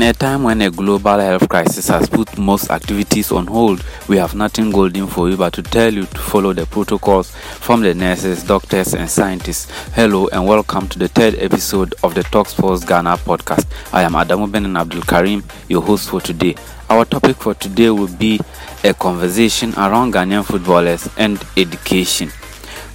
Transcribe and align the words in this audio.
In 0.00 0.06
a 0.06 0.14
time 0.14 0.44
when 0.44 0.62
a 0.62 0.70
global 0.70 1.18
health 1.18 1.46
crisis 1.50 1.88
has 1.88 2.08
put 2.08 2.38
most 2.38 2.70
activities 2.70 3.30
on 3.30 3.46
hold, 3.46 3.84
we 4.08 4.16
have 4.16 4.34
nothing 4.34 4.70
golden 4.70 5.06
for 5.06 5.28
you 5.28 5.36
but 5.36 5.52
to 5.52 5.62
tell 5.62 5.92
you 5.92 6.06
to 6.06 6.18
follow 6.18 6.54
the 6.54 6.64
protocols 6.64 7.32
from 7.32 7.82
the 7.82 7.92
nurses, 7.92 8.42
doctors, 8.42 8.94
and 8.94 9.10
scientists. 9.10 9.70
Hello 9.90 10.26
and 10.28 10.46
welcome 10.46 10.88
to 10.88 10.98
the 10.98 11.08
third 11.08 11.34
episode 11.34 11.94
of 12.02 12.14
the 12.14 12.22
Talksports 12.22 12.88
Ghana 12.88 13.18
podcast. 13.18 13.66
I 13.92 14.00
am 14.04 14.12
Adamu 14.12 14.50
Ben 14.50 14.64
and 14.64 14.78
Abdul 14.78 15.02
Karim, 15.02 15.44
your 15.68 15.82
host 15.82 16.08
for 16.08 16.22
today. 16.22 16.54
Our 16.88 17.04
topic 17.04 17.36
for 17.36 17.52
today 17.52 17.90
will 17.90 18.08
be 18.08 18.40
a 18.82 18.94
conversation 18.94 19.74
around 19.74 20.14
Ghanaian 20.14 20.46
footballers 20.46 21.10
and 21.18 21.38
education. 21.58 22.30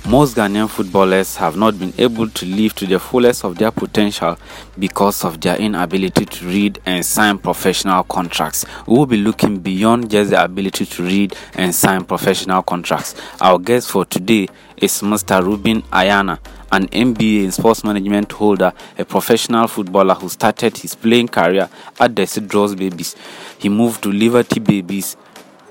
Most 0.08 0.36
Ghanaian 0.36 0.70
footballers 0.70 1.36
have 1.38 1.58
not 1.58 1.80
been 1.80 1.92
able 1.98 2.30
to 2.30 2.46
live 2.46 2.76
to 2.76 2.86
the 2.86 3.00
fullest 3.00 3.44
of 3.44 3.58
their 3.58 3.72
potential 3.72 4.38
because 4.78 5.26
of 5.26 5.42
their 5.42 5.56
inability 5.58 6.26
to 6.26 6.46
read 6.46 6.80
and 6.86 7.04
sign 7.04 7.40
professional 7.40 8.04
contracts. 8.04 8.66
We 8.86 9.00
will 9.00 9.08
be 9.08 9.18
looking 9.18 9.58
beyond 9.62 10.12
just 10.12 10.30
the 10.30 10.44
ability 10.44 10.86
to 10.86 11.04
read 11.04 11.36
and 11.56 11.74
sign 11.74 12.04
professional 12.06 12.62
contracts. 12.62 13.16
Our 13.42 13.58
guest 13.58 13.90
for 13.90 14.06
today 14.06 14.48
is 14.78 15.02
Mr. 15.02 15.44
Ruben 15.44 15.82
Ayarna, 15.92 16.38
an 16.72 16.86
MBA 16.90 17.46
in 17.46 17.52
sports 17.52 17.84
management 17.84 18.32
holder, 18.32 18.74
a 19.00 19.06
professional 19.06 19.68
footballer 19.68 20.14
who 20.14 20.30
started 20.30 20.78
his 20.78 20.94
playing 20.94 21.30
career 21.30 21.68
at 22.00 22.16
the 22.16 22.22
Cedros 22.28 22.78
Babies. 22.78 23.16
He 23.58 23.70
moved 23.70 24.04
to 24.04 24.12
Liberty 24.12 24.60
Babies, 24.60 25.18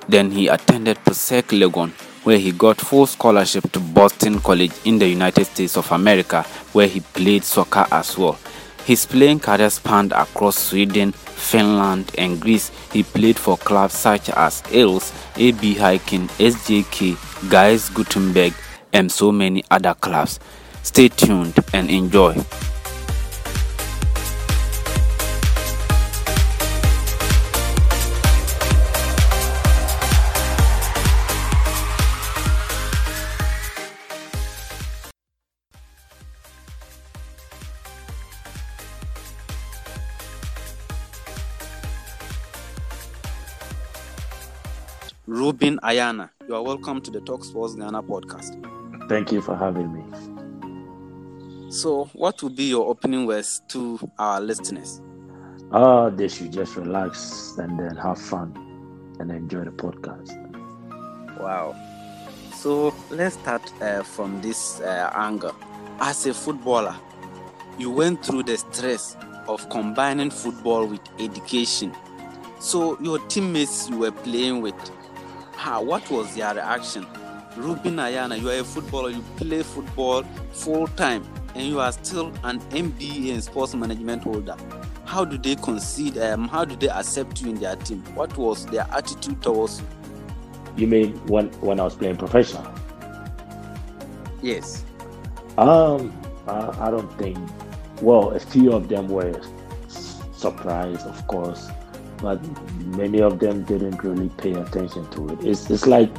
then 0.09 0.33
he 0.33 0.49
attended 0.49 0.97
Presec 1.05 1.57
Legon 1.57 1.93
where 2.25 2.39
he 2.39 2.51
got 2.53 2.81
full 2.81 3.07
scholarship 3.07 3.71
to 3.73 3.81
Boston 3.81 4.41
College 4.41 4.73
in 4.85 4.99
the 4.99 5.07
United 5.09 5.45
States 5.45 5.77
of 5.77 5.91
America, 5.93 6.43
where 6.73 6.89
he 6.89 7.01
played 7.01 7.45
soccer 7.45 7.87
as 7.93 8.19
well. 8.19 8.39
His 8.85 9.07
playing 9.07 9.41
career 9.41 9.71
spanned 9.71 10.13
across 10.13 10.59
Sweden, 10.59 11.13
Finland, 11.13 12.13
and 12.19 12.41
Greece. 12.41 12.71
He 12.93 13.03
played 13.03 13.39
for 13.39 13.57
clubs 13.57 13.95
such 13.95 14.29
as 14.31 14.63
Ales, 14.71 15.13
AB 15.37 15.75
Hiking, 15.75 16.29
SJK, 16.29 17.51
Gais 17.51 17.89
Gothenburg, 17.91 18.53
and 18.93 19.11
so 19.11 19.33
many 19.33 19.65
other 19.71 19.95
clubs. 19.95 20.39
Stay 20.83 21.09
tuned 21.09 21.59
and 21.73 21.89
enjoy. 21.89 22.35
Ruben 45.45 45.79
Ayarna. 45.83 46.31
You 46.49 46.55
are 46.55 46.63
welcome 46.63 47.03
to 47.03 47.11
the 47.11 47.21
Talk 47.21 47.45
Sports 47.45 47.75
Ghana 47.75 48.03
podcast. 48.05 48.57
Thank 49.11 49.31
you 49.31 49.43
for 49.43 49.55
having 49.55 49.93
me. 49.93 50.03
So, 51.71 52.07
what 52.15 52.43
will 52.43 52.49
be 52.49 52.65
your 52.65 52.87
opening 52.89 53.27
words 53.27 53.61
to 53.69 54.01
our 54.19 54.41
listeners? 54.41 55.03
Uh, 55.71 56.09
they 56.09 56.29
should 56.29 56.51
just 56.51 56.77
relax 56.77 57.59
and 57.59 57.79
then 57.79 57.95
have 57.97 58.19
fun 58.19 58.55
and 59.21 59.31
enjoy 59.31 59.65
the 59.65 59.71
podcast. 59.71 60.33
Wow. 61.39 61.77
So, 62.55 62.95
let's 63.11 63.35
start 63.35 63.71
uh, 63.83 64.03
from 64.03 64.41
this 64.41 64.81
uh, 64.81 65.11
angle. 65.15 65.55
As 66.01 66.25
a 66.25 66.33
footballer, 66.33 66.97
you 67.77 67.91
went 67.91 68.25
through 68.25 68.45
the 68.45 68.57
stress 68.57 69.15
of 69.47 69.69
combining 69.69 70.31
football 70.31 70.87
with 70.87 71.03
education. 71.19 71.95
So, 72.61 72.99
your 73.03 73.19
teammates 73.29 73.91
you 73.91 73.99
were 73.99 74.13
playing 74.13 74.63
with, 74.63 74.75
how, 75.57 75.83
what 75.83 76.09
was 76.11 76.35
their 76.35 76.55
reaction? 76.55 77.07
Ruben 77.57 77.97
Ayarna, 77.97 78.41
you 78.41 78.51
are 78.51 78.61
a 78.61 78.65
footballer, 78.65 79.11
you 79.11 79.23
play 79.37 79.63
football 79.63 80.25
full 80.53 80.87
time, 80.89 81.25
and 81.55 81.67
you 81.67 81.81
are 81.81 81.93
still 81.93 82.33
an 82.43 82.59
MBA 82.71 83.29
in 83.29 83.41
sports 83.41 83.75
management 83.75 84.25
holder. 84.25 84.57
How 85.05 85.25
do 85.25 85.39
they 85.39 85.55
concede? 85.55 86.19
Um, 86.19 86.49
how 86.49 86.65
do 86.65 86.75
they 86.75 86.89
accept 86.89 87.41
you 87.41 87.51
in 87.51 87.57
their 87.57 87.77
team? 87.77 88.03
What 88.15 88.37
was 88.37 88.67
their 88.67 88.87
attitude 88.91 89.41
towards 89.43 89.81
you? 89.81 89.87
You 90.77 90.87
mean 90.89 91.15
when 91.27 91.49
when 91.61 91.79
I 91.79 91.85
was 91.85 91.95
playing 91.95 92.17
professional? 92.17 92.67
Yes. 94.43 94.85
Um, 95.57 96.13
I, 96.49 96.89
I 96.89 96.91
don't 96.91 97.11
think. 97.19 97.39
Well, 98.03 98.33
a 98.33 98.41
few 98.41 98.73
of 98.73 98.89
them 98.89 99.09
were 99.09 99.41
surprised, 99.89 101.07
of 101.07 101.27
course, 101.29 101.69
but 102.25 102.41
many 102.97 103.21
of 103.21 103.39
them 103.39 103.65
didn't 103.65 104.03
really 104.03 104.31
pay 104.39 104.55
attention 104.55 105.09
to 105.11 105.29
it. 105.29 105.45
It's 105.45 105.71
it's 105.71 105.87
like 105.87 106.11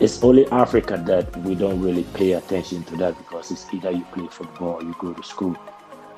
it's 0.00 0.24
only 0.24 0.46
Africa 0.50 0.96
that 1.06 1.36
we 1.44 1.54
don't 1.54 1.80
really 1.82 2.04
pay 2.14 2.32
attention 2.32 2.82
to 2.84 2.96
that 2.96 3.16
because 3.18 3.50
it's 3.50 3.66
either 3.74 3.90
you 3.90 4.04
play 4.14 4.26
football 4.30 4.80
or 4.80 4.82
you 4.82 4.94
go 4.98 5.12
to 5.12 5.22
school. 5.22 5.54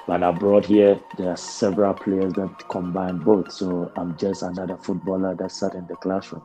But 0.07 0.23
abroad 0.23 0.65
here, 0.65 1.01
there 1.19 1.31
are 1.31 1.37
several 1.37 1.93
players 1.95 2.35
that 2.35 2.69
combine 2.69 3.19
both. 3.19 3.51
So 3.51 3.91
I'm 3.97 4.17
just 4.17 4.43
another 4.43 4.77
footballer 4.77 5.35
that 5.35 5.51
sat 5.51 5.75
in 5.75 5.87
the 5.89 5.97
classroom. 5.97 6.43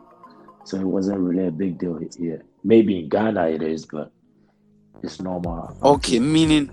So 0.64 0.78
it 0.78 0.86
wasn't 0.86 1.20
really 1.20 1.48
a 1.48 1.52
big 1.52 1.78
deal 1.78 2.00
here. 2.18 2.44
Maybe 2.64 2.98
in 2.98 3.10
Ghana 3.10 3.48
it 3.50 3.62
is, 3.62 3.86
but 3.86 4.12
it's 5.04 5.22
normal. 5.22 5.78
Okay, 5.84 6.20
meaning 6.20 6.72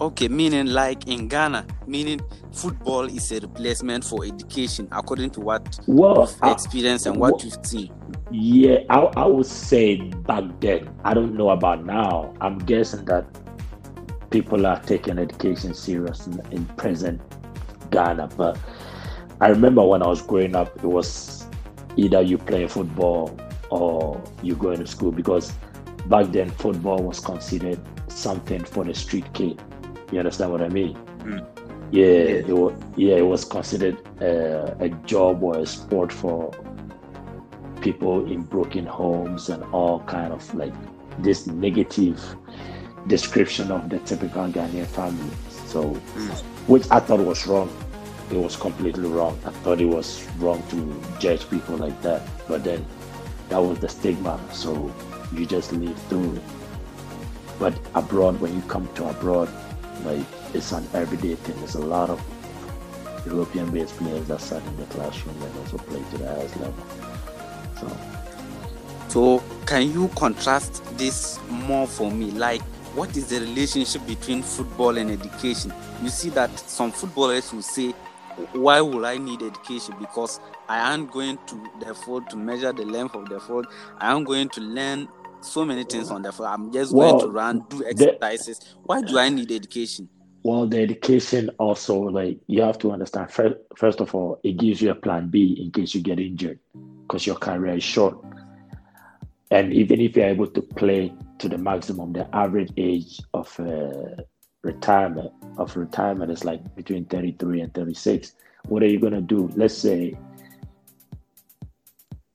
okay, 0.00 0.28
meaning 0.28 0.66
like 0.66 1.06
in 1.08 1.28
Ghana, 1.28 1.66
meaning 1.86 2.20
football 2.52 3.04
is 3.04 3.30
a 3.32 3.40
replacement 3.40 4.04
for 4.04 4.24
education, 4.24 4.88
according 4.92 5.30
to 5.30 5.40
what 5.40 5.78
well, 5.86 6.20
you've 6.20 6.52
experienced 6.52 7.06
and 7.06 7.16
what 7.16 7.32
well, 7.32 7.40
you've 7.44 7.66
seen. 7.66 7.92
Yeah, 8.30 8.78
I, 8.90 8.98
I 9.16 9.26
would 9.26 9.46
say 9.46 9.96
back 9.96 10.44
then. 10.60 10.88
I 11.04 11.14
don't 11.14 11.34
know 11.34 11.50
about 11.50 11.84
now. 11.84 12.34
I'm 12.40 12.58
guessing 12.58 13.04
that 13.06 13.26
people 14.30 14.66
are 14.66 14.80
taking 14.80 15.18
education 15.18 15.74
serious 15.74 16.26
in, 16.26 16.40
in 16.50 16.64
present 16.76 17.20
Ghana. 17.90 18.28
But 18.36 18.58
I 19.40 19.48
remember 19.48 19.84
when 19.84 20.02
I 20.02 20.08
was 20.08 20.22
growing 20.22 20.54
up, 20.54 20.76
it 20.76 20.84
was 20.84 21.46
either 21.96 22.22
you 22.22 22.38
play 22.38 22.66
football 22.66 23.38
or 23.70 24.22
you 24.42 24.54
go 24.54 24.70
into 24.70 24.86
school 24.86 25.12
because 25.12 25.52
back 26.06 26.26
then 26.32 26.50
football 26.50 27.02
was 27.02 27.20
considered 27.20 27.80
something 28.08 28.64
for 28.64 28.84
the 28.84 28.94
street 28.94 29.32
kid. 29.32 29.60
You 30.10 30.18
understand 30.18 30.52
what 30.52 30.62
I 30.62 30.68
mean? 30.68 30.94
Mm. 31.18 31.46
Yeah, 31.90 32.04
yeah, 32.04 32.12
it 32.12 32.48
was, 32.48 32.82
yeah, 32.96 33.16
it 33.16 33.26
was 33.26 33.44
considered 33.44 33.96
uh, 34.20 34.74
a 34.78 34.88
job 35.06 35.42
or 35.42 35.58
a 35.58 35.66
sport 35.66 36.12
for 36.12 36.52
people 37.80 38.30
in 38.30 38.42
broken 38.42 38.84
homes 38.84 39.48
and 39.48 39.62
all 39.72 40.00
kind 40.00 40.32
of 40.32 40.54
like 40.54 40.74
this 41.18 41.46
negative 41.46 42.20
description 43.06 43.70
of 43.70 43.88
the 43.88 43.98
typical 44.00 44.48
Ghanaian 44.48 44.86
family. 44.86 45.34
So, 45.66 45.84
mm. 45.84 46.40
which 46.66 46.84
I 46.90 47.00
thought 47.00 47.20
was 47.20 47.46
wrong. 47.46 47.70
It 48.30 48.36
was 48.36 48.56
completely 48.56 49.08
wrong. 49.08 49.38
I 49.46 49.50
thought 49.50 49.80
it 49.80 49.86
was 49.86 50.26
wrong 50.38 50.62
to 50.68 51.02
judge 51.18 51.48
people 51.48 51.76
like 51.76 52.00
that. 52.02 52.22
But 52.46 52.64
then 52.64 52.84
that 53.48 53.58
was 53.58 53.78
the 53.78 53.88
stigma. 53.88 54.38
So 54.52 54.92
you 55.32 55.46
just 55.46 55.72
live 55.72 55.98
through 56.04 56.36
it. 56.36 56.42
But 57.58 57.74
abroad, 57.94 58.40
when 58.40 58.54
you 58.54 58.60
come 58.62 58.88
to 58.96 59.08
abroad, 59.08 59.48
like 60.04 60.24
it's 60.54 60.72
an 60.72 60.86
everyday 60.94 61.34
thing. 61.34 61.56
There's 61.58 61.74
a 61.74 61.80
lot 61.80 62.10
of 62.10 62.22
European-based 63.26 63.96
players 63.96 64.26
that 64.28 64.40
sat 64.40 64.62
in 64.64 64.76
the 64.76 64.84
classroom 64.86 65.40
and 65.42 65.58
also 65.58 65.78
play 65.78 66.02
to 66.10 66.18
the 66.18 66.26
highest 66.28 66.56
level. 66.56 66.84
So, 67.80 67.96
so 69.08 69.44
can 69.66 69.90
you 69.92 70.08
contrast 70.16 70.82
this 70.96 71.38
more 71.50 71.86
for 71.86 72.10
me? 72.10 72.30
Like, 72.30 72.62
what 72.94 73.16
is 73.16 73.26
the 73.28 73.40
relationship 73.40 74.06
between 74.06 74.42
football 74.42 74.96
and 74.96 75.10
education? 75.10 75.72
You 76.02 76.08
see 76.08 76.30
that 76.30 76.58
some 76.58 76.90
footballers 76.90 77.52
will 77.52 77.62
say, 77.62 77.92
"Why 78.52 78.80
will 78.80 79.04
I 79.06 79.18
need 79.18 79.42
education? 79.42 79.94
Because 79.98 80.40
I 80.68 80.92
am 80.92 81.06
going 81.06 81.38
to 81.46 81.70
the 81.80 81.94
field 81.94 82.28
to 82.30 82.36
measure 82.36 82.72
the 82.72 82.84
length 82.84 83.14
of 83.14 83.28
the 83.28 83.40
field. 83.40 83.66
I 83.98 84.12
am 84.12 84.24
going 84.24 84.48
to 84.50 84.60
learn 84.60 85.08
so 85.40 85.64
many 85.64 85.84
things 85.84 86.10
on 86.10 86.22
the 86.22 86.32
field. 86.32 86.48
I'm 86.48 86.72
just 86.72 86.94
well, 86.94 87.12
going 87.12 87.24
to 87.24 87.30
run, 87.30 87.64
do 87.68 87.84
exercises. 87.84 88.58
The, 88.58 88.66
Why 88.84 89.02
do 89.02 89.18
I 89.18 89.28
need 89.28 89.50
education?" 89.52 90.08
Well, 90.42 90.66
the 90.66 90.80
education 90.80 91.50
also, 91.58 91.98
like 91.98 92.38
you 92.46 92.62
have 92.62 92.78
to 92.78 92.92
understand. 92.92 93.30
First, 93.30 93.56
first 93.76 94.00
of 94.00 94.14
all, 94.14 94.40
it 94.42 94.56
gives 94.56 94.80
you 94.80 94.90
a 94.90 94.94
plan 94.94 95.28
B 95.28 95.60
in 95.60 95.70
case 95.70 95.94
you 95.94 96.00
get 96.00 96.20
injured, 96.20 96.58
because 97.02 97.26
your 97.26 97.36
career 97.36 97.76
is 97.76 97.84
short. 97.84 98.16
And 99.50 99.72
even 99.72 100.00
if 100.00 100.16
you're 100.16 100.26
able 100.26 100.46
to 100.46 100.62
play 100.62 101.12
to 101.38 101.48
the 101.48 101.58
maximum, 101.58 102.12
the 102.12 102.28
average 102.34 102.70
age 102.76 103.20
of 103.32 103.58
uh, 103.58 104.22
retirement 104.62 105.32
of 105.56 105.76
retirement 105.76 106.30
is 106.30 106.44
like 106.44 106.62
between 106.76 107.04
33 107.06 107.62
and 107.62 107.74
36. 107.74 108.34
What 108.66 108.82
are 108.82 108.86
you 108.86 109.00
gonna 109.00 109.20
do? 109.20 109.50
Let's 109.56 109.76
say 109.76 110.14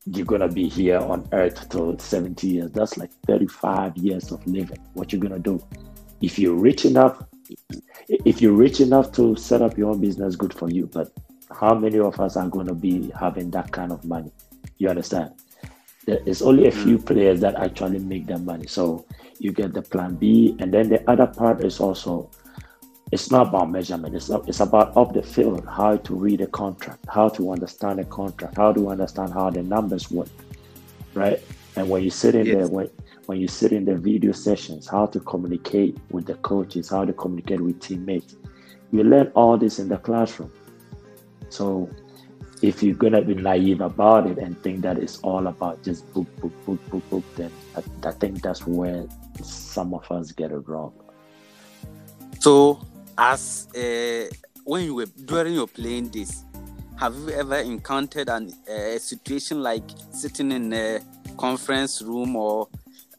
you're 0.06 0.26
gonna 0.26 0.50
be 0.50 0.68
here 0.68 1.00
on 1.00 1.28
earth 1.32 1.70
till 1.70 1.98
70 1.98 2.48
years. 2.48 2.72
That's 2.72 2.98
like 2.98 3.12
35 3.28 3.98
years 3.98 4.32
of 4.32 4.46
living. 4.46 4.80
What 4.94 5.14
you're 5.14 5.22
gonna 5.22 5.40
do? 5.40 5.62
If 6.22 6.38
you're 6.40 6.56
rich 6.56 6.86
enough, 6.86 7.24
if 8.08 8.42
you're 8.42 8.54
rich 8.54 8.80
enough 8.80 9.12
to 9.14 9.36
set 9.36 9.62
up 9.62 9.78
your 9.78 9.92
own 9.92 10.02
business, 10.02 10.36
good 10.36 10.54
for 10.54 10.70
you. 10.70 10.88
But 10.88 11.12
how 11.60 11.74
many 11.76 12.00
of 12.00 12.20
us 12.20 12.36
are 12.38 12.48
going 12.48 12.68
to 12.68 12.74
be 12.74 13.12
having 13.20 13.52
that 13.52 13.72
kind 13.72 13.92
of 13.92 14.04
money? 14.06 14.32
You 14.78 14.90
understand? 14.90 15.32
There's 16.06 16.42
only 16.42 16.68
a 16.68 16.72
few 16.72 16.98
mm. 16.98 17.06
players 17.06 17.40
that 17.42 17.56
actually 17.56 18.00
make 18.00 18.28
that 18.28 18.42
money. 18.42 18.68
So 18.68 19.06
you 19.40 19.52
get 19.52 19.74
the 19.74 19.82
plan 19.82 20.16
B, 20.16 20.56
and 20.60 20.74
then 20.74 20.90
the 20.90 21.10
other 21.10 21.28
part 21.28 21.64
is 21.64 21.80
also 21.80 22.30
it's 23.13 23.30
not 23.30 23.50
about 23.50 23.69
measurement. 23.69 24.15
It's 24.15 24.30
it's 24.48 24.60
about 24.60 24.98
up 24.98 25.13
the 25.13 25.21
field, 25.21 25.68
how 25.68 25.98
to 25.98 26.15
read 26.15 26.42
a 26.42 26.48
contract, 26.48 27.06
how 27.07 27.30
to 27.30 27.51
understand 27.51 28.00
a 28.00 28.06
contract, 28.06 28.57
how 28.57 28.74
to 28.74 28.89
understand 28.89 29.31
how 29.33 29.51
the 29.51 29.62
numbers 29.62 30.10
work, 30.10 30.30
right? 31.13 31.39
And 31.75 31.89
when 31.89 32.04
you 32.04 32.10
sit 32.10 32.33
in 32.33 32.48
yes. 32.48 32.56
there, 32.56 32.68
when 32.68 32.89
when 33.27 33.39
you 33.39 33.48
sit 33.48 33.71
in 33.71 33.86
the 33.86 33.95
video 33.95 34.31
sessions, 34.31 34.88
how 34.88 35.06
to 35.06 35.19
communicate 35.19 35.95
with 36.10 36.25
the 36.25 36.33
coaches, 36.36 36.89
how 36.89 37.06
to 37.06 37.13
communicate 37.13 37.62
with 37.62 37.80
teammates. 37.80 38.36
You 38.92 39.04
learn 39.04 39.31
all 39.36 39.57
this 39.59 39.77
in 39.77 39.89
the 39.89 39.98
classroom. 39.98 40.51
So 41.50 41.89
if 42.63 42.81
you're 42.81 42.95
gonna 42.95 43.21
be 43.21 43.36
naive 43.36 43.81
about 43.81 44.25
it 44.25 44.39
and 44.39 44.59
think 44.63 44.81
that 44.81 44.98
it's 44.98 45.19
all 45.19 45.45
about 45.45 45.83
just 45.83 46.12
book, 46.16 46.27
book, 46.42 46.66
book, 46.66 46.89
book, 46.89 47.09
book, 47.12 47.24
then 47.36 47.51
I, 47.77 48.07
I 48.07 48.12
think 48.12 48.42
that's 48.42 48.66
where 48.66 49.06
some 49.44 49.94
of 49.94 50.12
us 50.12 50.31
get 50.31 50.51
it 50.51 50.68
wrong. 50.68 50.94
So, 52.39 52.81
as 53.18 53.68
uh, 53.75 54.33
when 54.63 54.86
you 54.86 54.95
were 54.95 55.06
during 55.25 55.54
your 55.54 55.68
playing 55.68 56.10
days, 56.10 56.45
have 57.00 57.15
you 57.15 57.30
ever 57.31 57.57
encountered 57.57 58.30
an, 58.30 58.54
uh, 58.69 58.74
a 58.74 59.00
situation 59.00 59.62
like 59.62 59.83
sitting 60.12 60.51
in 60.51 60.74
a 60.74 61.00
conference 61.38 62.01
room 62.01 62.36
or 62.36 62.68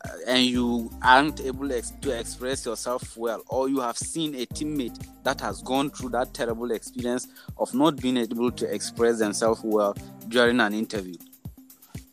uh, 0.04 0.08
and 0.26 0.44
you 0.44 0.90
aren't 1.02 1.40
able 1.40 1.68
to 1.68 2.18
express 2.18 2.66
yourself 2.66 3.16
well, 3.16 3.42
or 3.48 3.68
you 3.68 3.80
have 3.80 3.96
seen 3.96 4.34
a 4.34 4.46
teammate 4.46 5.06
that 5.22 5.40
has 5.40 5.62
gone 5.62 5.90
through 5.90 6.10
that 6.10 6.34
terrible 6.34 6.70
experience 6.72 7.28
of 7.58 7.72
not 7.74 7.96
being 7.96 8.18
able 8.18 8.50
to 8.50 8.72
express 8.72 9.18
themselves 9.18 9.60
well 9.64 9.96
during 10.28 10.60
an 10.60 10.74
interview? 10.74 11.16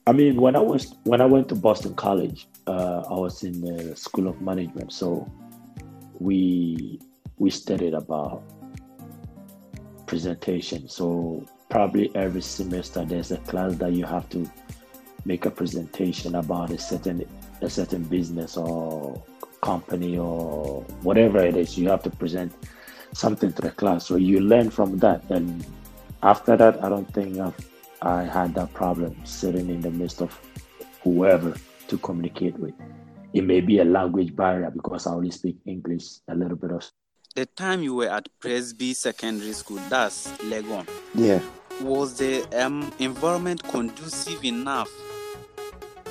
I 0.07 0.13
mean, 0.13 0.39
when 0.39 0.55
I 0.55 0.59
was 0.59 0.95
when 1.03 1.21
I 1.21 1.25
went 1.25 1.49
to 1.49 1.55
Boston 1.55 1.93
College, 1.93 2.47
uh, 2.65 3.03
I 3.09 3.13
was 3.13 3.43
in 3.43 3.61
the 3.61 3.95
School 3.95 4.27
of 4.27 4.41
Management, 4.41 4.91
so 4.93 5.29
we 6.19 6.99
we 7.41 7.49
studied 7.49 7.95
about 7.95 8.43
presentation. 10.05 10.87
So 10.87 11.43
probably 11.69 12.15
every 12.15 12.43
semester 12.43 13.03
there's 13.03 13.31
a 13.31 13.37
class 13.37 13.73
that 13.77 13.93
you 13.93 14.05
have 14.05 14.29
to 14.29 14.47
make 15.25 15.47
a 15.47 15.49
presentation 15.49 16.35
about 16.35 16.69
a 16.69 16.77
certain 16.77 17.27
a 17.63 17.69
certain 17.69 18.03
business 18.03 18.57
or 18.57 19.23
company 19.61 20.19
or 20.19 20.81
whatever 21.01 21.39
it 21.39 21.55
is, 21.55 21.77
you 21.79 21.89
have 21.89 22.03
to 22.03 22.11
present 22.11 22.53
something 23.13 23.51
to 23.53 23.61
the 23.63 23.71
class. 23.71 24.05
So 24.05 24.17
you 24.17 24.39
learn 24.39 24.69
from 24.69 24.99
that. 24.99 25.27
And 25.31 25.65
after 26.21 26.55
that, 26.57 26.83
I 26.83 26.89
don't 26.89 27.11
think 27.11 27.39
I've, 27.39 27.57
I 28.03 28.23
had 28.23 28.53
that 28.53 28.71
problem 28.73 29.15
sitting 29.25 29.69
in 29.69 29.81
the 29.81 29.91
midst 29.91 30.21
of 30.21 30.39
whoever 31.03 31.55
to 31.87 31.97
communicate 31.99 32.57
with. 32.59 32.73
It 33.33 33.45
may 33.45 33.61
be 33.61 33.79
a 33.79 33.85
language 33.85 34.35
barrier 34.35 34.69
because 34.69 35.07
I 35.07 35.13
only 35.13 35.31
speak 35.31 35.57
English 35.65 36.19
a 36.27 36.35
little 36.35 36.57
bit 36.57 36.71
of. 36.71 36.83
The 37.33 37.45
time 37.45 37.81
you 37.81 37.95
were 37.95 38.09
at 38.09 38.27
Presby 38.41 38.93
Secondary 38.93 39.53
School, 39.53 39.79
that's 39.87 40.27
Legon. 40.39 40.85
Yeah. 41.15 41.39
Was 41.79 42.17
the 42.17 42.43
um, 42.61 42.91
environment 42.99 43.63
conducive 43.63 44.43
enough 44.43 44.91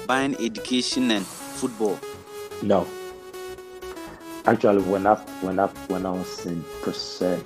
buying 0.07 0.35
education 0.43 1.11
and 1.11 1.27
football? 1.27 2.01
No. 2.63 2.87
Actually, 4.47 4.81
when 4.85 5.07
I 5.07 5.17
when 5.43 5.59
I 5.59 5.67
when 5.89 6.07
I 6.07 6.11
was 6.13 6.47
in 6.47 6.65
Presec, 6.81 7.45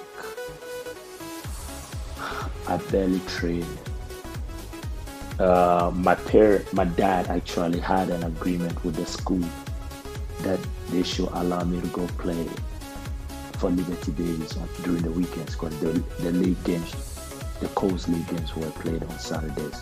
I 2.69 2.77
barely 2.93 3.19
trained. 3.27 3.67
Uh, 5.41 5.91
my 5.93 6.15
parent, 6.15 6.73
my 6.73 6.85
dad 6.85 7.27
actually 7.27 7.81
had 7.81 8.09
an 8.11 8.23
agreement 8.23 8.85
with 8.85 8.94
the 8.94 9.05
school 9.05 9.43
that 10.43 10.61
they 10.91 11.03
should 11.03 11.29
allow 11.32 11.65
me 11.65 11.81
to 11.81 11.88
go 11.88 12.06
play 12.19 12.47
for 13.56 13.71
Liberty 13.71 14.12
Babies 14.12 14.53
during 14.83 15.03
the 15.03 15.11
weekends 15.11 15.55
because 15.55 15.79
the, 15.81 15.93
the 16.21 16.33
league 16.33 16.62
games, 16.65 16.93
the 17.61 17.69
Coast 17.69 18.09
League 18.09 18.29
games 18.29 18.55
were 18.56 18.71
played 18.71 19.03
on 19.03 19.19
Saturdays. 19.19 19.81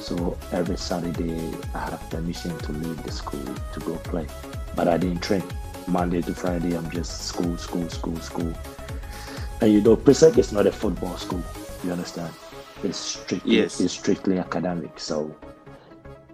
So 0.00 0.36
every 0.52 0.76
Saturday, 0.76 1.52
I 1.74 1.78
have 1.90 2.10
permission 2.10 2.56
to 2.58 2.72
leave 2.72 3.02
the 3.02 3.12
school 3.12 3.44
to 3.72 3.80
go 3.80 3.96
play. 3.98 4.26
But 4.74 4.88
I 4.88 4.96
didn't 4.96 5.22
train. 5.22 5.42
Monday 5.86 6.22
to 6.22 6.34
Friday, 6.34 6.76
I'm 6.76 6.90
just 6.90 7.22
school, 7.22 7.56
school, 7.56 7.88
school, 7.88 8.16
school. 8.16 8.52
And 9.60 9.72
you 9.72 9.80
know, 9.80 9.96
Presec 9.96 10.38
is 10.38 10.52
not 10.52 10.66
a 10.66 10.72
football 10.72 11.16
school. 11.16 11.42
You 11.84 11.92
understand? 11.92 12.32
It's 12.82 12.98
strictly, 12.98 13.58
yes. 13.58 13.80
it's 13.80 13.92
strictly 13.92 14.38
academic. 14.38 14.98
So 14.98 15.34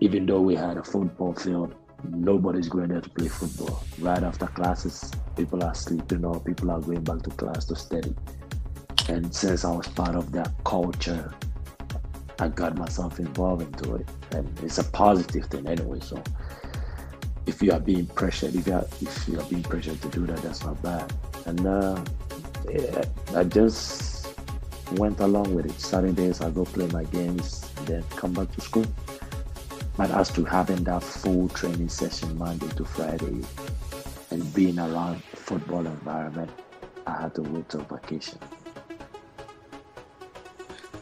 even 0.01 0.27
though 0.27 0.41
we 0.41 0.55
had 0.55 0.77
a 0.77 0.83
football 0.83 1.35
field, 1.35 1.75
nobody's 2.05 2.69
going 2.69 2.89
there 2.89 3.01
to 3.01 3.11
play 3.11 3.29
football. 3.29 3.83
Right 3.99 4.23
after 4.23 4.47
classes, 4.47 5.11
people 5.37 5.63
are 5.65 5.75
sleeping 5.75 6.25
or 6.25 6.41
people 6.41 6.71
are 6.71 6.81
going 6.81 7.05
back 7.05 7.23
to 7.23 7.31
class 7.31 7.65
to 7.67 7.77
study. 7.77 8.15
And 9.09 9.35
since 9.35 9.65
I 9.65 9.71
was 9.71 9.89
part 9.89 10.15
of 10.15 10.33
that 10.33 10.53
culture 10.65 11.35
I 12.41 12.47
got 12.49 12.77
myself 12.77 13.19
involved 13.19 13.63
into 13.63 13.97
it, 13.97 14.09
and 14.31 14.49
it's 14.63 14.79
a 14.79 14.85
positive 14.85 15.47
thing 15.47 15.67
anyway. 15.67 15.99
So 15.99 16.23
if 17.47 17.61
you 17.61 17.73
are 17.73 17.81
being 17.81 18.07
pressured, 18.07 18.55
if 18.55 18.67
you 18.67 18.75
are, 18.75 18.87
if 19.01 19.29
you 19.29 19.41
are 19.41 19.45
being 19.45 19.65
pressured 19.65 20.01
to 20.03 20.09
do 20.09 20.25
that, 20.27 20.37
that's 20.39 20.65
not 20.65 20.81
bad. 20.81 21.13
And 21.47 21.67
uh, 21.67 22.05
yeah, 22.71 23.05
I 23.35 23.43
just 23.43 24.29
went 24.93 25.19
along 25.19 25.53
with 25.53 25.67
it. 25.67 25.81
Saturdays 25.81 26.41
I 26.41 26.51
go 26.51 26.65
play 26.65 26.87
my 26.89 27.05
games, 27.05 27.69
then 27.87 28.05
come 28.11 28.35
back 28.35 28.53
to 28.53 28.61
school. 28.61 28.87
But 29.99 30.13
as 30.13 30.31
to 30.35 30.45
having 30.45 30.85
that 30.85 31.03
full 31.03 31.49
training 31.49 31.89
session 31.89 32.39
Monday 32.39 32.69
to 32.77 32.85
Friday 32.85 33.43
and 34.31 34.55
being 34.55 34.79
around 34.79 35.25
football 35.25 35.85
environment, 35.85 36.51
I 37.05 37.21
had 37.23 37.35
to 37.35 37.43
wait 37.43 37.69
till 37.69 37.81
vacation. 37.81 38.39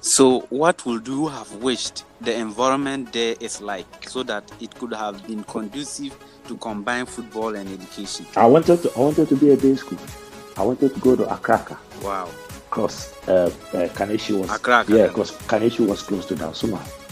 So, 0.00 0.40
what 0.48 0.86
would 0.86 1.06
you 1.06 1.28
have 1.28 1.52
wished 1.56 2.04
the 2.22 2.34
environment 2.38 3.12
there 3.12 3.36
is 3.38 3.60
like 3.60 4.08
so 4.08 4.22
that 4.22 4.50
it 4.60 4.74
could 4.76 4.94
have 4.94 5.26
been 5.26 5.44
conducive 5.44 6.16
to 6.48 6.56
combine 6.56 7.04
football 7.04 7.54
and 7.54 7.68
education? 7.68 8.24
I 8.34 8.46
wanted 8.46 8.80
to, 8.82 8.92
I 8.96 9.00
wanted 9.00 9.28
to 9.28 9.36
be 9.36 9.50
a 9.50 9.56
day 9.58 9.76
school. 9.76 9.98
I 10.56 10.62
wanted 10.62 10.94
to 10.94 11.00
go 11.00 11.16
to 11.16 11.24
Akraka. 11.24 11.76
Wow. 12.02 12.30
Because 12.70 13.12
uh, 13.28 13.50
uh, 13.74 13.88
Kaneshie 13.88 14.40
was 14.40 14.48
Akraka, 14.48 14.88
yeah, 14.88 15.08
because 15.08 15.32
Kaneshie 15.32 15.86
was 15.86 16.02
close 16.02 16.24
to 16.26 16.34
Dansoman. 16.34 17.05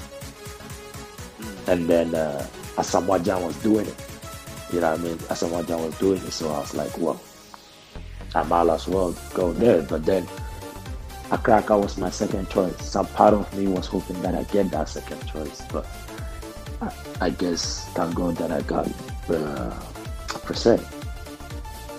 And 1.66 1.88
then 1.88 2.14
uh, 2.14 2.46
Asamoah 2.76 3.44
was 3.44 3.56
doing 3.62 3.86
it. 3.86 3.96
You 4.72 4.80
know 4.80 4.90
what 4.90 5.00
I 5.00 5.02
mean? 5.02 5.18
Asamoah 5.18 5.64
Gyan 5.64 5.84
was 5.84 5.98
doing 5.98 6.18
it, 6.18 6.32
so 6.32 6.50
I 6.50 6.58
was 6.60 6.74
like, 6.74 6.96
well, 6.98 7.20
I 8.34 8.42
might 8.42 8.68
as 8.68 8.88
well 8.88 9.14
go 9.32 9.52
there. 9.52 9.82
But 9.82 10.04
then 10.04 10.26
Akraka 11.30 11.80
was 11.80 11.96
my 11.96 12.10
second 12.10 12.48
choice. 12.50 12.76
Some 12.82 13.06
part 13.08 13.34
of 13.34 13.52
me 13.56 13.66
was 13.66 13.86
hoping 13.86 14.20
that 14.22 14.34
I 14.34 14.42
get 14.44 14.70
that 14.72 14.88
second 14.88 15.24
choice, 15.26 15.62
but 15.72 15.86
I, 16.82 16.92
I 17.20 17.30
guess 17.30 17.86
thank 17.94 18.14
God 18.14 18.36
that 18.36 18.50
I 18.50 18.60
got 18.62 18.86
uh, 19.30 19.70
Presec. 20.44 20.82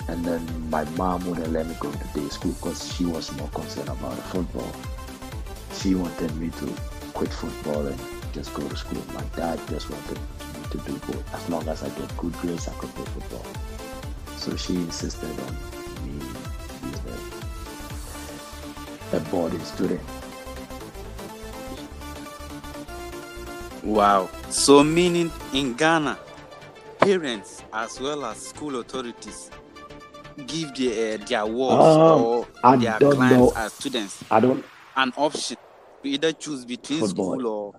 And 0.07 0.23
then 0.23 0.69
my 0.69 0.83
mom 0.91 1.25
wouldn't 1.25 1.51
let 1.51 1.65
me 1.67 1.75
go 1.79 1.91
to 1.91 2.07
day 2.13 2.29
school 2.29 2.51
because 2.53 2.93
she 2.93 3.05
was 3.05 3.31
more 3.37 3.49
concerned 3.49 3.89
about 3.89 4.17
football. 4.29 4.71
She 5.73 5.95
wanted 5.95 6.35
me 6.35 6.51
to 6.51 6.67
quit 7.13 7.33
football 7.33 7.87
and 7.87 7.99
just 8.35 8.53
go 8.53 8.67
to 8.67 8.75
school. 8.75 9.01
My 9.13 9.23
dad 9.37 9.59
just 9.69 9.89
wanted 9.89 10.17
me 10.17 10.67
to 10.71 10.77
do 10.79 10.93
both. 11.07 11.33
As 11.33 11.49
long 11.49 11.65
as 11.69 11.83
I 11.83 11.89
get 11.89 12.17
good 12.17 12.33
grades, 12.33 12.67
I 12.67 12.73
could 12.73 12.89
play 12.89 13.05
football. 13.05 13.45
So 14.37 14.55
she 14.57 14.75
insisted 14.75 15.29
on 15.39 15.53
me 16.05 16.19
being 16.81 17.15
a 19.13 19.19
boarding 19.31 19.63
student. 19.63 20.01
Wow. 23.83 24.29
So, 24.49 24.83
meaning 24.83 25.31
in 25.53 25.75
Ghana, 25.75 26.17
parents 26.99 27.63
as 27.71 27.99
well 28.01 28.25
as 28.25 28.37
school 28.37 28.79
authorities 28.81 29.49
give 30.47 30.75
the, 30.75 31.13
uh, 31.13 31.25
their 31.25 31.43
um, 31.43 31.55
or 31.55 32.47
I 32.63 32.75
their 32.75 32.97
clients 32.99 33.19
know. 33.31 33.53
as 33.55 33.71
students 33.73 34.21
I 34.29 34.41
don't 34.41 34.65
an 34.97 35.13
option 35.15 35.55
to 36.03 36.09
either 36.09 36.33
choose 36.33 36.65
between 36.65 36.99
football. 36.99 37.33
school 37.39 37.47
or 37.47 37.73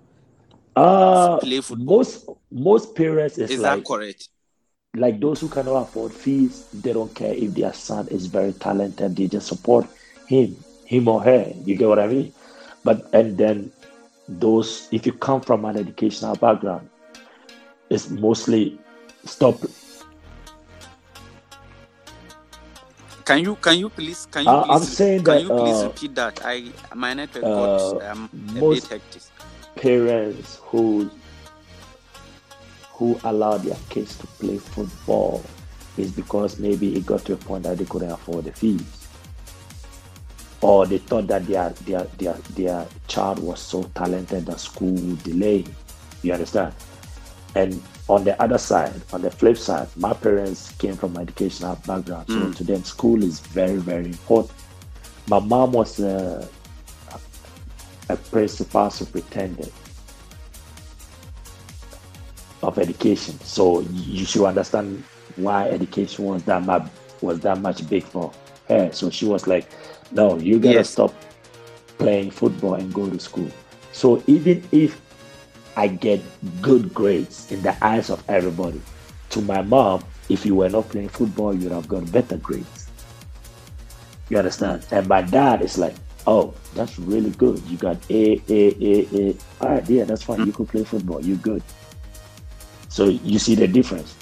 uh, 0.77 1.39
play 1.39 1.61
football. 1.61 1.97
Most 1.97 2.29
most 2.51 2.95
parents 2.95 3.37
is, 3.37 3.51
is 3.51 3.59
like, 3.61 3.79
that 3.79 3.85
correct? 3.85 4.29
Like 4.95 5.19
those 5.19 5.41
who 5.41 5.49
cannot 5.49 5.75
afford 5.81 6.11
fees, 6.11 6.67
they 6.73 6.93
don't 6.93 7.13
care 7.13 7.33
if 7.33 7.53
their 7.53 7.73
son 7.73 8.07
is 8.09 8.25
very 8.27 8.53
talented. 8.53 9.15
They 9.15 9.27
just 9.27 9.47
support 9.47 9.87
him 10.27 10.55
him 10.85 11.07
or 11.07 11.21
her. 11.21 11.53
You 11.65 11.75
get 11.75 11.87
what 11.87 11.99
I 11.99 12.07
mean? 12.07 12.33
But 12.83 13.09
and 13.13 13.37
then 13.37 13.71
those, 14.27 14.87
if 14.91 15.05
you 15.05 15.13
come 15.13 15.41
from 15.41 15.65
an 15.65 15.77
educational 15.77 16.35
background, 16.35 16.89
it's 17.89 18.09
mostly 18.09 18.79
stop. 19.25 19.59
can 23.27 23.43
you 23.43 23.55
can 23.57 23.77
you 23.77 23.89
please 23.89 24.25
can 24.31 24.43
you 24.43 24.49
Uh, 24.49 24.63
please 24.63 24.71
I'm 24.71 24.83
saying 24.83 25.23
can 25.23 25.35
that, 25.35 25.41
you 25.43 25.49
please 25.49 25.83
uh, 25.83 25.87
repeat 25.87 26.15
that? 26.15 26.39
I 26.45 26.71
my 26.95 27.13
network 27.13 27.43
uh, 27.43 27.51
got 27.51 28.01
um, 28.07 28.29
a 28.55 28.69
bit 28.71 28.87
hectic. 28.87 29.21
Parents 29.77 30.59
who 30.63 31.09
who 32.93 33.19
allow 33.23 33.57
their 33.57 33.77
kids 33.89 34.17
to 34.17 34.27
play 34.27 34.57
football 34.57 35.43
is 35.97 36.11
because 36.11 36.59
maybe 36.59 36.95
it 36.95 37.05
got 37.05 37.23
to 37.25 37.33
a 37.33 37.37
point 37.37 37.63
that 37.63 37.77
they 37.77 37.85
couldn't 37.85 38.11
afford 38.11 38.45
the 38.45 38.51
fees, 38.51 39.07
or 40.61 40.85
they 40.87 40.97
thought 40.97 41.27
that 41.27 41.45
their 41.47 41.69
their 41.85 42.03
their 42.17 42.33
their 42.55 42.87
child 43.07 43.39
was 43.39 43.59
so 43.61 43.83
talented 43.95 44.45
that 44.45 44.59
school 44.59 44.91
would 44.93 45.23
delay. 45.23 45.63
You 46.23 46.33
understand? 46.33 46.73
And 47.55 47.81
on 48.09 48.23
the 48.23 48.41
other 48.41 48.57
side, 48.57 48.93
on 49.13 49.21
the 49.21 49.29
flip 49.31 49.57
side, 49.57 49.87
my 49.97 50.13
parents 50.13 50.71
came 50.73 50.95
from 50.95 51.15
an 51.15 51.23
educational 51.23 51.75
background, 51.87 52.27
so 52.29 52.39
Mm. 52.39 52.55
to 52.55 52.63
them, 52.63 52.83
school 52.83 53.23
is 53.23 53.39
very 53.39 53.77
very 53.77 54.05
important. 54.05 54.53
My 55.27 55.39
mom 55.39 55.73
was 55.73 55.99
a, 55.99 56.47
a 58.09 58.15
principal 58.15 58.89
superintendent 58.89 59.71
of 62.63 62.77
education. 62.79 63.39
So 63.41 63.81
you 63.81 64.25
should 64.25 64.45
understand 64.45 65.03
why 65.35 65.69
education 65.69 66.25
was 66.25 66.43
that 66.43 66.63
much 66.63 66.89
was 67.21 67.39
that 67.41 67.59
much 67.59 67.87
big 67.89 68.03
for 68.03 68.31
her. 68.67 68.91
So 68.91 69.09
she 69.09 69.25
was 69.25 69.47
like, 69.47 69.69
"No, 70.11 70.37
you 70.37 70.59
gotta 70.59 70.79
Yes. 70.79 70.89
stop 70.89 71.13
playing 71.97 72.31
football 72.31 72.75
and 72.75 72.93
go 72.93 73.09
to 73.09 73.19
school." 73.19 73.49
So 73.91 74.21
even 74.27 74.63
if 74.71 75.01
I 75.75 75.87
get 75.87 76.21
good 76.61 76.93
grades 76.93 77.51
in 77.51 77.61
the 77.61 77.75
eyes 77.83 78.09
of 78.09 78.23
everybody, 78.29 78.81
to 79.29 79.41
my 79.41 79.61
mom, 79.61 80.03
if 80.29 80.45
you 80.45 80.55
were 80.55 80.69
not 80.69 80.89
playing 80.89 81.09
football, 81.09 81.53
you'd 81.53 81.71
have 81.71 81.87
got 81.87 82.11
better 82.11 82.37
grades. 82.37 82.87
You 84.29 84.37
understand? 84.37 84.85
And 84.91 85.07
my 85.07 85.21
dad 85.21 85.61
is 85.61 85.77
like, 85.77 85.95
"Oh, 86.27 86.53
that's 86.75 86.99
really 86.99 87.31
good. 87.31 87.59
You 87.67 87.77
got 87.77 87.97
A, 88.11 88.39
A, 88.49 88.75
A, 88.79 89.07
A. 89.15 89.35
All 89.61 89.69
right, 89.69 89.89
yeah, 89.89 90.03
that's 90.03 90.23
fine. 90.23 90.45
You 90.45 90.51
could 90.51 90.67
play 90.67 90.83
football. 90.83 91.21
You're 91.25 91.37
good." 91.37 91.63
So 92.89 93.05
you 93.05 93.39
see 93.39 93.55
the 93.55 93.67
difference. 93.67 94.15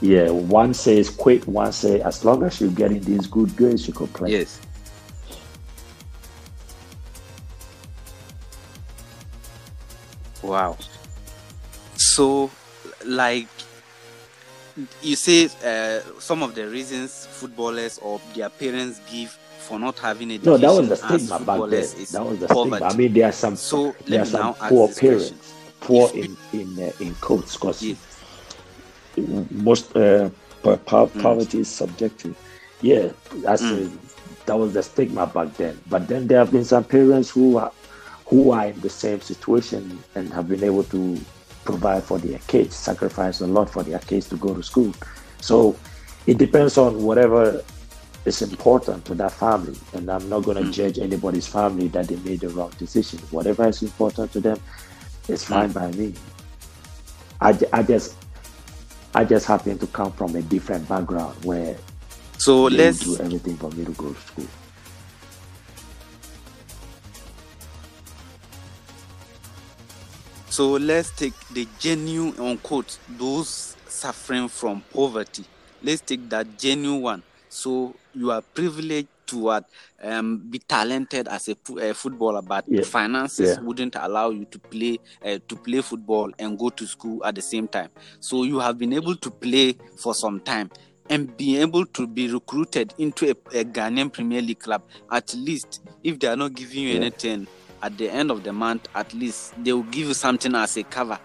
Yeah, 0.00 0.30
one 0.30 0.74
says 0.74 1.08
quit, 1.08 1.46
one 1.46 1.72
says 1.72 2.02
as 2.02 2.24
long 2.24 2.42
as 2.42 2.60
you're 2.60 2.70
getting 2.70 3.00
these 3.00 3.26
good 3.26 3.56
grades, 3.56 3.86
you 3.86 3.94
could 3.94 4.12
play. 4.12 4.32
Yes. 4.32 4.60
Wow. 10.42 10.76
So, 11.96 12.50
like 13.06 13.48
you 15.00 15.16
say, 15.16 15.46
uh, 15.64 16.00
some 16.18 16.42
of 16.42 16.54
the 16.54 16.68
reasons 16.68 17.26
footballers 17.26 17.98
or 17.98 18.20
their 18.34 18.50
parents 18.50 19.00
give 19.10 19.38
for 19.64 19.78
not 19.78 19.98
having 19.98 20.30
education 20.30 20.60
No, 20.60 20.68
that 20.74 20.80
was 20.80 20.88
the 20.88 20.96
stigma 20.96 21.38
back 21.44 21.70
then. 21.70 22.06
That 22.12 22.24
was 22.26 22.38
the 22.40 22.46
poverty. 22.48 22.76
stigma. 22.76 22.86
I 22.86 22.96
mean, 22.96 23.12
there 23.12 23.28
are 23.28 23.32
some 23.32 23.56
So 23.56 23.94
there 24.06 24.22
are 24.22 24.26
some 24.26 24.54
poor 24.54 24.88
parents, 24.88 25.30
question. 25.30 25.38
poor 25.80 26.10
If 26.14 26.24
in 26.52 26.60
in 26.60 26.82
uh, 26.88 26.92
in 27.04 27.14
quotes, 27.16 27.54
because 27.56 27.82
most 29.50 29.96
uh, 29.96 30.30
Mm. 30.64 31.20
poverty 31.22 31.60
is 31.60 31.68
subjective. 31.68 32.34
Yeah, 32.80 33.08
that's 33.42 33.62
Mm. 33.62 33.90
that 34.46 34.56
was 34.58 34.72
the 34.72 34.82
stigma 34.82 35.26
back 35.26 35.54
then. 35.58 35.78
But 35.90 36.08
then 36.08 36.26
there 36.26 36.38
have 36.38 36.50
been 36.50 36.64
some 36.64 36.84
parents 36.84 37.30
who 37.30 37.58
are 37.58 37.70
who 38.26 38.50
are 38.52 38.66
in 38.66 38.80
the 38.80 38.88
same 38.88 39.20
situation 39.20 39.98
and 40.14 40.32
have 40.32 40.48
been 40.48 40.64
able 40.64 40.84
to 40.84 41.18
provide 41.64 42.02
for 42.02 42.18
their 42.18 42.38
kids, 42.46 42.74
sacrifice 42.76 43.40
a 43.42 43.46
lot 43.46 43.68
for 43.70 43.82
their 43.82 43.98
kids 44.00 44.26
to 44.30 44.36
go 44.36 44.54
to 44.54 44.62
school. 44.62 44.94
So 45.40 45.76
it 46.26 46.38
depends 46.38 46.78
on 46.78 47.02
whatever 47.02 47.62
is 48.24 48.42
important 48.42 49.04
to 49.06 49.14
that 49.16 49.32
family. 49.32 49.76
And 49.92 50.10
I'm 50.10 50.28
not 50.28 50.44
going 50.44 50.56
to 50.56 50.64
Mm. 50.64 50.72
judge 50.72 50.98
anybody's 50.98 51.46
family 51.46 51.88
that 51.88 52.08
they 52.08 52.16
made 52.16 52.40
the 52.40 52.48
wrong 52.50 52.72
decision. 52.78 53.20
Whatever 53.30 53.68
is 53.68 53.82
important 53.82 54.32
to 54.32 54.40
them 54.40 54.58
is 55.28 55.44
fine 55.44 55.72
by 55.72 55.90
me. 55.92 56.14
I, 57.40 57.58
I 57.72 57.82
just 57.82 58.16
I 59.14 59.24
just 59.24 59.46
happen 59.46 59.78
to 59.78 59.86
come 59.88 60.12
from 60.12 60.34
a 60.36 60.42
different 60.42 60.88
background 60.88 61.36
where 61.44 61.76
So 62.38 62.68
they 62.68 62.76
let's 62.78 63.00
do 63.00 63.16
everything 63.18 63.56
for 63.56 63.70
me 63.70 63.84
to 63.84 63.92
go 63.92 64.12
to 64.12 64.20
school. 64.20 64.46
So 70.48 70.72
let's 70.72 71.10
take 71.10 71.34
the 71.50 71.66
genuine 71.78 72.38
unquote 72.38 72.98
those 73.08 73.76
suffering 73.88 74.48
from 74.48 74.82
poverty. 74.92 75.44
Let's 75.82 76.00
take 76.00 76.28
that 76.30 76.58
genuine 76.58 77.02
one. 77.02 77.22
So 77.54 77.94
you 78.12 78.30
are 78.32 78.42
privileged 78.42 79.08
to 79.28 79.38
what 79.38 79.64
um, 80.02 80.50
be 80.50 80.58
talented 80.58 81.28
as 81.28 81.48
a, 81.48 81.56
a 81.80 81.94
footballer, 81.94 82.42
but 82.42 82.64
Yeah. 82.68 82.82
finances 82.82 83.56
Yeah. 83.56 83.64
wouldn't 83.64 83.96
allow 83.96 84.30
you 84.30 84.44
to 84.46 84.58
play 84.70 84.98
uh, 85.24 85.38
to 85.48 85.56
play 85.56 85.80
football 85.80 86.30
and 86.38 86.58
go 86.58 86.68
to 86.70 86.86
school 86.86 87.24
at 87.24 87.34
the 87.34 87.42
same 87.42 87.68
time. 87.68 87.90
So 88.20 88.42
you 88.44 88.58
have 88.58 88.76
been 88.78 88.92
able 88.92 89.16
to 89.16 89.30
play 89.30 89.76
for 90.02 90.14
some 90.14 90.40
time 90.40 90.70
and 91.08 91.36
be 91.36 91.56
able 91.58 91.86
to 91.86 92.06
be 92.06 92.28
recruited 92.28 92.92
into 92.98 93.26
a, 93.30 93.58
a 93.60 93.64
Ghanaian 93.64 94.12
Premier 94.12 94.42
League 94.42 94.60
club. 94.60 94.82
At 95.10 95.32
least, 95.34 95.80
if 96.02 96.18
they 96.18 96.26
are 96.28 96.36
not 96.36 96.54
giving 96.54 96.82
you 96.82 96.90
Yeah. 96.90 96.96
anything 96.96 97.46
at 97.82 97.96
the 97.96 98.10
end 98.10 98.30
of 98.30 98.42
the 98.42 98.52
month, 98.52 98.86
at 98.94 99.12
least 99.14 99.52
they 99.62 99.72
will 99.72 99.82
give 99.84 100.08
you 100.08 100.14
something 100.14 100.54
as 100.54 100.76
a 100.76 100.84
cover. 100.84 101.18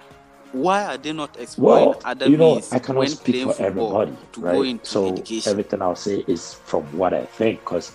Why 0.51 0.85
are 0.85 0.97
they 0.97 1.13
not 1.13 1.39
exploring 1.39 1.85
Well, 1.89 2.01
other 2.03 2.27
you 2.27 2.37
know, 2.37 2.61
I 2.71 2.79
cannot 2.79 2.99
when 2.99 3.09
speak 3.09 3.35
playing 3.35 3.53
for 3.53 3.61
everybody, 3.61 4.17
to 4.33 4.41
right? 4.41 4.53
go 4.55 4.61
into 4.63 4.85
so 4.85 5.07
education? 5.13 5.51
everything 5.51 5.81
I'll 5.81 5.95
say 5.95 6.23
is 6.27 6.55
from 6.65 6.83
what 6.97 7.13
I 7.13 7.25
think, 7.25 7.59
because 7.59 7.91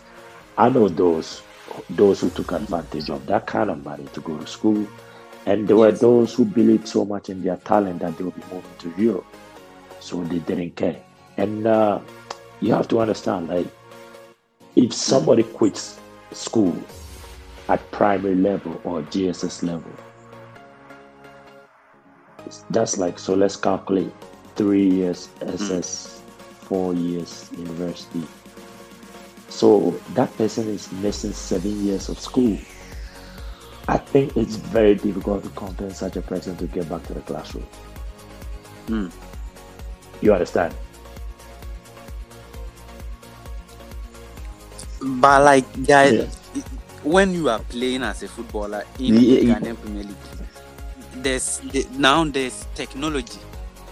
I 0.57 0.69
know 0.69 0.89
those 0.89 1.43
those 1.91 2.21
who 2.21 2.31
took 2.31 2.53
advantage 2.53 3.11
of 3.11 3.27
that 3.27 3.47
kind 3.47 3.71
of 3.71 3.85
money 3.85 4.07
to 4.13 4.21
go 4.21 4.37
to 4.39 4.47
school, 4.47 4.87
and 5.47 5.67
there 5.67 5.77
were 5.77 5.91
those 5.91 6.33
who 6.35 6.45
believed 6.45 6.87
so 6.87 7.05
much 7.05 7.29
in 7.29 7.43
their 7.43 7.57
talent 7.57 8.01
that 8.01 8.17
they 8.17 8.25
would 8.25 8.37
be 8.37 8.43
moving 8.53 8.71
to 8.79 9.03
Europe, 9.03 9.27
so 10.01 10.23
they 10.25 10.39
didn't 10.39 10.77
care. 10.77 11.01
And 11.37 11.67
uh, 11.67 11.99
you 12.61 12.73
have 12.73 12.87
to 12.89 13.01
understand, 13.01 13.49
like, 13.49 13.67
if 14.77 14.93
somebody 14.93 15.43
quits 15.43 15.99
school 16.33 16.77
at 17.69 17.91
primary 17.91 18.37
level 18.37 18.81
or 18.85 19.03
GSS 19.03 19.63
level, 19.65 19.91
that's 22.71 22.99
like 22.99 23.19
so 23.19 23.35
let's 23.35 23.57
calculate 23.57 24.13
three 24.57 24.89
years 24.89 25.29
ss 25.41 26.21
four 26.61 26.95
years 26.95 27.51
university 27.57 28.23
so 29.49 29.91
that 30.15 30.35
person 30.37 30.69
is 30.69 30.91
missing 30.93 31.33
seven 31.33 31.85
years 31.85 32.09
of 32.09 32.19
school 32.19 32.57
i 33.89 33.97
think 33.97 34.37
it's 34.37 34.57
very 34.57 34.95
difficult 34.95 35.43
to 35.43 35.51
convince 35.51 35.99
such 35.99 36.17
a 36.17 36.23
person 36.23 36.57
to 36.57 36.67
get 36.67 36.89
back 36.89 37.03
to 37.05 37.15
the 37.15 37.21
classroom 37.21 37.67
Mm. 38.89 39.11
you 40.21 40.31
understand 40.35 40.75
But 45.01 45.43
like 45.45 45.65
guys, 45.87 46.13
Yeah. 46.55 46.63
when 47.03 47.35
you 47.35 47.49
are 47.49 47.59
playing 47.61 48.03
as 48.03 48.23
a 48.23 48.29
footballer 48.29 48.85
in 48.99 49.15
yeah. 49.21 49.41
Ghanaian 49.57 49.77
Premier 49.81 50.05
League, 50.05 50.25
there's 51.23 51.59
the, 51.59 51.87
now 51.97 52.25
there's 52.25 52.67
technology. 52.75 53.39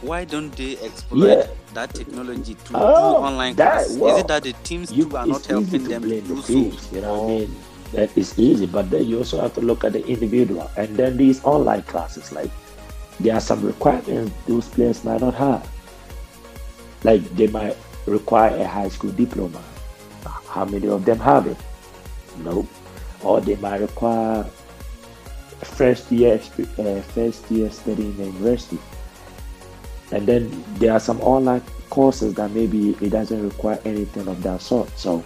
Why 0.01 0.25
don't 0.25 0.51
they 0.57 0.77
exploit 0.79 1.29
Yeah. 1.39 1.47
that 1.75 1.95
technology 1.95 2.55
to 2.55 2.73
Oh, 2.75 3.19
do 3.21 3.25
online 3.25 3.55
classes? 3.55 3.97
well, 3.99 4.17
Is 4.17 4.21
it 4.23 4.29
that 4.29 4.43
the 4.43 4.53
teams 4.65 4.91
you, 4.93 5.09
too 5.09 5.17
are 5.17 5.27
not 5.27 5.47
helping 5.47 5.85
to 5.85 5.89
them 5.89 6.03
do 6.03 6.21
the 6.21 6.43
so? 6.43 6.47
teams 6.53 6.89
you 6.93 7.01
know 7.01 7.23
what 7.23 7.25
i 7.25 7.39
mean 7.47 7.57
that 7.93 8.19
is 8.19 8.37
easy 8.39 8.67
but 8.67 8.91
then 8.91 9.07
you 9.07 9.19
also 9.19 9.41
have 9.41 9.55
to 9.55 9.61
look 9.61 9.85
at 9.85 9.93
the 9.93 10.05
individual 10.07 10.69
and 10.77 10.97
then 10.97 11.17
these 11.17 11.45
online 11.45 11.83
classes 11.83 12.33
like 12.33 12.51
there 13.21 13.35
are 13.35 13.41
some 13.41 13.63
requirements 13.65 14.33
those 14.49 14.67
players 14.69 15.05
might 15.05 15.21
not 15.21 15.35
have 15.35 15.67
like 17.05 17.23
they 17.37 17.47
might 17.47 17.77
require 18.07 18.57
a 18.57 18.67
high 18.67 18.89
school 18.89 19.13
diploma 19.13 19.63
how 20.49 20.65
many 20.65 20.89
of 20.89 21.05
them 21.05 21.19
have 21.19 21.47
it 21.47 21.57
no 22.39 22.67
or 23.23 23.41
they 23.41 23.55
might 23.57 23.81
require 23.81 24.45
first 25.65 26.11
year 26.11 26.41
uh, 26.79 27.01
first 27.01 27.51
year 27.51 27.71
studying 27.71 28.19
in 28.19 28.33
university. 28.35 28.79
And 30.11 30.27
then 30.27 30.65
there 30.75 30.93
are 30.93 31.01
some 31.01 31.21
online 31.21 31.63
courses 31.89 32.35
that 32.35 32.51
maybe 32.51 32.91
it 33.01 33.11
doesn't 33.11 33.43
require 33.43 33.81
anything 33.85 34.29
of 34.29 34.43
that 34.43 34.61
sort. 34.61 34.91
So 34.99 35.25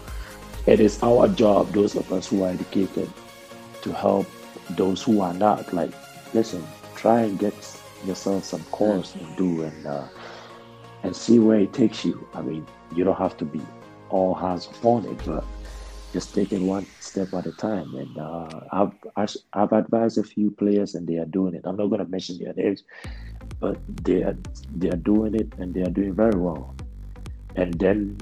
it 0.66 0.80
is 0.80 1.02
our 1.02 1.28
job 1.28 1.72
those 1.72 1.96
of 1.96 2.12
us 2.12 2.28
who 2.28 2.42
are 2.42 2.50
educated 2.50 3.10
to 3.82 3.92
help 3.92 4.26
those 4.70 5.02
who 5.02 5.20
are 5.20 5.34
not. 5.34 5.72
Like 5.72 5.92
listen 6.34 6.64
try 6.94 7.20
and 7.22 7.38
get 7.38 7.54
yourself 8.04 8.44
some 8.44 8.62
course 8.64 9.12
to 9.12 9.26
do 9.36 9.62
and 9.62 9.86
uh, 9.86 10.08
and 11.02 11.14
see 11.14 11.38
where 11.38 11.60
it 11.60 11.72
takes 11.72 12.04
you. 12.04 12.26
I 12.34 12.42
mean 12.42 12.66
you 12.94 13.04
don't 13.04 13.18
have 13.18 13.36
to 13.38 13.44
be 13.44 13.60
all 14.10 14.34
hands 14.34 14.66
upon 14.66 15.04
it 15.06 15.20
but 15.26 15.44
just 16.16 16.34
take 16.34 16.50
it 16.56 16.62
one 16.62 16.86
step 17.00 17.28
at 17.34 17.44
a 17.52 17.52
time 17.52 17.94
and 18.02 18.16
uh, 18.16 18.60
I've, 18.72 18.94
I've 19.16 19.36
I've 19.52 19.72
advised 19.72 20.16
a 20.16 20.22
few 20.34 20.50
players 20.50 20.94
and 20.94 21.06
they 21.06 21.18
are 21.22 21.30
doing 21.38 21.54
it 21.54 21.62
i'm 21.66 21.76
not 21.76 21.88
going 21.92 22.02
to 22.04 22.10
mention 22.16 22.38
their 22.42 22.54
names 22.54 22.84
but 23.60 23.76
they 24.08 24.22
are 24.22 24.36
they 24.80 24.88
are 24.94 25.02
doing 25.12 25.34
it 25.34 25.52
and 25.58 25.74
they 25.74 25.82
are 25.82 25.94
doing 25.98 26.14
very 26.14 26.38
well 26.46 26.74
and 27.54 27.74
then 27.74 28.16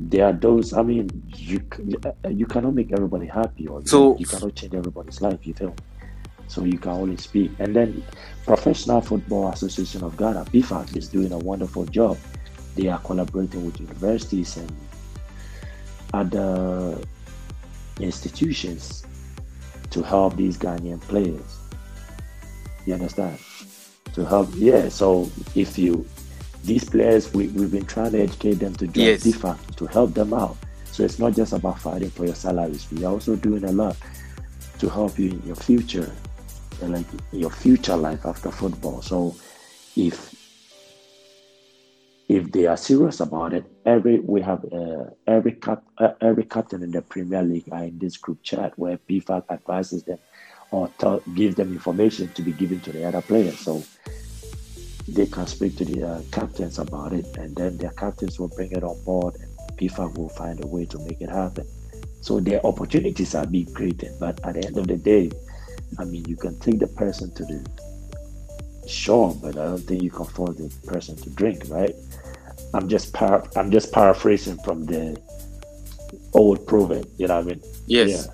there 0.00 0.26
are 0.26 0.32
those. 0.32 0.72
I 0.72 0.82
mean, 0.82 1.10
you 1.36 1.60
you 2.28 2.46
cannot 2.46 2.74
make 2.74 2.92
everybody 2.92 3.26
happy, 3.26 3.66
or 3.66 3.84
so 3.84 4.16
you 4.16 4.26
cannot 4.26 4.54
change 4.54 4.74
everybody's 4.74 5.20
life. 5.20 5.46
You 5.46 5.54
feel. 5.54 5.74
So 6.46 6.64
you 6.64 6.78
can 6.78 6.92
only 6.92 7.16
speak. 7.16 7.50
And 7.58 7.74
then, 7.76 8.02
Professional 8.46 9.00
Football 9.00 9.48
Association 9.50 10.04
of 10.04 10.16
Ghana 10.16 10.44
(PFAG) 10.46 10.96
is 10.96 11.08
doing 11.08 11.32
a 11.32 11.38
wonderful 11.38 11.84
job. 11.86 12.16
They 12.76 12.86
are 12.88 13.00
collaborating 13.00 13.66
with 13.66 13.80
universities 13.80 14.56
and 14.56 14.70
other 16.12 16.98
institutions 18.00 19.04
to 19.90 20.02
help 20.02 20.36
these 20.36 20.56
Ghanaian 20.56 21.00
players. 21.02 21.58
You 22.86 22.94
understand? 22.94 23.38
To 24.14 24.24
help, 24.24 24.48
yeah. 24.54 24.88
So 24.88 25.30
if 25.54 25.78
you 25.78 26.06
these 26.64 26.84
players, 26.88 27.32
we, 27.32 27.48
we've 27.48 27.70
been 27.70 27.86
trying 27.86 28.12
to 28.12 28.20
educate 28.20 28.54
them 28.54 28.74
to 28.76 28.86
join 28.86 29.04
yes. 29.04 29.24
FIFA 29.24 29.76
to 29.76 29.86
help 29.86 30.14
them 30.14 30.34
out. 30.34 30.56
So 30.86 31.04
it's 31.04 31.18
not 31.18 31.34
just 31.34 31.52
about 31.52 31.80
fighting 31.80 32.10
for 32.10 32.26
your 32.26 32.34
salaries. 32.34 32.86
We 32.90 33.04
are 33.04 33.12
also 33.12 33.36
doing 33.36 33.64
a 33.64 33.72
lot 33.72 33.96
to 34.78 34.88
help 34.88 35.18
you 35.18 35.30
in 35.30 35.42
your 35.46 35.56
future, 35.56 36.10
and 36.82 36.92
like 36.92 37.06
your 37.32 37.50
future 37.50 37.96
life 37.96 38.26
after 38.26 38.50
football. 38.50 39.02
So 39.02 39.34
if 39.96 40.34
if 42.48 42.52
they 42.52 42.66
are 42.66 42.78
serious 42.78 43.20
about 43.20 43.52
it, 43.52 43.64
every 43.84 44.20
we 44.20 44.40
have 44.40 44.64
uh, 44.72 45.04
every 45.26 45.52
cap, 45.52 45.82
uh, 45.98 46.12
every 46.22 46.44
captain 46.44 46.82
in 46.82 46.90
the 46.90 47.02
Premier 47.02 47.42
League 47.42 47.68
are 47.70 47.84
in 47.84 47.98
this 47.98 48.16
group 48.16 48.42
chat 48.42 48.72
where 48.78 48.96
PFAG 48.96 49.44
advises 49.50 50.02
them 50.04 50.18
or 50.70 50.88
tell, 50.98 51.20
gives 51.34 51.56
them 51.56 51.72
information 51.72 52.28
to 52.32 52.40
be 52.40 52.52
given 52.52 52.80
to 52.80 52.92
the 52.92 53.04
other 53.06 53.20
players. 53.20 53.58
So 53.58 53.82
they 55.06 55.26
can 55.26 55.46
speak 55.46 55.76
to 55.76 55.84
the 55.84 56.08
uh, 56.08 56.22
captains 56.32 56.78
about 56.78 57.12
it, 57.12 57.26
and 57.36 57.54
then 57.54 57.76
their 57.76 57.90
captains 57.90 58.40
will 58.40 58.48
bring 58.48 58.72
it 58.72 58.82
on 58.82 58.98
board, 59.04 59.34
and 59.34 59.78
PFAG 59.78 60.16
will 60.16 60.30
find 60.30 60.64
a 60.64 60.66
way 60.66 60.86
to 60.86 60.98
make 61.00 61.20
it 61.20 61.28
happen. 61.28 61.66
So 62.22 62.40
their 62.40 62.64
opportunities 62.64 63.34
are 63.34 63.46
being 63.46 63.72
created, 63.74 64.12
but 64.18 64.42
at 64.46 64.54
the 64.54 64.64
end 64.64 64.78
of 64.78 64.86
the 64.86 64.96
day, 64.96 65.30
I 65.98 66.04
mean, 66.04 66.24
you 66.26 66.36
can 66.36 66.58
take 66.60 66.78
the 66.78 66.86
person 66.86 67.30
to 67.34 67.44
the 67.44 68.88
shore, 68.88 69.36
but 69.42 69.58
I 69.58 69.66
don't 69.66 69.78
think 69.78 70.02
you 70.02 70.10
can 70.10 70.24
force 70.24 70.56
the 70.56 70.72
person 70.86 71.14
to 71.16 71.30
drink, 71.30 71.64
right? 71.68 71.94
I'm 72.74 72.88
just 72.88 73.12
par- 73.12 73.48
I'm 73.56 73.70
just 73.70 73.92
paraphrasing 73.92 74.58
from 74.64 74.84
the 74.84 75.20
old 76.34 76.66
proverb. 76.66 77.08
You 77.16 77.28
know 77.28 77.36
what 77.36 77.44
I 77.44 77.48
mean? 77.48 77.62
Yes. 77.86 78.28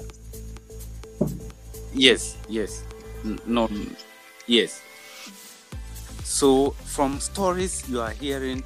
Yeah. 1.20 1.28
Yes. 1.94 2.36
Yes. 2.48 2.82
No. 3.46 3.70
Yes. 4.46 4.82
So, 6.22 6.70
from 6.84 7.20
stories 7.20 7.88
you 7.88 8.00
are 8.00 8.10
hearing 8.10 8.64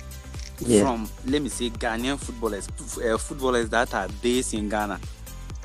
yeah. 0.61 0.83
from, 0.83 1.09
let 1.27 1.43
me 1.43 1.49
say, 1.49 1.71
Ghanaian 1.71 2.19
footballers, 2.19 2.69
uh, 3.05 3.19
footballers 3.19 3.69
that 3.69 3.93
are 3.95 4.09
based 4.23 4.55
in 4.55 4.69
Ghana, 4.69 4.99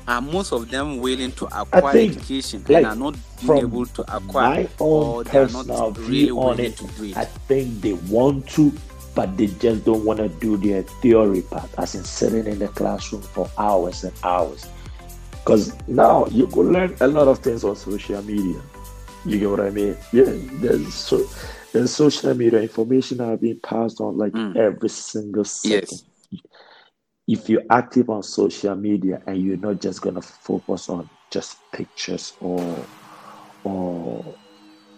are 0.06 0.20
most 0.20 0.52
of 0.52 0.70
them 0.70 0.98
willing 0.98 1.32
to 1.32 1.46
acquire 1.46 1.92
think, 1.92 2.16
education 2.16 2.62
like, 2.68 2.78
and 2.78 2.86
are 2.86 2.94
not 2.94 3.16
being 3.40 3.58
able 3.58 3.86
to 3.86 4.16
acquire, 4.16 4.68
or 4.78 5.24
they 5.24 5.38
are 5.38 5.48
not 5.48 5.96
really 5.98 6.30
willing 6.30 6.66
it, 6.66 6.76
to 6.76 6.86
do 6.88 7.04
it? 7.04 7.16
I 7.16 7.24
think 7.24 7.80
they 7.80 7.94
want 7.94 8.46
to, 8.50 8.72
but 9.14 9.36
they 9.36 9.46
just 9.46 9.84
don't 9.84 10.04
want 10.04 10.18
to 10.18 10.28
do 10.28 10.56
their 10.56 10.82
theory 10.82 11.42
part, 11.42 11.70
as 11.78 11.94
in 11.94 12.04
sitting 12.04 12.46
in 12.46 12.58
the 12.58 12.68
classroom 12.68 13.22
for 13.22 13.48
hours 13.58 14.04
and 14.04 14.12
hours. 14.24 14.66
Because 15.30 15.74
now 15.86 16.26
you 16.26 16.46
can 16.46 16.72
learn 16.72 16.96
a 17.00 17.06
lot 17.06 17.28
of 17.28 17.38
things 17.38 17.64
on 17.64 17.76
social 17.76 18.22
media. 18.22 18.60
You 19.26 19.38
get 19.38 19.50
what 19.50 19.60
I 19.60 19.70
mean? 19.70 19.96
Yeah, 20.12 20.24
there's 20.26 20.94
so 20.94 21.26
in 21.74 21.86
social 21.86 22.34
media, 22.34 22.60
information 22.62 23.20
are 23.20 23.36
being 23.36 23.60
passed 23.60 24.00
on 24.00 24.16
like 24.16 24.32
mm. 24.32 24.56
every 24.56 24.88
single 24.88 25.44
second. 25.44 25.88
Yes. 25.90 26.04
If 27.26 27.48
you're 27.48 27.62
active 27.70 28.10
on 28.10 28.22
social 28.22 28.74
media 28.76 29.22
and 29.26 29.42
you're 29.42 29.56
not 29.56 29.80
just 29.80 30.02
gonna 30.02 30.22
focus 30.22 30.88
on 30.88 31.08
just 31.30 31.58
pictures 31.72 32.34
or 32.40 32.76
or 33.64 34.24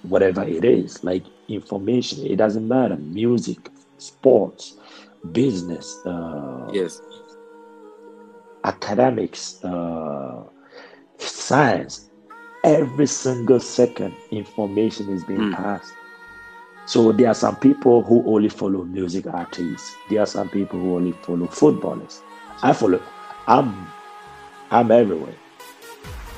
whatever 0.03 0.43
it 0.43 0.65
is, 0.65 1.03
like 1.03 1.25
information, 1.49 2.27
it 2.27 2.37
doesn't 2.37 2.67
matter. 2.67 2.97
Music, 2.97 3.71
sports, 3.99 4.77
business, 5.33 6.01
uh, 6.07 6.69
yes, 6.73 7.01
academics, 8.65 9.63
uh, 9.65 10.43
science. 11.19 12.11
Every 12.65 13.07
single 13.07 13.61
second, 13.61 14.13
information 14.33 15.09
is 15.11 15.23
being 15.23 15.39
mm. 15.39 15.55
passed 15.55 15.93
so 16.87 17.11
there 17.11 17.27
are 17.27 17.35
some 17.35 17.57
people 17.57 18.03
who 18.03 18.23
only 18.33 18.49
follow 18.49 18.85
music 18.85 19.27
artists. 19.27 19.97
There 20.09 20.21
are 20.21 20.27
some 20.27 20.49
people 20.49 20.79
who 20.79 20.95
only 20.95 21.13
follow 21.13 21.49
footballers. 21.49 22.23
I 22.63 22.73
follow. 22.73 23.03
I'm 23.49 23.89
I'm 24.71 24.93
everywhere. 24.93 25.35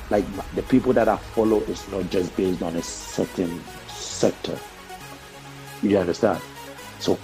Like 0.09 0.25
the 0.55 0.63
people 0.63 0.91
that 0.93 1.07
I 1.07 1.17
follow 1.17 1.59
is 1.61 1.87
not 1.91 2.09
just 2.09 2.35
based 2.35 2.63
on 2.63 2.75
a 2.75 2.81
certain 2.81 3.61
sector. 3.87 4.57
You 5.83 5.99
understand? 5.99 6.41
So 6.97 7.19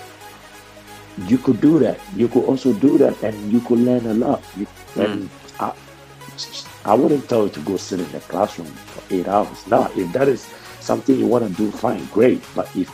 you 1.28 1.38
could 1.38 1.62
do 1.62 1.80
that. 1.80 2.00
You 2.16 2.28
could 2.28 2.46
also 2.46 2.74
do 2.74 2.98
that, 2.98 3.22
and 3.24 3.52
you 3.52 3.62
could 3.62 3.80
learn 3.80 4.06
a 4.06 4.14
lot. 4.14 4.44
You, 4.58 4.68
mm. 4.96 5.06
And 5.06 5.30
I, 5.60 5.74
I 6.86 6.94
wouldn't 6.94 7.28
tell 7.30 7.46
you 7.46 7.50
to 7.52 7.60
go 7.62 7.78
sit 7.78 8.00
in 8.00 8.12
the 8.12 8.20
classroom 8.20 8.68
for 8.68 9.14
eight 9.14 9.28
hours. 9.28 9.66
Now, 9.68 9.90
if 9.96 10.12
that 10.14 10.28
is 10.28 10.48
something 10.80 11.18
you 11.18 11.28
want 11.28 11.48
to 11.48 11.54
do, 11.54 11.72
fine, 11.72 12.06
great. 12.08 12.44
But 12.56 12.74
if 12.76 12.92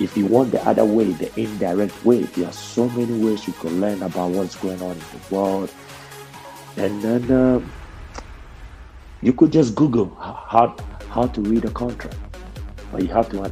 if 0.00 0.16
you 0.16 0.24
want 0.26 0.50
the 0.50 0.66
other 0.66 0.84
way, 0.84 1.12
the 1.12 1.30
indirect 1.38 2.04
way, 2.04 2.22
there 2.22 2.48
are 2.48 2.52
so 2.52 2.88
many 2.88 3.22
ways 3.22 3.46
you 3.46 3.52
can 3.54 3.80
learn 3.80 4.02
about 4.02 4.30
what's 4.30 4.56
going 4.56 4.80
on 4.80 4.92
in 4.92 4.98
the 4.98 5.34
world. 5.34 5.70
And 6.78 7.02
then 7.02 7.30
uh, 7.30 7.60
you 9.20 9.34
could 9.34 9.52
just 9.52 9.74
Google 9.74 10.14
how, 10.14 10.74
how 11.10 11.26
to 11.26 11.40
read 11.42 11.66
a 11.66 11.70
contract. 11.70 12.16
But 12.90 13.02
you 13.02 13.08
have 13.08 13.28
to 13.30 13.42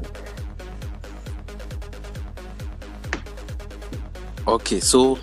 Okay, 4.48 4.80
so 4.80 5.18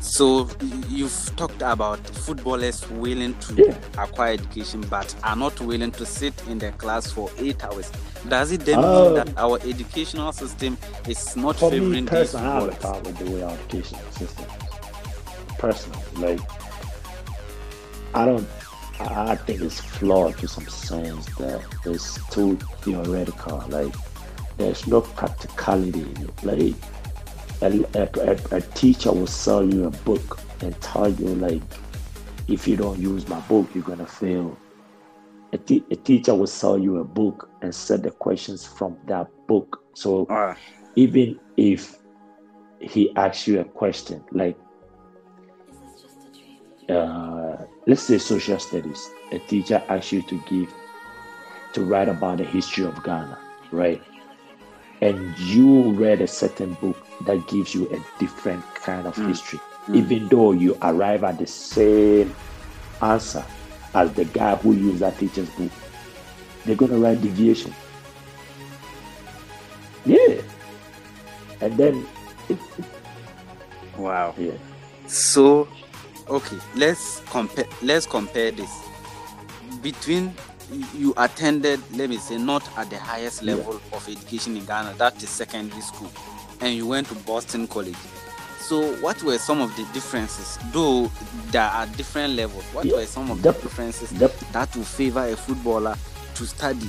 so 0.00 0.48
you've 0.88 1.32
talked 1.34 1.62
about 1.62 1.98
footballers 1.98 2.88
willing 2.90 3.34
to 3.40 3.54
yeah. 3.54 3.76
acquire 4.00 4.34
education 4.34 4.82
but 4.82 5.12
are 5.24 5.34
not 5.34 5.60
willing 5.60 5.90
to 5.90 6.06
sit 6.06 6.32
in 6.46 6.60
the 6.60 6.70
class 6.72 7.10
for 7.10 7.28
eight 7.38 7.64
hours. 7.64 7.90
Does 8.28 8.52
it 8.52 8.60
then 8.60 8.78
uh, 8.78 9.04
mean 9.04 9.14
that 9.14 9.36
our 9.36 9.58
educational 9.66 10.30
system 10.30 10.78
is 11.08 11.36
not 11.36 11.56
for 11.56 11.72
favoring 11.72 12.04
me, 12.04 12.08
personally, 12.08 12.46
I 12.46 12.54
have 12.54 12.68
a 12.68 12.76
problem 12.76 13.02
with 13.02 13.26
the 13.26 13.32
way 13.32 13.42
our 13.42 13.50
educational 13.50 14.10
system 14.12 14.44
is. 14.44 15.56
Personally, 15.58 16.36
like 16.36 16.40
I 18.14 18.24
don't 18.26 18.48
I 19.00 19.34
think 19.34 19.60
it's 19.60 19.80
flawed 19.80 20.38
to 20.38 20.46
some 20.46 20.68
sense 20.68 21.26
that 21.34 21.60
it's 21.84 22.24
too 22.30 22.54
theoretical. 22.82 23.64
Like 23.68 23.92
there's 24.56 24.86
no 24.86 25.00
practicality 25.00 26.02
in 26.02 26.28
it. 26.28 26.44
Like 26.44 26.76
a, 27.62 27.86
a, 27.94 28.56
a, 28.56 28.60
teacher 28.60 29.12
will 29.12 29.26
sell 29.26 29.64
you 29.64 29.86
a 29.86 29.90
book 29.90 30.40
and 30.60 30.78
tell 30.80 31.08
you 31.08 31.28
like 31.36 31.62
if 32.48 32.66
you 32.66 32.76
don't 32.76 32.98
use 32.98 33.28
my 33.28 33.40
book 33.40 33.68
you're 33.74 33.84
gonna 33.84 34.06
fail. 34.06 34.56
A, 35.52 35.58
te- 35.58 35.84
a 35.90 35.96
teacher 35.96 36.34
will 36.34 36.46
sell 36.46 36.78
you 36.78 36.98
a 36.98 37.04
book 37.04 37.50
and 37.60 37.74
set 37.74 38.02
the 38.02 38.10
questions 38.10 38.66
from 38.66 38.96
that 39.06 39.28
book. 39.46 39.82
So 39.94 40.26
uh. 40.26 40.54
even 40.96 41.38
if 41.56 41.98
he 42.80 43.14
asks 43.16 43.46
you 43.46 43.60
a 43.60 43.64
question 43.64 44.24
like 44.32 44.58
uh, 46.88 47.56
let's 47.86 48.02
say 48.02 48.18
social 48.18 48.58
studies 48.58 49.08
a 49.30 49.38
teacher 49.38 49.80
asks 49.88 50.10
you 50.10 50.22
to 50.22 50.42
give 50.48 50.72
to 51.74 51.84
write 51.84 52.08
about 52.08 52.38
the 52.38 52.44
history 52.44 52.84
of 52.84 53.02
ghana 53.04 53.38
right? 53.72 54.00
And 55.00 55.36
you 55.38 55.92
read 55.92 56.20
a 56.20 56.28
certain 56.28 56.74
book 56.74 57.01
that 57.26 57.46
gives 57.48 57.74
you 57.74 57.88
a 57.90 58.18
different 58.18 58.64
kind 58.74 59.06
of 59.06 59.14
mm. 59.16 59.28
history, 59.28 59.60
mm. 59.86 59.96
even 59.96 60.28
though 60.28 60.52
you 60.52 60.76
arrive 60.82 61.24
at 61.24 61.38
the 61.38 61.46
same 61.46 62.34
answer 63.00 63.44
as 63.94 64.12
the 64.14 64.24
guy 64.26 64.56
who 64.56 64.72
used 64.72 65.00
that 65.00 65.18
teacher's 65.18 65.48
book, 65.50 65.70
they're 66.64 66.76
going 66.76 66.90
to 66.90 66.98
write 66.98 67.20
deviation. 67.20 67.74
Yeah. 70.04 70.40
And 71.60 71.76
then. 71.76 72.06
wow. 73.96 74.34
Yeah. 74.38 74.52
So, 75.06 75.68
okay, 76.28 76.58
let's 76.74 77.20
compare. 77.26 77.66
Let's 77.82 78.06
compare 78.06 78.50
this 78.50 78.70
between 79.82 80.34
you 80.94 81.12
attended, 81.16 81.80
let 81.96 82.08
me 82.08 82.16
say, 82.16 82.38
not 82.38 82.66
at 82.78 82.88
the 82.88 82.98
highest 82.98 83.42
level 83.42 83.80
yeah. 83.90 83.96
of 83.96 84.08
education 84.08 84.56
in 84.56 84.64
Ghana, 84.64 84.94
that 84.98 85.22
is 85.22 85.28
secondary 85.28 85.82
school, 85.82 86.10
and 86.62 86.74
you 86.74 86.86
went 86.86 87.08
to 87.08 87.14
Boston 87.16 87.66
College. 87.66 87.96
So, 88.58 88.94
what 89.02 89.22
were 89.22 89.36
some 89.38 89.60
of 89.60 89.76
the 89.76 89.84
differences? 89.92 90.58
Though 90.72 91.10
there 91.50 91.62
are 91.62 91.86
different 91.88 92.34
levels, 92.34 92.64
what 92.72 92.86
yeah. 92.86 92.94
were 92.94 93.06
some 93.06 93.30
of 93.30 93.42
the 93.42 93.52
differences 93.52 94.10
that 94.10 94.76
will 94.76 94.84
favor 94.84 95.26
a 95.26 95.36
footballer 95.36 95.96
to 96.36 96.46
study 96.46 96.88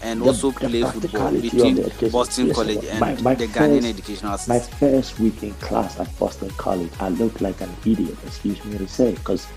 and 0.00 0.22
the, 0.22 0.26
also 0.26 0.52
the 0.52 0.68
play 0.68 0.82
football 0.82 1.32
between 1.32 2.10
Boston 2.12 2.46
yes, 2.46 2.56
College 2.56 2.84
and 2.84 3.00
my, 3.00 3.14
my 3.20 3.34
the 3.34 3.48
first, 3.48 3.58
Ghanaian 3.58 3.84
educational 3.84 4.38
system. 4.38 4.54
My 4.56 4.78
first 4.78 5.18
week 5.18 5.42
in 5.42 5.52
class 5.54 5.98
at 5.98 6.16
Boston 6.18 6.50
College, 6.50 6.92
I 7.00 7.08
looked 7.08 7.40
like 7.40 7.60
an 7.60 7.74
idiot, 7.84 8.16
excuse 8.24 8.64
me 8.64 8.78
to 8.78 8.86
say, 8.86 9.12
because 9.14 9.48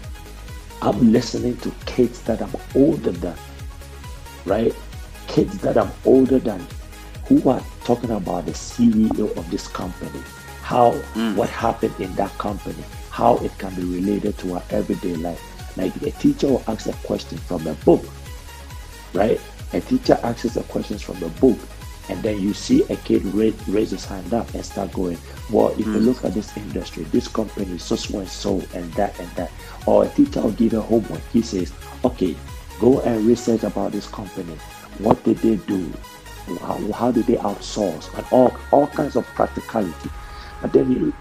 I'm 0.82 1.12
listening 1.12 1.58
to 1.58 1.72
kids 1.86 2.22
that 2.24 2.42
I'm 2.42 2.52
older 2.74 3.12
than, 3.12 3.38
right? 4.46 4.76
Kids 5.28 5.60
that 5.60 5.78
I'm 5.78 5.92
older 6.06 6.40
than 6.40 6.66
who 7.26 7.50
are 7.50 7.64
talking 7.84 8.12
about 8.12 8.46
the 8.46 8.52
CEO 8.52 9.36
of 9.38 9.52
this 9.52 9.68
company, 9.68 10.22
how, 10.62 10.92
mm. 11.14 11.36
what 11.36 11.50
happened 11.50 11.94
in 12.00 12.14
that 12.16 12.36
company, 12.38 12.84
how 13.10 13.38
it 13.38 13.58
can 13.58 13.74
be 13.76 13.84
related 13.84 14.38
to 14.40 14.54
our 14.54 14.64
everyday 14.70 15.16
life. 15.16 15.42
Like 15.78 15.96
a 16.02 16.12
teacher 16.12 16.48
will 16.48 16.64
ask 16.68 16.88
a 16.88 16.94
question 17.06 17.38
from 17.38 17.66
a 17.68 17.74
book, 17.76 18.04
right? 19.14 19.40
A 19.74 19.82
teacher 19.82 20.20
asks 20.24 20.54
the 20.54 20.64
questions 20.64 21.02
from 21.02 21.20
the 21.20 21.30
book, 21.30 21.58
and 22.10 22.22
then 22.24 22.42
you 22.42 22.54
see 22.54 22.84
a 22.84 22.96
kid 22.98 23.24
raise, 23.28 23.56
raise 23.68 23.92
his 23.92 24.04
hand 24.06 24.34
up 24.34 24.54
and 24.54 24.66
start 24.66 24.92
going, 24.92 25.18
Well, 25.50 25.70
if 25.70 25.86
mm. 25.86 25.94
you 25.94 26.00
look 26.00 26.26
at 26.26 26.34
this 26.34 26.56
industry, 26.58 27.04
this 27.06 27.28
company 27.28 27.78
so 27.78 27.96
so 27.96 28.20
and 28.20 28.28
so, 28.28 28.62
and 28.74 28.92
that 28.94 29.18
and 29.20 29.30
that. 29.32 29.52
Or 29.86 30.06
a 30.06 30.10
teacher 30.10 30.42
will 30.42 30.52
give 30.52 30.74
a 30.74 30.82
homework. 30.82 31.22
He 31.32 31.42
says, 31.42 31.72
Okay, 32.04 32.36
go 32.80 33.00
and 33.02 33.26
research 33.26 33.64
about 33.64 33.94
this 33.94 34.08
company. 34.08 34.56
What 34.98 35.24
did 35.24 35.38
they 35.38 35.56
do? 35.56 35.92
How, 36.58 36.92
how 36.92 37.12
did 37.12 37.26
they 37.26 37.36
outsource? 37.36 38.14
And 38.18 38.26
all, 38.32 38.56
all 38.72 38.88
kinds 38.88 39.16
of 39.16 39.26
practicality. 39.28 40.10
But 40.62 40.74
then, 40.74 40.92
you, 40.92 41.14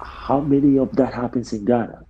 how 0.00 0.40
many 0.40 0.78
of 0.78 0.94
that 0.96 1.14
happens 1.14 1.52
in 1.52 1.64
Ghana? 1.64 2.04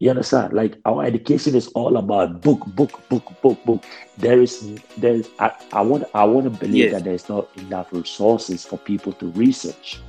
You 0.00 0.10
understand? 0.10 0.52
Like 0.52 0.76
our 0.84 1.04
education 1.04 1.54
is 1.54 1.68
all 1.68 1.96
about 1.96 2.42
book, 2.42 2.66
book, 2.66 3.00
book, 3.08 3.24
book, 3.40 3.64
book. 3.64 3.84
There 4.18 4.40
is, 4.42 4.78
there 4.98 5.14
is. 5.14 5.30
I, 5.38 5.52
I 5.72 5.80
want, 5.82 6.04
I 6.14 6.24
want 6.24 6.44
to 6.44 6.50
believe 6.50 6.90
yes. 6.90 6.92
that 6.92 7.04
there's 7.04 7.28
not 7.28 7.48
enough 7.56 7.92
resources 7.92 8.66
for 8.66 8.76
people 8.76 9.12
to 9.14 9.30
research. 9.32 10.00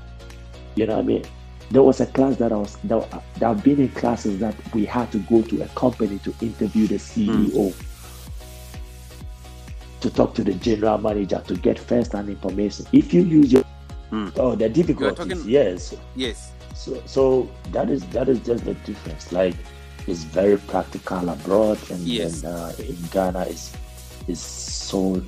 You 0.75 0.87
know 0.87 0.95
what 0.95 1.03
I 1.03 1.07
mean? 1.07 1.25
There 1.71 1.83
was 1.83 2.01
a 2.01 2.05
class 2.07 2.35
that 2.37 2.51
I 2.51 2.57
was 2.57 2.75
that, 2.83 3.23
that 3.35 3.43
I've 3.43 3.63
been 3.63 3.79
in 3.79 3.89
classes 3.89 4.39
that 4.39 4.55
we 4.73 4.85
had 4.85 5.11
to 5.13 5.19
go 5.19 5.41
to 5.43 5.61
a 5.61 5.67
company 5.69 6.19
to 6.19 6.33
interview 6.41 6.87
the 6.87 6.95
CEO, 6.95 7.73
mm. 7.73 7.84
To 10.05 10.11
talk 10.11 10.35
to 10.35 10.43
the 10.43 10.53
general 10.53 10.99
manager 10.99 11.41
to 11.47 11.55
get 11.55 11.79
first-hand 11.79 12.29
information. 12.29 12.85
If 12.91 13.11
you 13.11 13.21
use 13.23 13.51
your 13.51 13.63
mm. 14.11 14.31
oh 14.37 14.55
the 14.55 14.69
difficulties, 14.69 15.17
talking, 15.17 15.49
yes, 15.49 15.95
yes. 16.15 16.51
So 16.75 17.01
so 17.07 17.49
that 17.71 17.89
is 17.89 18.05
that 18.09 18.29
is 18.29 18.39
just 18.41 18.65
the 18.65 18.75
difference. 18.85 19.31
Like 19.31 19.55
it's 20.05 20.23
very 20.23 20.57
practical 20.57 21.27
abroad, 21.29 21.79
and, 21.89 21.99
yes. 22.01 22.43
and 22.43 22.53
uh, 22.53 22.71
in 22.77 22.97
Ghana 23.11 23.45
is 23.45 23.75
is 24.27 24.39
so 24.39 25.23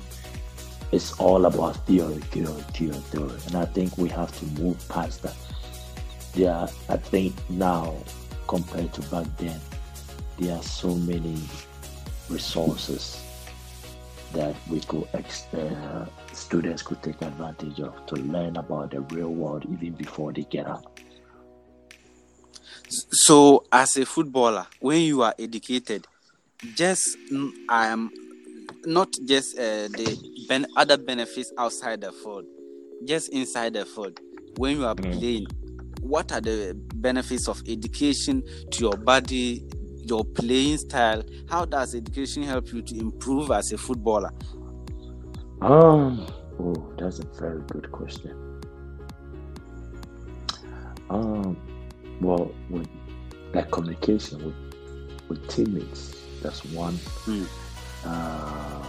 it's 0.92 1.12
all 1.18 1.46
about 1.46 1.84
theory, 1.84 2.22
theory, 2.30 2.62
theory, 2.72 3.02
theory, 3.10 3.38
and 3.46 3.56
I 3.56 3.64
think 3.64 3.98
we 3.98 4.08
have 4.10 4.30
to 4.38 4.62
move 4.62 4.78
past 4.88 5.22
that. 5.22 5.36
Yeah, 6.34 6.68
I 6.88 6.98
think 6.98 7.34
now 7.50 7.96
compared 8.46 8.92
to 8.94 9.02
back 9.10 9.26
then, 9.38 9.60
there 10.38 10.54
are 10.54 10.62
so 10.62 10.94
many 10.94 11.36
resources 12.30 13.24
that 14.32 14.54
we 14.68 14.80
could 14.80 15.06
uh, 15.14 16.06
students 16.32 16.82
could 16.82 17.02
take 17.02 17.20
advantage 17.22 17.80
of 17.80 18.06
to 18.06 18.16
learn 18.16 18.56
about 18.56 18.90
the 18.90 19.00
real 19.00 19.32
world 19.32 19.64
even 19.70 19.92
before 19.92 20.32
they 20.32 20.42
get 20.42 20.66
out. 20.66 21.00
So, 22.88 23.64
as 23.70 23.96
a 23.96 24.06
footballer, 24.06 24.66
when 24.80 25.02
you 25.02 25.22
are 25.22 25.34
educated, 25.38 26.06
just 26.74 27.16
I 27.68 27.86
am 27.88 28.10
not 28.84 29.12
just 29.26 29.58
uh, 29.58 29.88
the 29.88 30.16
ben- 30.48 30.66
other 30.76 30.96
benefits 30.96 31.52
outside 31.58 32.00
the 32.00 32.12
field, 32.12 32.44
just 33.04 33.28
inside 33.30 33.74
the 33.74 33.84
field. 33.84 34.18
When 34.56 34.78
you 34.78 34.86
are 34.86 34.94
mm. 34.94 35.18
playing, 35.18 35.46
what 36.00 36.32
are 36.32 36.40
the 36.40 36.74
benefits 36.94 37.48
of 37.48 37.62
education 37.68 38.42
to 38.70 38.80
your 38.80 38.96
body, 38.96 39.64
your 40.08 40.24
playing 40.24 40.78
style? 40.78 41.22
How 41.48 41.64
does 41.64 41.94
education 41.94 42.42
help 42.42 42.72
you 42.72 42.82
to 42.82 42.98
improve 42.98 43.50
as 43.50 43.72
a 43.72 43.78
footballer? 43.78 44.32
Um, 45.60 46.26
oh, 46.60 46.92
that's 46.98 47.18
a 47.18 47.26
very 47.38 47.62
good 47.68 47.90
question. 47.92 48.60
Um, 51.10 51.56
well 52.20 52.50
with 52.68 52.88
like 53.54 53.70
communication 53.70 54.44
with 54.44 54.54
with 55.28 55.48
teammates 55.48 56.16
that's 56.42 56.64
one 56.66 56.94
mm. 56.94 57.46
um, 58.04 58.82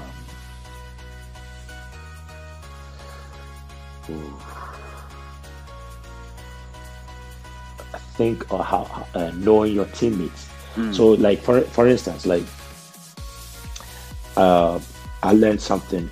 I 7.94 7.98
think 8.18 8.52
or 8.52 8.64
how 8.64 9.06
uh, 9.14 9.32
knowing 9.36 9.74
your 9.74 9.86
teammates 9.86 10.49
mm. 10.76 10.96
so 10.96 11.10
like 11.10 11.42
for 11.42 11.62
for 11.62 11.88
instance 11.88 12.26
like 12.26 12.44
uh, 14.38 14.80
I 15.22 15.34
learned 15.34 15.62
something 15.62 16.10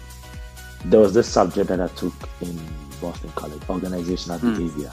there 0.86 1.00
was 1.00 1.14
this 1.14 1.28
subject 1.28 1.70
that 1.70 1.82
I 1.82 1.88
took 1.90 2.14
in 2.42 2.60
Boston 3.02 3.32
College 3.36 3.62
organizational 3.70 4.40
mm. 4.40 4.56
behavior 4.56 4.92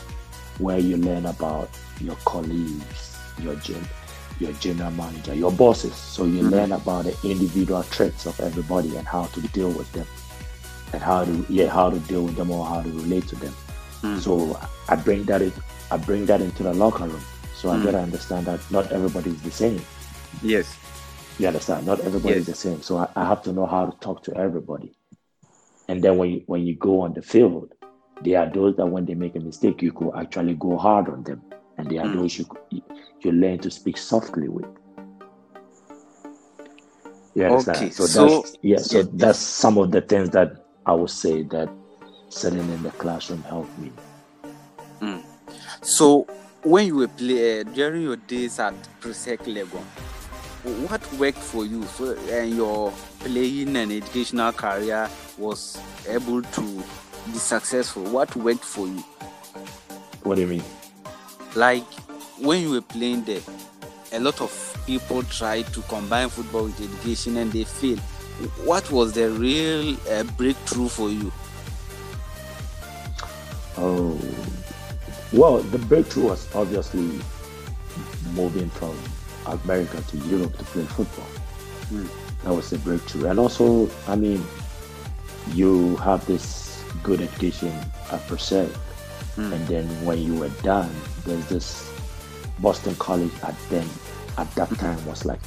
where 0.59 0.79
you 0.79 0.97
learn 0.97 1.27
about 1.27 1.69
your 2.01 2.17
colleagues, 2.25 3.19
your 3.41 3.55
gen, 3.57 3.87
your 4.39 4.53
general 4.55 4.91
manager, 4.93 5.35
your 5.35 5.53
bosses. 5.53 5.95
So 5.95 6.25
you 6.25 6.43
mm-hmm. 6.43 6.49
learn 6.49 6.73
about 6.73 7.05
the 7.05 7.17
individual 7.29 7.83
traits 7.85 8.27
of 8.27 8.39
everybody 8.41 8.97
and 8.97 9.07
how 9.07 9.25
to 9.27 9.41
deal 9.49 9.71
with 9.71 9.91
them, 9.93 10.07
and 10.93 11.03
how 11.03 11.25
to 11.25 11.47
yeah 11.49 11.69
how 11.69 11.91
to 11.91 11.99
deal 12.01 12.25
with 12.25 12.37
them 12.37 12.51
or 12.51 12.65
how 12.65 12.83
to 12.83 12.89
relate 12.89 13.27
to 13.29 13.37
them. 13.37 13.55
Mm. 14.03 14.19
So 14.21 14.59
I 14.89 14.97
bring 14.97 15.25
that 15.25 15.43
in, 15.43 15.53
I 15.91 15.97
bring 15.97 16.27
that 16.27 16.41
into 16.41 16.63
the 16.63 16.75
locker 16.75 17.07
room. 17.07 17.23
So 17.65 17.71
I 17.71 17.77
mm. 17.77 17.85
gotta 17.85 18.01
understand 18.01 18.45
that 18.45 18.61
not 18.71 18.93
everybody 18.93 19.31
is 19.31 19.41
the 19.41 19.51
same. 19.51 19.81
Yes. 20.43 20.77
You 21.39 21.47
understand? 21.47 21.87
Not 21.87 21.99
everybody 22.01 22.35
yes. 22.35 22.41
is 22.41 22.47
the 22.47 22.55
same. 22.55 22.83
So 22.83 22.99
I, 22.99 23.09
I 23.17 23.25
have 23.25 23.43
to 23.45 23.55
know 23.55 23.65
how 23.65 23.87
to 23.87 23.99
talk 24.01 24.23
to 24.25 24.37
everybody. 24.37 24.93
And 25.89 26.05
then 26.05 26.19
when 26.19 26.31
you, 26.31 26.43
when 26.45 26.67
you 26.67 26.75
go 26.75 27.01
on 27.01 27.15
the 27.15 27.23
field, 27.23 27.73
there 28.21 28.41
are 28.41 28.51
those 28.51 28.77
that 28.77 28.85
when 28.85 29.07
they 29.07 29.15
make 29.15 29.35
a 29.35 29.41
mistake, 29.41 29.81
you 29.81 29.93
could 29.93 30.11
actually 30.15 30.53
go 30.57 30.77
hard 30.77 31.09
on 31.09 31.23
them, 31.23 31.41
and 31.79 31.89
there 31.89 32.03
are 32.03 32.07
mm. 32.07 32.17
those 32.17 32.39
you 32.39 32.45
you 33.23 33.33
learn 33.33 33.59
to 33.61 33.71
speak 33.71 33.97
softly 33.97 34.51
with. 34.51 34.67
You 37.35 37.47
understand? 37.47 37.79
Okay, 37.79 37.91
so, 37.93 38.05
so 38.05 38.29
that's 38.29 38.57
yeah. 38.61 38.77
So 38.77 38.99
yeah. 38.99 39.05
that's 39.15 39.39
some 39.39 39.79
of 39.79 39.91
the 39.91 40.03
things 40.03 40.29
that 40.31 40.67
I 40.85 40.93
would 40.93 41.09
say 41.09 41.45
that 41.45 41.71
sitting 42.29 42.59
in 42.59 42.83
the 42.83 42.91
classroom 42.91 43.43
helped 43.45 43.79
me. 43.79 43.91
Mm. 45.01 45.25
So 45.81 46.27
when 46.65 46.87
you 46.87 46.97
were 46.97 47.09
play 47.09 47.61
uh, 47.61 47.63
during 47.63 48.03
your 48.03 48.17
days 48.17 48.59
at 48.59 48.75
Presec 49.01 49.39
Legon, 49.41 49.85
what 50.89 51.13
worked 51.15 51.39
for 51.39 51.67
you 51.67 51.85
so 51.85 52.17
and 52.31 52.57
your 52.57 52.91
playing 53.21 53.77
and 53.77 53.93
educational 53.93 54.51
career 54.51 55.09
was 55.37 55.79
able 56.09 56.41
to 56.41 56.63
be 57.27 57.39
successful? 57.39 58.03
What 58.05 58.35
worked 58.35 58.65
for 58.65 58.87
you? 58.87 59.05
What 60.23 60.37
do 60.37 60.41
you 60.41 60.47
mean? 60.47 60.65
Like 61.55 61.85
when 62.41 62.63
you 62.63 62.71
were 62.71 62.81
playing 62.81 63.25
there, 63.25 63.43
a 64.13 64.21
lot 64.21 64.41
of 64.41 64.83
people 64.87 65.23
tried 65.25 65.67
to 65.75 65.83
combine 65.83 66.31
football 66.31 66.65
with 66.65 66.81
education 66.81 67.37
and 67.37 67.53
they 67.53 67.65
failed. 67.65 68.01
What 68.65 68.91
was 68.91 69.13
the 69.13 69.31
real 69.31 69.97
uh, 70.11 70.25
breakthrough 70.39 70.89
for 70.89 71.11
you? 71.11 71.31
Oh, 73.77 74.19
well, 75.35 75.59
the 75.59 75.79
breakthrough 75.79 76.29
was 76.29 76.55
obviously 76.55 77.21
moving 78.33 78.71
from 78.71 78.97
America 79.47 80.01
to 80.01 80.17
Europe 80.19 80.57
to 80.59 80.65
play 80.65 80.85
football. 80.85 81.27
Mm. 81.91 82.09
That 82.45 82.55
was 82.55 82.71
the 82.71 82.79
breakthrough. 82.79 83.29
And 83.29 83.39
also, 83.39 83.91
I 84.07 84.17
mean, 84.17 84.45
you 85.53 85.97
have 85.97 86.25
this 86.27 86.83
good 87.03 87.21
education 87.21 87.73
per 88.29 88.37
se. 88.37 88.69
Mm. 89.37 89.53
And 89.53 89.67
then 89.67 90.05
when 90.05 90.23
you 90.23 90.39
were 90.39 90.51
done, 90.63 90.91
there's 91.25 91.47
this 91.49 91.91
Boston 92.61 92.95
College 92.97 93.33
at 93.43 93.57
then 93.69 93.89
at 94.39 94.51
that 94.55 94.69
hmm. 94.69 94.75
time 94.77 95.07
was 95.07 95.25
like 95.25 95.41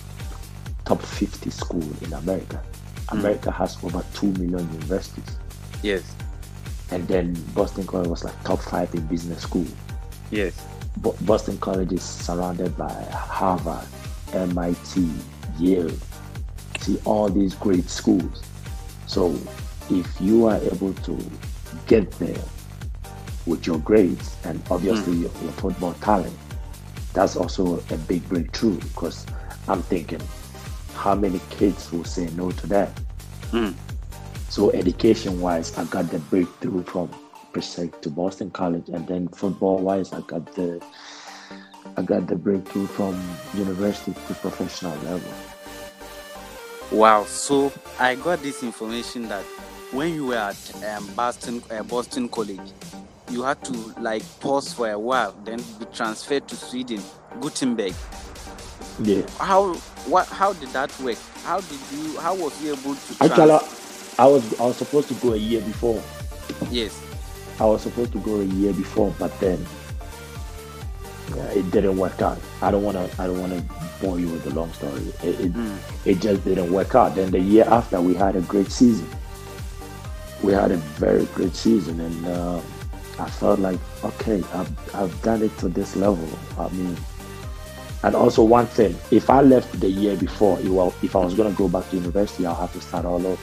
top 0.86 1.02
50 1.02 1.50
school 1.50 1.84
in 2.02 2.14
America. 2.14 2.62
Mm. 3.08 3.20
America 3.20 3.52
has 3.52 3.82
over 3.84 4.04
2 4.14 4.28
million 4.34 4.70
universities. 4.74 5.38
Yes. 5.82 6.17
And 6.92 7.08
then 7.08 7.34
Boston 7.54 7.86
College 7.86 8.08
was 8.08 8.24
like 8.24 8.44
top 8.44 8.60
five 8.60 8.94
in 8.94 9.06
business 9.08 9.44
school. 9.44 9.66
Yes. 10.32 10.66
Boston 11.22 11.58
College 11.60 11.94
is 11.94 12.04
surrounded 12.04 12.76
by 12.78 12.92
Harvard, 13.12 13.88
MIT, 14.34 15.10
Yale. 15.60 15.92
See 16.80 17.00
all 17.06 17.30
these 17.30 17.54
great 17.56 17.90
schools. 17.90 18.44
So 19.06 19.38
if 19.90 20.10
you 20.20 20.48
are 20.48 20.58
able 20.58 20.94
to 20.94 21.18
get 21.88 22.10
there 22.14 22.44
with 23.46 23.66
your 23.66 23.80
grades 23.80 24.36
and 24.44 24.62
obviously 24.70 25.14
mm. 25.14 25.22
your, 25.22 25.44
your, 25.44 25.52
football 25.54 25.94
talent, 25.96 26.36
that's 27.14 27.36
also 27.36 27.80
a 27.90 27.98
big 27.98 28.28
breakthrough 28.28 28.78
because 28.78 29.26
I'm 29.68 29.82
thinking, 29.82 30.22
how 30.94 31.08
how 31.08 31.16
many 31.16 31.40
kids 31.50 31.92
will 31.92 32.04
say 32.04 32.30
no 32.36 32.52
to 32.52 32.68
that. 32.68 32.92
Mm. 33.52 33.74
So 34.50 34.72
education 34.72 35.42
wise, 35.42 35.78
I 35.78 35.84
got 35.86 36.10
the 36.10 36.20
breakthrough 36.20 36.84
from 36.84 37.10
Presec 37.54 38.02
to 38.02 38.10
Boston 38.10 38.50
College, 38.52 38.90
and 38.90 39.08
then 39.08 39.28
football 39.30 39.80
wise, 39.80 40.14
I 40.14 40.22
got 40.22 40.56
the 40.56 40.82
I 41.96 42.02
got 42.02 42.28
the 42.28 42.36
breakthrough 42.36 42.88
from 42.88 43.20
university 43.54 44.14
to 44.14 44.34
professional 44.36 44.96
level. 45.00 45.34
Wow. 46.92 47.26
So 47.26 47.74
I 48.00 48.16
got 48.16 48.42
this 48.42 48.64
information 48.64 49.28
that 49.30 49.44
when 49.92 50.14
you 50.14 50.28
were 50.28 50.36
at 50.36 50.84
um, 50.86 51.08
Boston 51.16 51.62
uh, 51.72 51.84
Boston 51.84 52.30
College, 52.30 52.72
you 53.30 53.44
had 53.44 53.64
to 53.66 53.74
like 54.00 54.24
pause 54.40 54.74
for 54.74 54.90
a 54.90 55.00
while, 55.00 55.34
then 55.44 55.62
be 55.80 55.86
transferred 55.94 56.48
to 56.48 56.56
Sweden, 56.56 57.02
Gothenburg. 57.42 57.94
Yeah. 59.02 59.24
How 59.40 59.74
what? 60.06 60.28
How 60.28 60.54
did 60.54 60.70
that 60.70 60.98
work? 61.02 61.18
How 61.44 61.60
did 61.62 61.80
you? 61.92 62.18
How 62.20 62.34
was 62.36 62.62
you 62.62 62.74
able 62.74 62.96
to? 62.96 63.24
Actually, 63.24 63.58
trans- 63.58 63.87
I 64.20 64.26
was 64.26 64.60
I 64.60 64.64
was 64.66 64.78
supposed 64.78 65.08
to 65.10 65.14
go 65.16 65.34
a 65.34 65.38
year 65.38 65.62
before. 65.62 66.02
yes. 66.72 67.04
I 67.60 67.66
was 67.66 67.82
supposed 67.82 68.12
to 68.14 68.20
go 68.20 68.40
a 68.40 68.44
year 68.44 68.72
before, 68.74 69.14
but 69.18 69.38
then 69.40 69.64
yeah, 71.36 71.44
it 71.52 71.70
didn't 71.72 71.98
work 71.98 72.22
out. 72.22 72.40
I 72.62 72.72
don't 72.72 72.84
wanna 72.84 73.10
I 73.20 73.28
don't 73.28 73.40
wanna 73.42 73.64
bore 74.02 74.20
you 74.20 74.28
with 74.30 74.44
the 74.44 74.54
long 74.54 74.72
story. 74.74 75.02
It 75.24 75.40
it, 75.40 75.54
Mm. 75.54 75.78
it 76.06 76.20
just 76.22 76.44
didn't 76.46 76.72
work 76.72 76.96
out. 76.96 77.16
Then 77.16 77.32
the 77.32 77.40
year 77.40 77.66
after, 77.68 78.00
we 78.00 78.14
had 78.14 78.36
a 78.36 78.42
great 78.42 78.72
season. 78.72 79.08
We 80.44 80.54
had 80.54 80.72
a 80.72 80.78
very 80.78 81.26
great 81.34 81.56
season, 81.56 82.00
and 82.00 82.28
uh, 82.28 82.62
I 83.20 83.30
felt 83.30 83.60
like 83.60 83.80
okay, 84.04 84.44
I've 84.54 84.96
I've 84.96 85.22
done 85.24 85.42
it 85.44 85.56
to 85.60 85.68
this 85.68 85.96
level. 85.96 86.28
I 86.60 86.70
mean, 86.70 86.96
and 88.04 88.16
also 88.16 88.44
one 88.44 88.68
thing, 88.68 88.96
if 89.12 89.30
I 89.32 89.42
left 89.42 89.80
the 89.80 89.90
year 89.90 90.16
before, 90.16 90.60
if 91.02 91.16
I 91.16 91.20
was 91.26 91.34
gonna 91.34 91.52
go 91.54 91.68
back 91.68 91.90
to 91.90 91.96
university, 91.98 92.46
I'll 92.46 92.56
have 92.56 92.74
to 92.74 92.82
start 92.82 93.06
all 93.06 93.26
over. 93.26 93.42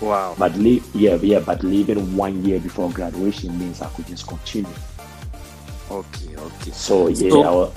Wow. 0.00 0.34
But 0.38 0.54
leave, 0.56 0.84
yeah, 0.94 1.14
yeah, 1.16 1.40
but 1.40 1.62
leaving 1.64 2.16
one 2.16 2.44
year 2.44 2.60
before 2.60 2.90
graduation 2.90 3.58
means 3.58 3.80
I 3.80 3.88
could 3.90 4.06
just 4.06 4.26
continue. 4.26 4.70
Okay. 5.90 6.36
Okay. 6.36 6.70
So 6.72 7.08
yeah, 7.08 7.30
So- 7.30 7.42
I 7.42 7.50
wa- 7.50 7.70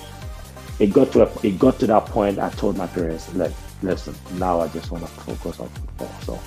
it 0.79 0.87
got 0.93 1.11
to 1.13 1.23
a, 1.23 1.29
it 1.45 1.59
got 1.59 1.79
to 1.79 1.87
that 1.87 2.05
point. 2.07 2.39
I 2.39 2.49
told 2.51 2.77
my 2.77 2.87
parents, 2.87 3.33
like, 3.35 3.51
listen, 3.83 4.15
now 4.33 4.59
I 4.61 4.67
just 4.69 4.91
want 4.91 5.05
to 5.05 5.09
focus 5.11 5.59
on 5.59 5.69
football. 5.69 6.11
So 6.25 6.39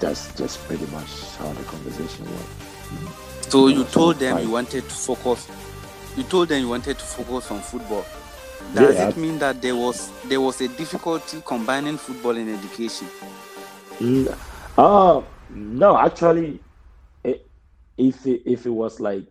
that's 0.00 0.32
just 0.34 0.58
pretty 0.66 0.86
much 0.86 1.08
how 1.38 1.52
the 1.52 1.62
conversation 1.64 2.24
went. 2.24 2.46
So 3.48 3.68
you 3.68 3.80
Yeah, 3.80 3.84
told 3.88 4.16
so 4.16 4.20
them 4.20 4.36
I- 4.36 4.40
you 4.40 4.50
wanted 4.50 4.84
to 4.84 4.94
focus. 4.94 5.46
You 6.16 6.22
told 6.24 6.48
them 6.48 6.60
you 6.60 6.68
wanted 6.68 6.98
to 6.98 7.04
focus 7.04 7.50
on 7.50 7.60
football. 7.60 8.04
Does 8.74 8.96
Yeah, 8.96 9.08
it 9.10 9.16
mean 9.16 9.38
that 9.38 9.62
there 9.62 9.76
was 9.76 10.10
there 10.24 10.40
was 10.40 10.60
a 10.60 10.68
difficulty 10.68 11.40
combining 11.46 11.98
football 11.98 12.36
and 12.36 12.48
education? 12.58 13.06
Mm, 14.00 14.36
Uh, 14.78 15.22
no, 15.50 15.96
actually, 15.96 16.60
it, 17.24 17.46
if 17.96 18.26
it, 18.26 18.42
if 18.44 18.66
it 18.66 18.70
was 18.70 19.00
like 19.00 19.26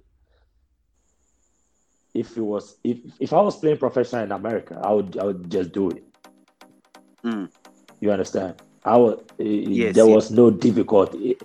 if 2.14 2.38
it 2.38 2.42
was 2.42 2.78
if 2.84 2.98
if 3.20 3.34
I 3.34 3.42
was 3.42 3.58
playing 3.58 3.78
professional 3.78 4.24
in 4.24 4.32
America, 4.32 4.80
I 4.84 4.92
would 4.94 5.18
I 5.18 5.26
would 5.26 5.52
just 5.52 5.72
do 5.72 5.90
it. 5.92 6.04
Mm. 7.24 7.52
You 8.00 8.12
understand? 8.12 8.56
I 8.84 8.98
was 8.98 9.20
Yes, 9.38 9.96
there 9.96 10.06
yes. 10.06 10.16
was 10.16 10.32
no 10.32 10.50
difficulty. 10.50 11.38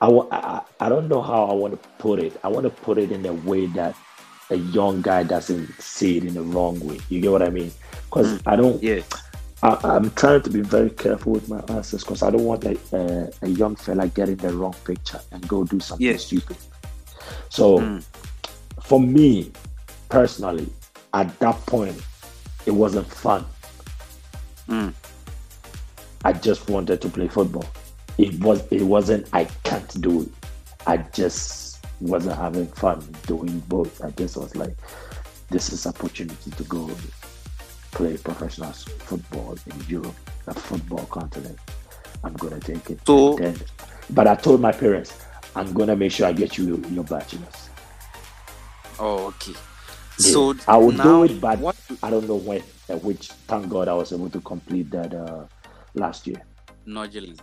I, 0.00 0.08
I 0.08 0.62
I 0.80 0.88
don't 0.88 1.08
know 1.08 1.22
how 1.22 1.44
I 1.44 1.54
want 1.54 1.80
to 1.80 1.88
put 1.98 2.18
it. 2.18 2.38
I 2.42 2.48
want 2.48 2.64
to 2.64 2.70
put 2.70 2.98
it 2.98 3.12
in 3.12 3.24
a 3.24 3.32
way 3.32 3.66
that 3.66 3.94
a 4.50 4.56
young 4.56 5.00
guy 5.00 5.22
doesn't 5.22 5.80
see 5.80 6.18
it 6.18 6.24
in 6.24 6.34
the 6.34 6.42
wrong 6.42 6.78
way. 6.80 6.98
You 7.08 7.20
get 7.20 7.32
what 7.32 7.42
I 7.42 7.50
mean? 7.50 7.70
Because 8.04 8.40
I 8.46 8.56
don't. 8.56 8.82
Yes. 8.82 9.08
I, 9.64 9.78
I'm 9.82 10.10
trying 10.10 10.42
to 10.42 10.50
be 10.50 10.60
very 10.60 10.90
careful 10.90 11.32
with 11.32 11.48
my 11.48 11.60
answers 11.68 12.04
because 12.04 12.22
I 12.22 12.30
don't 12.30 12.44
want 12.44 12.64
a, 12.64 12.78
a, 12.92 13.30
a 13.42 13.48
young 13.48 13.76
fella 13.76 14.06
getting 14.08 14.36
the 14.36 14.52
wrong 14.54 14.74
picture 14.84 15.20
and 15.32 15.46
go 15.48 15.64
do 15.64 15.80
something 15.80 16.06
Yes. 16.06 16.24
stupid. 16.26 16.56
So 17.48 17.78
Mm. 17.78 18.04
for 18.82 19.00
me 19.00 19.50
personally, 20.10 20.68
at 21.14 21.36
that 21.40 21.56
point, 21.66 21.96
it 22.66 22.72
wasn't 22.72 23.06
fun. 23.06 23.46
Mm. 24.68 24.92
I 26.26 26.32
just 26.34 26.68
wanted 26.68 27.00
to 27.00 27.08
play 27.08 27.28
football. 27.28 27.64
It 28.18 28.38
was 28.40 28.62
it 28.70 28.82
wasn't 28.82 29.28
I 29.32 29.44
can't 29.64 30.00
do 30.02 30.22
it. 30.22 30.28
I 30.86 30.98
just 30.98 31.84
wasn't 32.00 32.36
having 32.36 32.66
fun 32.66 33.02
doing 33.26 33.60
both. 33.68 34.02
I 34.04 34.10
just 34.10 34.36
was 34.36 34.54
like, 34.56 34.76
this 35.50 35.72
is 35.72 35.86
opportunity 35.86 36.50
to 36.50 36.64
go 36.64 36.90
play 37.94 38.16
professional 38.16 38.72
football 38.72 39.56
in 39.66 39.80
Europe, 39.88 40.14
the 40.44 40.54
football 40.54 41.06
continent. 41.06 41.58
I'm 42.22 42.34
gonna 42.34 42.60
take 42.60 42.90
it. 42.90 43.00
So- 43.06 43.36
then, 43.36 43.56
but 44.10 44.26
I 44.26 44.34
told 44.34 44.60
my 44.60 44.72
parents, 44.72 45.16
I'm 45.56 45.72
gonna 45.72 45.96
make 45.96 46.12
sure 46.12 46.26
I 46.26 46.32
get 46.32 46.58
you 46.58 46.82
your 46.90 47.04
bachelor's. 47.04 47.68
Oh, 48.98 49.26
okay. 49.28 49.52
Yeah, 50.18 50.32
So 50.32 50.54
I 50.68 50.76
would 50.76 50.96
now, 50.96 51.04
do 51.04 51.24
it, 51.24 51.40
but 51.40 51.58
what? 51.58 51.76
I 52.02 52.10
don't 52.10 52.28
know 52.28 52.36
when. 52.36 52.62
Which, 53.02 53.28
thank 53.48 53.68
God, 53.68 53.88
I 53.88 53.94
was 53.94 54.12
able 54.12 54.28
to 54.30 54.40
complete 54.40 54.90
that 54.90 55.14
uh, 55.14 55.46
last 55.94 56.26
year. 56.26 56.42
Nodulin. 56.86 57.38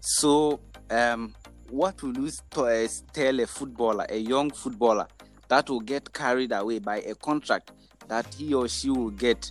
So, 0.00 0.60
um, 0.90 1.34
what 1.68 2.02
will 2.02 2.16
you 2.16 2.30
uh, 2.56 2.88
tell 3.12 3.40
a 3.40 3.46
footballer, 3.46 4.06
a 4.08 4.16
young 4.16 4.50
footballer, 4.50 5.06
that 5.48 5.68
will 5.68 5.80
get 5.80 6.12
carried 6.12 6.52
away 6.52 6.78
by 6.78 6.98
a 7.02 7.14
contract 7.14 7.70
that 8.08 8.32
he 8.34 8.54
or 8.54 8.68
she 8.68 8.90
will 8.90 9.10
get 9.10 9.50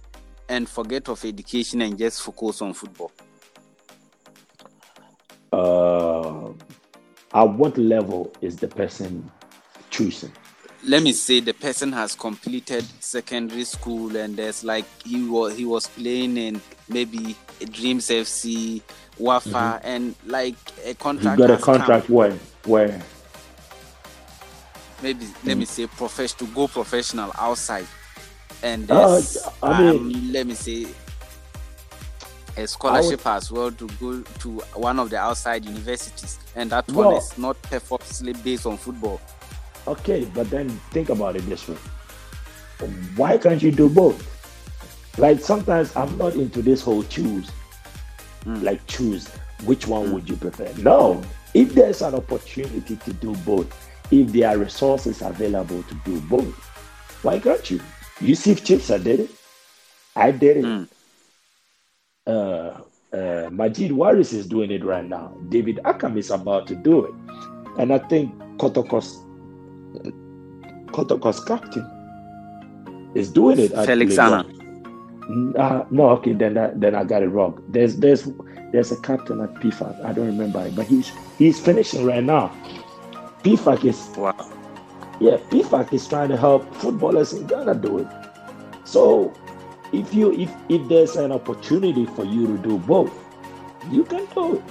and 0.49 0.67
forget 0.69 1.09
of 1.09 1.23
education 1.25 1.81
and 1.81 1.97
just 1.97 2.21
focus 2.21 2.61
on 2.61 2.73
football? 2.73 3.11
uh, 5.55 6.49
at 7.33 7.43
what 7.43 7.77
level 7.77 8.31
is 8.41 8.57
the 8.57 8.67
person 8.67 9.29
choosing? 9.89 10.31
Let 10.87 11.01
me 11.01 11.13
say 11.13 11.39
the 11.39 11.53
person 11.53 11.91
has 11.93 12.13
completed 12.13 12.85
secondary 12.99 13.63
school 13.63 14.15
and 14.15 14.35
there's 14.37 14.63
like 14.63 14.85
he 15.03 15.27
was 15.27 15.55
he 15.57 15.65
was 15.65 15.87
playing 15.87 16.37
in 16.37 16.61
maybe 16.89 17.35
Dreams 17.71 18.09
FC, 18.09 18.81
Wafa, 19.17 19.79
and 19.83 20.13
like 20.25 20.55
a 20.85 20.93
contract. 20.93 21.39
You 21.39 21.47
contract. 21.47 21.47
got 21.47 21.49
a 21.49 21.53
has 21.55 21.63
come. 21.63 21.75
contract 21.77 22.09
where 22.09 22.31
where 22.65 23.01
maybe 25.01 25.25
let 25.43 25.57
me 25.57 25.65
say 25.65 25.87
professional 25.87 26.47
to 26.47 26.53
go 26.53 26.67
professional 26.67 27.31
outside 27.39 27.87
and 28.65 28.89
Uh, 28.91 29.21
I 29.63 29.82
mean- 29.82 29.89
um, 29.99 30.32
let 30.34 30.47
me 30.47 30.56
say 30.56 30.88
a 32.58 32.65
scholarship 32.67 33.25
as 33.28 33.51
well 33.51 33.69
to 33.71 33.88
go 33.99 34.21
to 34.39 34.49
one 34.75 34.97
of 34.99 35.10
the 35.10 35.17
outside 35.17 35.65
universities 35.65 36.39
and 36.56 36.69
that 36.71 36.89
one 36.91 37.15
is 37.15 37.38
not 37.38 37.62
purposely 37.63 38.34
based 38.34 38.65
on 38.65 38.78
football 38.78 39.19
okay, 39.88 40.25
but 40.34 40.49
then 40.49 40.67
think 40.91 41.10
about 41.10 41.36
it 41.36 41.45
this 41.47 41.67
way: 41.67 41.78
Why 43.15 43.38
can't 43.38 43.62
you 43.62 43.71
do 43.71 43.88
both? 43.88 44.19
Like 45.19 45.39
sometimes 45.39 45.95
I'm 45.95 46.17
not 46.17 46.34
into 46.34 46.62
this 46.63 46.82
whole 46.82 47.04
choose, 47.04 47.51
Mm. 48.45 48.63
like 48.63 48.82
choose 48.88 49.28
which 49.65 49.86
one 49.88 50.12
would 50.13 50.28
you 50.28 50.38
prefer? 50.38 50.71
No, 50.82 51.21
if 51.54 51.73
there's 51.75 52.01
an 52.01 52.15
opportunity 52.15 52.95
to 52.95 53.13
do 53.13 53.36
both, 53.45 53.67
if 54.12 54.32
there 54.32 54.49
are 54.49 54.58
resources 54.58 55.21
available 55.21 55.84
to 55.84 55.95
do 56.04 56.19
both, 56.21 56.54
why 57.21 57.38
can't 57.39 57.69
you? 57.69 57.80
Yusuf 58.21 58.63
Chibsah 58.63 59.04
did 59.04 59.21
it. 59.21 59.32
I 60.15 60.32
did 60.32 60.58
it. 60.58 60.65
Mm. 60.65 60.88
uh, 62.28 62.82
uh, 63.15 63.49
Majid 63.49 63.91
Waris 63.91 64.34
is 64.34 64.47
doing 64.47 64.71
it 64.71 64.84
right 64.84 65.06
now. 65.06 65.36
David 65.49 65.80
Accam 65.86 66.17
is 66.17 66.32
about 66.32 66.67
to 66.67 66.75
do 66.75 67.06
it. 67.06 67.13
And 67.78 67.93
I 67.93 67.99
think 67.99 68.34
Kotokos, 68.58 69.15
Kotokos 70.88 71.45
captain 71.45 73.12
is 73.15 73.32
doing 73.32 73.60
it. 73.60 73.71
Felix. 73.86 74.17
Anna. 74.17 74.45
Uh, 75.58 75.86
no, 75.89 76.10
okay, 76.10 76.34
then 76.34 76.58
I, 76.58 76.71
then 76.75 76.93
I 76.95 77.04
got 77.04 77.23
it 77.23 77.30
wrong. 77.30 77.62
There's 77.69 77.97
there's 77.97 78.30
there's 78.71 78.91
a 78.91 79.01
captain 79.01 79.41
at 79.41 79.54
PFAG. 79.56 80.06
I 80.06 80.13
don't 80.13 80.28
remember 80.28 80.65
it, 80.65 80.75
but 80.75 80.86
he's 80.86 81.12
he's 81.38 81.60
finishing 81.60 82.06
right 82.06 82.23
now. 82.23 82.54
PFAG 83.43 83.86
is 83.86 84.08
wow 84.17 84.54
yeah, 85.19 85.38
PFAG 85.49 85.93
is 85.93 86.08
trying 86.08 86.30
to 86.30 86.38
help 86.38 86.73
footballers 86.75 87.34
in 87.34 87.47
Ghana 87.47 87.75
do 87.75 87.99
it. 87.99 88.08
So 88.84 89.34
if 89.93 90.13
you 90.13 90.34
if 90.34 90.51
if 90.69 90.88
there's 90.88 91.15
an 91.15 91.32
opportunity 91.32 92.06
for 92.06 92.25
you 92.25 92.47
to 92.47 92.58
do 92.58 92.78
both, 92.80 93.13
you 93.91 94.04
can 94.04 94.25
do 94.36 94.56
it. 94.58 94.63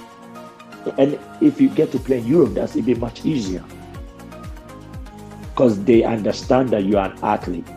And 0.99 1.19
if 1.41 1.59
you 1.59 1.69
get 1.69 1.91
to 1.93 1.99
play 1.99 2.19
in 2.19 2.27
Europe, 2.27 2.53
that's 2.53 2.75
even 2.75 2.99
much 2.99 3.25
easier. 3.25 3.63
Because 5.49 5.83
they 5.83 6.03
understand 6.03 6.69
that 6.69 6.83
you 6.83 6.97
are 6.97 7.11
an 7.11 7.17
athlete. 7.23 7.67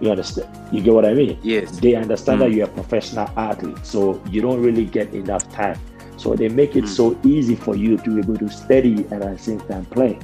You 0.00 0.10
understand? 0.10 0.48
You 0.72 0.80
get 0.80 0.94
what 0.94 1.04
I 1.04 1.14
mean? 1.14 1.38
yes 1.42 1.78
They 1.80 1.94
understand 1.94 2.38
Mm. 2.40 2.44
that 2.44 2.52
you're 2.52 2.66
a 2.66 2.70
professional 2.70 3.28
athlete, 3.36 3.78
so 3.84 4.20
you 4.30 4.40
don't 4.40 4.60
really 4.62 4.84
get 4.86 5.12
enough 5.12 5.48
time. 5.52 5.78
So 6.16 6.34
they 6.34 6.48
make 6.48 6.76
it 6.76 6.84
Mm. 6.84 6.88
so 6.88 7.16
easy 7.24 7.56
for 7.56 7.76
you 7.76 7.96
to 7.98 8.10
be 8.14 8.20
able 8.20 8.36
to 8.38 8.48
study 8.48 9.04
and 9.10 9.22
at 9.22 9.36
the 9.36 9.38
same 9.38 9.60
time 9.60 9.84
play. 9.86 10.18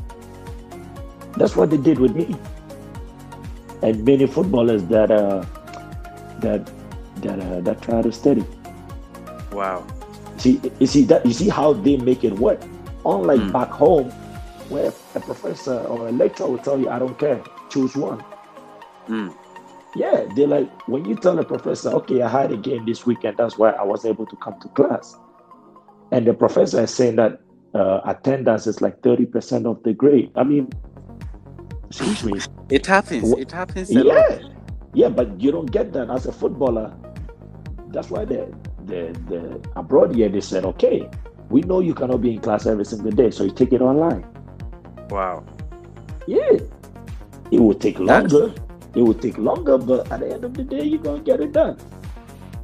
That's 1.41 1.57
what 1.57 1.71
they 1.71 1.79
did 1.79 1.99
with 1.99 2.15
me. 2.15 2.37
And 3.83 4.05
many 4.05 4.27
footballers 4.27 4.85
that 4.93 5.11
uh, 5.11 5.41
that 6.41 6.71
that 7.23 7.41
uh, 7.41 7.61
that 7.63 7.81
try 7.81 8.03
to 8.03 8.13
study. 8.13 8.45
Wow. 9.51 9.87
See, 10.37 10.61
you 10.79 10.87
see 10.87 11.05
that 11.05 11.25
you 11.25 11.33
see 11.33 11.49
how 11.49 11.73
they 11.73 11.97
make 11.97 12.25
it 12.25 12.35
work. 12.35 12.61
Unlike 13.07 13.41
Mm. 13.41 13.53
back 13.53 13.71
home, 13.71 14.11
where 14.69 14.93
a 15.15 15.21
professor 15.21 15.81
or 15.89 16.09
a 16.09 16.13
lecturer 16.13 16.49
will 16.49 16.59
tell 16.59 16.79
you, 16.79 16.91
"I 16.91 16.99
don't 16.99 17.17
care, 17.19 17.41
choose 17.71 17.97
one." 17.97 18.21
Mm. 19.09 19.33
Yeah, 19.97 20.29
they're 20.37 20.47
like 20.47 20.69
when 20.89 21.07
you 21.09 21.17
tell 21.17 21.39
a 21.39 21.45
professor, 21.45 21.89
"Okay, 22.05 22.21
I 22.21 22.29
had 22.29 22.53
a 22.53 22.59
game 22.59 22.85
this 22.85 23.07
weekend, 23.07 23.39
that's 23.39 23.57
why 23.57 23.71
I 23.71 23.83
was 23.83 24.05
able 24.05 24.27
to 24.27 24.37
come 24.45 24.61
to 24.61 24.69
class," 24.77 25.17
and 26.13 26.27
the 26.27 26.35
professor 26.35 26.83
is 26.85 26.93
saying 26.93 27.17
that 27.17 27.41
uh, 27.73 28.01
attendance 28.05 28.67
is 28.67 28.83
like 28.85 29.01
thirty 29.01 29.25
percent 29.25 29.65
of 29.65 29.83
the 29.85 29.95
grade. 29.95 30.31
I 30.37 30.45
mean, 30.45 30.69
excuse 31.91 32.25
me, 32.25 32.41
It 32.71 32.87
happens. 32.87 33.33
It 33.33 33.51
happens 33.53 33.91
a 33.91 34.03
lot. 34.05 34.17
yeah, 34.17 34.39
yeah, 34.95 35.09
but 35.09 35.41
you 35.41 35.51
don't 35.53 35.71
get 35.71 35.93
that 35.93 36.09
as 36.11 36.27
a 36.27 36.33
footballer. 36.33 36.95
That's 37.89 38.11
why 38.11 38.25
the 38.25 38.53
the 38.87 39.13
the 39.29 39.61
abroad 39.77 40.15
here 40.15 40.29
they 40.29 40.41
said, 40.41 40.65
okay, 40.65 41.09
we 41.49 41.63
know 41.63 41.81
you 41.81 41.95
cannot 41.95 42.23
be 42.23 42.35
in 42.35 42.41
class 42.41 42.67
every 42.67 42.85
single 42.85 43.11
day, 43.11 43.31
so 43.31 43.45
you 43.45 43.51
take 43.51 43.73
it 43.73 43.83
online. 43.83 44.25
Wow. 45.11 45.45
Yeah, 46.27 46.59
it 47.51 47.61
will 47.61 47.75
take 47.75 47.99
That's- 47.99 48.33
longer. 48.33 48.55
It 48.95 49.03
will 49.03 49.15
take 49.15 49.39
longer, 49.39 49.79
but 49.79 50.11
at 50.11 50.19
the 50.21 50.33
end 50.35 50.43
of 50.45 50.55
the 50.55 50.65
day, 50.65 50.83
you're 50.85 50.99
gonna 51.03 51.23
get 51.23 51.41
it 51.41 51.53
done. 51.53 51.77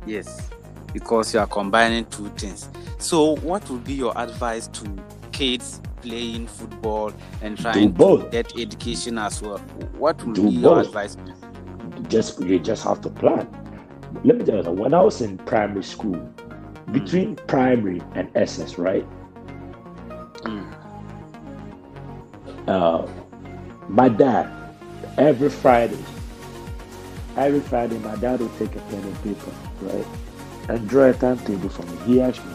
Yes. 0.07 0.51
Because 0.93 1.33
you 1.35 1.39
are 1.41 1.47
combining 1.47 2.05
two 2.07 2.29
things. 2.31 2.69
So, 2.99 3.37
what 3.37 3.69
would 3.71 3.85
be 3.85 3.93
your 3.95 4.12
advice 4.19 4.67
to 4.69 4.89
kids 5.31 5.81
playing 6.07 6.47
football 6.47 7.12
and 7.42 7.59
trying 7.59 7.92
to 7.95 8.29
get 8.31 8.53
education 8.59 9.19
as 9.19 9.42
well? 9.42 9.59
What 9.99 10.23
would 10.25 10.35
Do 10.35 10.42
be 10.45 10.51
your 10.51 10.77
both. 10.77 10.87
advice? 10.87 11.16
Just 12.09 12.40
you 12.40 12.59
just 12.59 12.85
have 12.85 13.01
to 13.03 13.11
plan. 13.11 13.49
Let 14.25 14.37
me 14.38 14.45
tell 14.45 14.62
you, 14.64 14.71
when 14.71 14.95
I 14.95 15.01
was 15.03 15.21
in 15.21 15.38
primary 15.38 15.83
school, 15.83 16.16
between 16.92 17.37
primary 17.49 18.01
and 18.14 18.31
SS, 18.37 18.79
right? 18.79 19.07
Mm. 20.45 20.73
uh, 22.69 23.07
my 23.88 24.09
dad 24.09 24.47
every 25.19 25.51
Friday, 25.51 25.99
every 27.37 27.61
Friday, 27.61 27.99
my 27.99 28.14
dad 28.16 28.40
would 28.40 28.57
take 28.59 28.77
a 28.77 28.81
pen 28.81 29.03
and 29.03 29.23
paper, 29.25 29.53
right, 29.83 30.07
and 30.69 30.88
draw 30.88 31.07
a 31.07 31.14
timetable 31.14 31.69
for 31.69 31.83
me. 31.83 31.97
He 32.07 32.21
asked 32.21 32.45
me, 32.47 32.55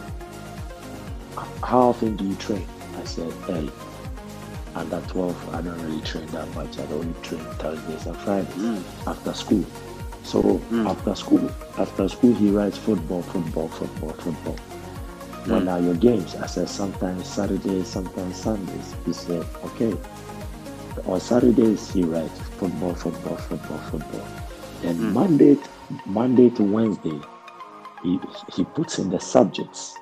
"How 1.62 1.80
often 1.90 2.16
do 2.16 2.24
you 2.24 2.36
train?" 2.36 2.66
I 3.02 3.04
said, 3.04 3.32
"Hey, 3.46 3.68
under 4.76 5.00
12, 5.08 5.48
I 5.52 5.60
don't 5.62 5.80
really 5.82 6.02
train 6.02 6.30
that 6.32 6.48
much. 6.54 6.78
I 6.78 6.84
only 6.84 7.14
train 7.22 7.44
Thursdays 7.58 8.06
and 8.06 8.16
Fridays 8.18 8.54
Mm. 8.54 8.86
after 9.08 9.34
school." 9.34 9.66
So 10.22 10.42
Mm. 10.70 10.86
after 10.86 11.14
school, 11.16 11.50
after 11.78 12.08
school, 12.08 12.34
he 12.34 12.50
writes 12.50 12.78
football, 12.78 13.22
football, 13.24 13.68
football, 13.68 14.14
football. 14.14 14.60
When 15.44 15.64
Mm. 15.64 15.72
are 15.72 15.80
your 15.80 15.94
games? 15.96 16.36
I 16.36 16.46
said 16.46 16.68
sometimes 16.70 17.28
Saturdays, 17.28 17.88
sometimes 17.90 18.36
Sundays. 18.36 18.94
He 19.04 19.12
said, 19.12 19.44
okay. 19.64 19.98
On 21.04 21.18
Saturdays 21.20 21.90
he 21.90 22.04
writes 22.04 22.38
football, 22.58 22.94
football, 22.94 23.36
football, 23.38 23.80
football. 23.80 24.28
And 24.82 25.00
Mm. 25.00 25.12
Monday, 25.12 25.58
Monday 26.06 26.50
to 26.50 26.62
Wednesday, 26.62 27.20
he 28.02 28.20
he 28.48 28.64
puts 28.64 28.98
in 29.00 29.10
the 29.10 29.18
subjects. 29.20 30.01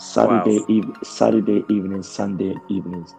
Saturday 0.00 0.64
eve, 0.68 0.90
Saturday 1.04 1.64
evening, 1.68 2.02
Sunday 2.02 2.54
evenings, 2.68 3.14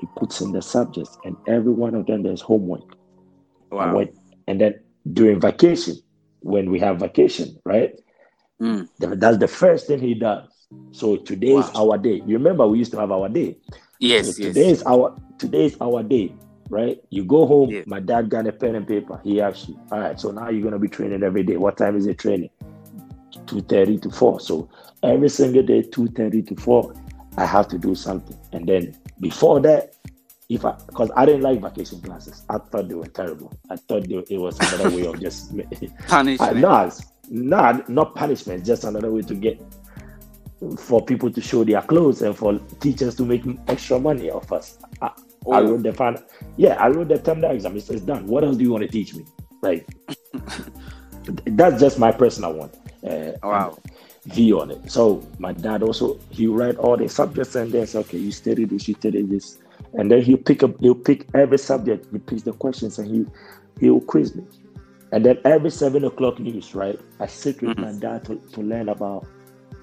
he 0.00 0.06
puts 0.16 0.40
in 0.40 0.52
the 0.52 0.62
subjects, 0.62 1.18
and 1.24 1.36
every 1.46 1.72
one 1.72 1.94
of 1.94 2.06
them 2.06 2.22
there's 2.22 2.42
homework. 2.42 2.82
And, 3.80 3.92
Wow. 3.92 3.96
when, 3.96 4.08
and 4.46 4.60
then 4.60 4.74
during 5.12 5.40
vacation, 5.40 5.96
when 6.40 6.70
we 6.70 6.78
have 6.80 7.00
vacation, 7.00 7.58
right? 7.64 7.92
Mm. 8.62 8.88
That's 8.98 9.38
the 9.38 9.48
first 9.48 9.86
thing 9.86 10.00
he 10.00 10.14
does. 10.14 10.48
So 10.92 11.16
today 11.16 11.56
is 11.58 11.72
Wow. 11.74 11.90
our 11.92 11.98
day. 11.98 12.22
You 12.26 12.38
remember 12.38 12.66
we 12.66 12.78
used 12.78 12.92
to 12.92 12.98
have 13.00 13.12
our 13.12 13.28
day. 13.28 13.56
Yes, 13.98 14.38
So 14.38 14.42
yes. 14.42 14.54
today 14.54 14.70
is 14.70 14.82
our 14.84 15.16
today 15.38 15.66
is 15.66 15.76
our 15.80 16.02
day, 16.02 16.36
right? 16.68 16.98
You 17.10 17.24
go 17.24 17.46
home. 17.46 17.70
Yeah. 17.70 17.82
My 17.86 18.00
dad 18.00 18.30
got 18.30 18.46
a 18.46 18.52
pen 18.52 18.74
and 18.74 18.86
paper. 18.86 19.20
He 19.22 19.40
asks 19.40 19.68
you, 19.68 19.76
all 19.90 20.00
right. 20.00 20.18
So 20.20 20.30
now 20.32 20.48
you're 20.48 20.62
gonna 20.64 20.78
be 20.78 20.88
training 20.88 21.22
every 21.22 21.42
day. 21.44 21.56
What 21.56 21.76
time 21.76 21.96
is 21.96 22.06
it 22.06 22.18
training? 22.18 22.50
Two 23.48 23.60
thirty 23.62 23.98
to 23.98 24.10
four. 24.10 24.38
So 24.40 24.68
every 25.02 25.28
single 25.28 25.62
day, 25.62 25.82
two 25.82 26.06
thirty 26.08 26.42
to 26.42 26.54
four, 26.56 26.94
I 27.36 27.46
have 27.46 27.66
to 27.68 27.78
do 27.78 27.94
something. 27.94 28.38
And 28.52 28.68
then 28.68 28.96
before 29.20 29.60
that, 29.60 29.94
if 30.48 30.64
I 30.64 30.72
because 30.86 31.10
I 31.16 31.24
didn't 31.26 31.42
like 31.42 31.60
vacation 31.60 32.00
classes, 32.02 32.42
I 32.48 32.58
thought 32.58 32.88
they 32.88 32.94
were 32.94 33.06
terrible. 33.06 33.52
I 33.70 33.76
thought 33.76 34.08
they, 34.08 34.16
it 34.34 34.38
was 34.38 34.58
another 34.58 34.94
way 34.94 35.06
of 35.06 35.20
just 35.26 35.52
I, 35.54 35.64
Punishment. 36.08 36.56
no, 36.58 36.70
it's- 36.86 37.12
no, 37.30 37.84
not 37.88 38.14
punishment. 38.14 38.64
Just 38.64 38.84
another 38.84 39.10
way 39.10 39.20
to 39.22 39.34
get 39.34 39.60
for 40.78 41.04
people 41.04 41.30
to 41.30 41.40
show 41.40 41.62
their 41.64 41.82
clothes 41.82 42.22
and 42.22 42.36
for 42.36 42.58
teachers 42.80 43.14
to 43.16 43.24
make 43.24 43.42
extra 43.68 43.98
money 44.00 44.30
off 44.30 44.50
us. 44.52 44.78
I, 45.02 45.06
I 45.06 45.10
Oh. 45.46 45.64
wrote 45.70 45.82
the 45.82 45.92
final. 45.92 46.22
Yeah, 46.56 46.74
I 46.74 46.88
wrote 46.88 47.08
the 47.08 47.18
term 47.18 47.44
exam. 47.44 47.76
It's, 47.76 47.88
it's 47.90 48.02
done. 48.02 48.26
What 48.26 48.44
else 48.44 48.56
do 48.56 48.64
you 48.64 48.72
want 48.72 48.82
to 48.82 48.88
teach 48.88 49.14
me? 49.14 49.24
Like 49.62 49.86
that's 51.46 51.80
just 51.80 51.98
my 51.98 52.12
personal 52.12 52.52
one. 52.54 52.70
Uh, 53.06 53.32
Wow. 53.42 53.78
view 54.26 54.60
on 54.60 54.70
it. 54.70 54.90
So 54.90 55.22
my 55.38 55.52
dad 55.52 55.82
also 55.82 56.18
he 56.30 56.46
read 56.46 56.76
all 56.76 56.96
the 56.96 57.08
subjects 57.08 57.54
and 57.54 57.72
then 57.72 57.86
say, 57.86 57.98
okay, 58.00 58.18
you 58.18 58.30
study 58.32 58.64
this, 58.64 58.88
you 58.88 58.94
study 58.94 59.22
this, 59.22 59.58
and 59.94 60.10
then 60.10 60.22
he'll 60.22 60.36
pick 60.38 60.62
up 60.62 60.72
he'll 60.80 60.94
pick 60.94 61.26
every 61.34 61.58
subject, 61.58 62.06
he 62.12 62.18
picks 62.18 62.42
the 62.42 62.52
questions 62.52 62.98
and 62.98 63.08
he 63.08 63.26
he'll 63.80 64.00
quiz 64.00 64.34
me. 64.34 64.44
And 65.12 65.24
then 65.24 65.38
every 65.44 65.70
seven 65.70 66.04
o'clock 66.04 66.38
news, 66.38 66.74
right? 66.74 67.00
I 67.20 67.26
sit 67.26 67.62
with 67.62 67.76
Mhm. 67.76 67.80
my 67.80 67.92
dad 67.92 68.24
to, 68.26 68.36
to 68.52 68.60
learn 68.60 68.88
about 68.90 69.26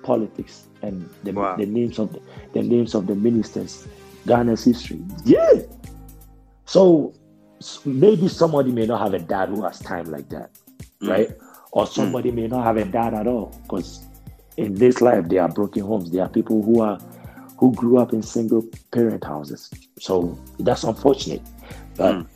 politics 0.04 0.66
and 0.84 1.10
the, 1.24 1.32
Wow. 1.32 1.56
the 1.58 1.66
names 1.66 1.98
of 1.98 2.14
the, 2.14 2.22
the 2.54 2.62
names 2.62 2.94
of 2.94 3.08
the 3.08 3.16
ministers, 3.16 3.88
Ghana's 4.28 4.64
history. 4.64 5.02
Yeah. 5.24 5.62
So 6.66 7.14
maybe 7.86 8.28
somebody 8.28 8.72
may 8.72 8.86
not 8.86 9.02
have 9.02 9.14
a 9.16 9.20
dad 9.20 9.50
who 9.50 9.64
has 9.64 9.80
time 9.80 10.06
like 10.12 10.30
that 10.30 10.52
Mm. 11.06 11.10
right? 11.10 11.30
Or 11.72 11.86
somebody 11.88 12.32
may 12.32 12.48
not 12.48 12.64
have 12.64 12.78
a 12.78 12.86
dad 12.86 13.14
at 13.14 13.28
all 13.28 13.60
because 13.64 14.02
in 14.58 14.74
this 14.76 15.02
life 15.02 15.28
there 15.28 15.42
are 15.42 15.50
broken 15.50 15.84
homes. 15.84 16.12
There 16.12 16.24
are 16.24 16.30
people 16.30 16.64
who 16.64 16.82
are 16.82 16.98
who 17.58 17.74
grew 17.74 17.98
up 17.98 18.14
in 18.14 18.22
single 18.22 18.66
parent 18.92 19.24
houses. 19.24 19.70
So 20.00 20.38
that's 20.60 20.84
unfortunate, 20.84 21.42
but 21.96 22.16
Mm. 22.16 22.28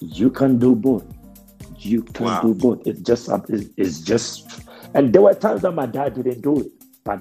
you 0.00 0.30
can 0.30 0.58
do 0.58 0.74
both. 0.74 1.04
You 1.80 2.02
can 2.02 2.26
Wow. 2.26 2.42
do 2.42 2.54
both. 2.54 2.86
It's 2.86 3.00
just 3.00 3.28
it's 3.76 4.00
just, 4.00 4.60
and 4.94 5.12
there 5.12 5.22
were 5.22 5.34
times 5.34 5.62
that 5.62 5.72
my 5.72 5.86
dad 5.86 6.14
didn't 6.14 6.40
do 6.42 6.60
it, 6.60 6.72
but 7.04 7.20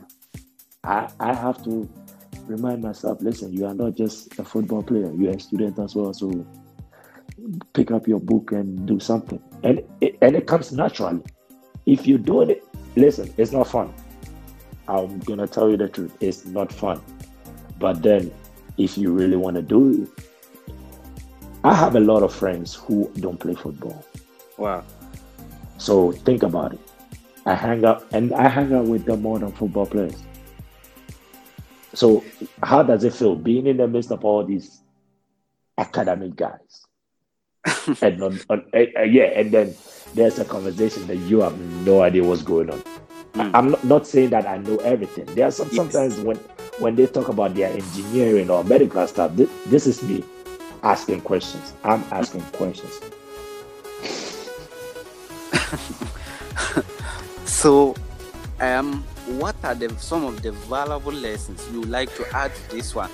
I 0.83 1.09
I 1.19 1.33
have 1.33 1.61
to 1.63 1.89
remind 2.47 2.81
myself. 2.81 3.21
Listen, 3.21 3.51
you 3.53 3.65
are 3.65 3.73
not 3.73 3.95
just 3.95 4.37
a 4.39 4.43
football 4.43 4.83
player. 4.83 5.11
You 5.13 5.29
are 5.29 5.35
a 5.35 5.39
student 5.39 5.79
as 5.79 5.95
well. 5.95 6.13
So 6.13 6.45
pick 7.73 7.91
up 7.91 8.07
your 8.07 8.19
book 8.19 8.51
and 8.51 8.87
do 8.87 8.99
something. 8.99 9.41
And 9.63 9.83
it, 10.01 10.17
and 10.21 10.35
it 10.35 10.47
comes 10.47 10.71
naturally. 10.71 11.21
If 11.85 12.05
you're 12.05 12.17
doing 12.17 12.49
it 12.49 12.63
listen 12.95 13.33
it's 13.37 13.51
not 13.51 13.67
fun. 13.67 13.93
I'm 14.87 15.19
gonna 15.19 15.47
tell 15.47 15.69
you 15.69 15.77
the 15.77 15.87
truth 15.87 16.15
it's 16.19 16.45
not 16.45 16.71
fun. 16.71 17.01
But 17.79 18.01
then 18.01 18.31
if 18.77 18.97
you 18.97 19.11
really 19.11 19.37
want 19.37 19.55
to 19.55 19.61
do 19.61 20.03
it 20.03 20.25
i 21.63 21.73
have 21.73 21.95
a 21.95 21.99
lot 21.99 22.21
of 22.21 22.33
friends 22.33 22.75
who 22.75 23.11
don't 23.19 23.39
play 23.39 23.55
football. 23.55 24.05
Wow. 24.57 24.83
so 25.77 26.11
think 26.11 26.43
about 26.43 26.73
it. 26.73 26.79
I 27.45 27.53
hang 27.55 27.85
out 27.85 28.05
and 28.11 28.33
i 28.33 28.47
hang 28.47 28.73
out 28.73 28.85
with 28.85 29.05
them 29.05 29.21
more 29.21 29.39
than 29.39 29.51
football 29.51 29.85
players. 29.85 30.23
So 31.93 32.23
how 32.63 32.83
does 32.83 33.03
it 33.03 33.13
feel 33.13 33.35
being 33.35 33.67
in 33.67 33.77
the 33.77 33.87
midst 33.87 34.11
of 34.11 34.23
all 34.23 34.43
these 34.43 34.81
academic 35.77 36.35
guys 36.35 36.86
and 38.01 38.21
on, 38.23 38.39
on, 38.49 38.65
uh, 38.73 38.85
uh, 38.97 39.01
yeah, 39.01 39.25
and 39.35 39.51
then 39.51 39.75
there's 40.13 40.39
a 40.39 40.45
conversation 40.45 41.05
that 41.07 41.17
you 41.17 41.41
have 41.41 41.57
no 41.85 42.01
idea 42.01 42.23
what's 42.23 42.41
going 42.41 42.69
on. 42.69 42.81
Mm. 43.33 43.53
I, 43.53 43.59
am 43.59 43.71
not, 43.71 43.83
not 43.83 44.07
saying 44.07 44.29
that 44.29 44.47
I 44.47 44.57
know 44.57 44.77
everything. 44.77 45.25
There 45.35 45.47
are 45.47 45.51
some 45.51 45.67
Yes. 45.67 45.75
sometimes 45.75 46.19
when 46.19 46.37
when 46.79 46.95
they 46.95 47.07
talk 47.07 47.27
about 47.29 47.55
their 47.55 47.71
engineering 47.71 48.49
or 48.49 48.63
medical 48.63 49.05
stuff. 49.07 49.35
This, 49.35 49.49
this 49.65 49.87
is 49.87 50.03
me 50.03 50.23
asking 50.83 51.21
questions. 51.21 51.73
I'm 51.83 52.03
asking 52.11 52.41
questions. 52.53 53.01
So, 57.47 57.95
um, 58.59 59.03
what 59.39 59.55
are 59.63 59.73
the 59.73 59.89
some 59.97 60.25
of 60.25 60.43
the 60.43 60.51
valuable 60.51 61.11
lessons 61.11 61.65
you 61.71 61.81
like 61.81 62.13
to 62.15 62.27
add 62.35 62.53
to 62.53 62.75
this 62.75 62.93
one 62.93 63.09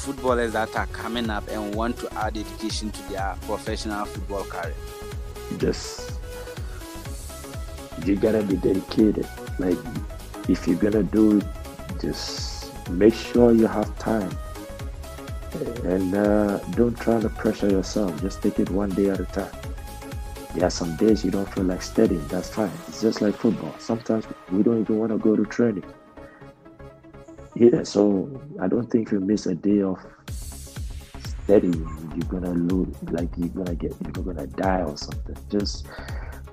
footballers 0.00 0.52
that 0.54 0.74
are 0.74 0.86
coming 0.86 1.28
up 1.28 1.46
and 1.48 1.74
want 1.74 1.98
to 1.98 2.12
add 2.14 2.36
education 2.36 2.90
to 2.90 3.02
their 3.10 3.36
professional 3.42 4.04
football 4.06 4.44
career? 4.44 4.74
Just 5.58 6.18
you 8.04 8.16
gotta 8.16 8.42
be 8.42 8.56
dedicated. 8.56 9.28
Like 9.58 9.78
if 10.48 10.66
you're 10.66 10.78
gonna 10.78 11.02
do 11.02 11.38
it, 11.38 11.44
just 12.00 12.72
make 12.90 13.14
sure 13.14 13.52
you 13.52 13.66
have 13.66 13.96
time. 13.98 14.30
And 15.84 16.14
uh, 16.14 16.58
don't 16.70 16.98
try 16.98 17.20
to 17.20 17.28
pressure 17.28 17.68
yourself. 17.68 18.18
Just 18.22 18.40
take 18.40 18.58
it 18.58 18.70
one 18.70 18.90
day 18.90 19.10
at 19.10 19.20
a 19.20 19.26
time. 19.26 19.52
There 20.54 20.66
are 20.66 20.70
some 20.70 20.96
days 20.96 21.24
you 21.24 21.30
don't 21.30 21.52
feel 21.52 21.64
like 21.64 21.82
studying. 21.82 22.26
That's 22.28 22.48
fine. 22.48 22.72
It's 22.88 23.02
just 23.02 23.20
like 23.20 23.34
football. 23.34 23.74
Sometimes 23.78 24.24
we 24.50 24.62
don't 24.62 24.80
even 24.80 24.98
want 24.98 25.12
to 25.12 25.18
go 25.18 25.36
to 25.36 25.44
training. 25.44 25.84
Yeah, 27.60 27.82
so 27.82 28.40
I 28.58 28.68
don't 28.68 28.90
think 28.90 29.10
you 29.12 29.20
miss 29.20 29.44
a 29.44 29.54
day 29.54 29.82
of 29.82 29.98
studying, 31.44 31.86
you're 32.16 32.40
gonna 32.40 32.54
lose. 32.54 32.96
Like 33.10 33.28
you're 33.36 33.48
gonna 33.48 33.74
get, 33.74 33.94
you're 34.02 34.24
gonna 34.24 34.46
die 34.46 34.80
or 34.80 34.96
something. 34.96 35.36
Just 35.50 35.86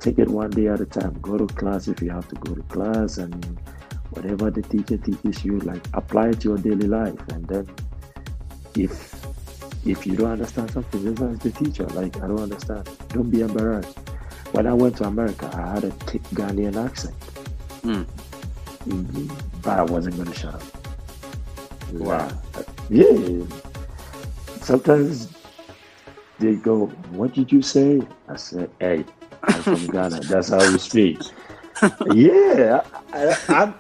take 0.01 0.19
it 0.19 0.27
one 0.27 0.49
day 0.49 0.67
at 0.67 0.81
a 0.81 0.85
time. 0.85 1.17
Go 1.21 1.37
to 1.37 1.47
class 1.47 1.87
if 1.87 2.01
you 2.01 2.09
have 2.09 2.27
to 2.27 2.35
go 2.35 2.53
to 2.53 2.61
class, 2.63 3.19
and 3.19 3.57
whatever 4.09 4.51
the 4.51 4.61
teacher 4.63 4.97
teaches 4.97 5.45
you, 5.45 5.59
like 5.59 5.81
apply 5.93 6.27
it 6.31 6.41
to 6.41 6.49
your 6.49 6.57
daily 6.57 6.87
life. 6.87 7.17
And 7.29 7.47
then 7.47 7.69
if 8.75 9.25
if 9.85 10.05
you 10.05 10.17
don't 10.17 10.31
understand 10.31 10.71
something, 10.71 11.01
just 11.03 11.21
ask 11.21 11.39
the 11.39 11.51
teacher. 11.51 11.85
Like, 11.85 12.17
I 12.17 12.27
don't 12.27 12.41
understand. 12.41 12.89
Don't 13.09 13.31
be 13.31 13.39
embarrassed. 13.39 13.97
When 14.51 14.67
I 14.67 14.73
went 14.73 14.97
to 14.97 15.05
America, 15.05 15.49
I 15.53 15.75
had 15.75 15.85
a 15.85 15.91
thick 15.91 16.23
Ghanaian 16.33 16.75
accent. 16.75 17.15
Mm. 17.83 18.05
But 19.61 19.79
I 19.79 19.83
wasn't 19.83 20.17
to 20.17 20.33
shut 20.33 20.53
up. 20.53 20.76
Wow. 21.91 22.41
Yeah. 22.89 23.45
Sometimes 24.61 25.33
they 26.39 26.55
go, 26.55 26.87
What 27.11 27.33
did 27.33 27.51
you 27.51 27.61
say? 27.61 28.07
I 28.27 28.35
said, 28.35 28.71
Hey, 28.79 29.05
I'm 29.51 29.63
from 29.63 29.87
Ghana. 29.89 30.23
That's 30.25 30.49
how 30.49 30.65
we 30.65 30.77
speak. 30.79 31.23
yeah. 32.05 32.81
I, 33.13 33.37
I, 33.49 33.73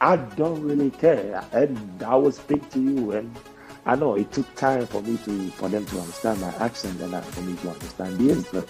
I 0.00 0.16
don't 0.16 0.62
really 0.62 0.90
care. 0.90 1.44
And 1.52 2.02
I 2.02 2.16
will 2.16 2.32
speak 2.32 2.70
to 2.70 2.80
you 2.80 3.12
and 3.12 3.38
I 3.86 3.96
know 3.96 4.14
it 4.16 4.32
took 4.32 4.54
time 4.56 4.86
for 4.86 5.02
me 5.02 5.18
to 5.18 5.50
for 5.52 5.68
them 5.68 5.86
to 5.86 6.00
understand 6.00 6.40
my 6.40 6.54
accent 6.56 7.00
and 7.00 7.24
for 7.26 7.42
me 7.42 7.56
to 7.58 7.70
understand 7.70 8.18
theirs, 8.18 8.46
but 8.50 8.68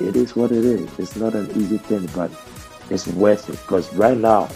it 0.00 0.16
is 0.16 0.34
what 0.34 0.52
it 0.52 0.64
is. 0.64 0.98
It's 0.98 1.16
not 1.16 1.34
an 1.34 1.50
easy 1.52 1.78
thing, 1.78 2.06
but 2.14 2.32
it's 2.90 3.06
worth 3.06 3.48
it 3.50 3.60
because 3.62 3.92
right 3.94 4.16
now, 4.16 4.48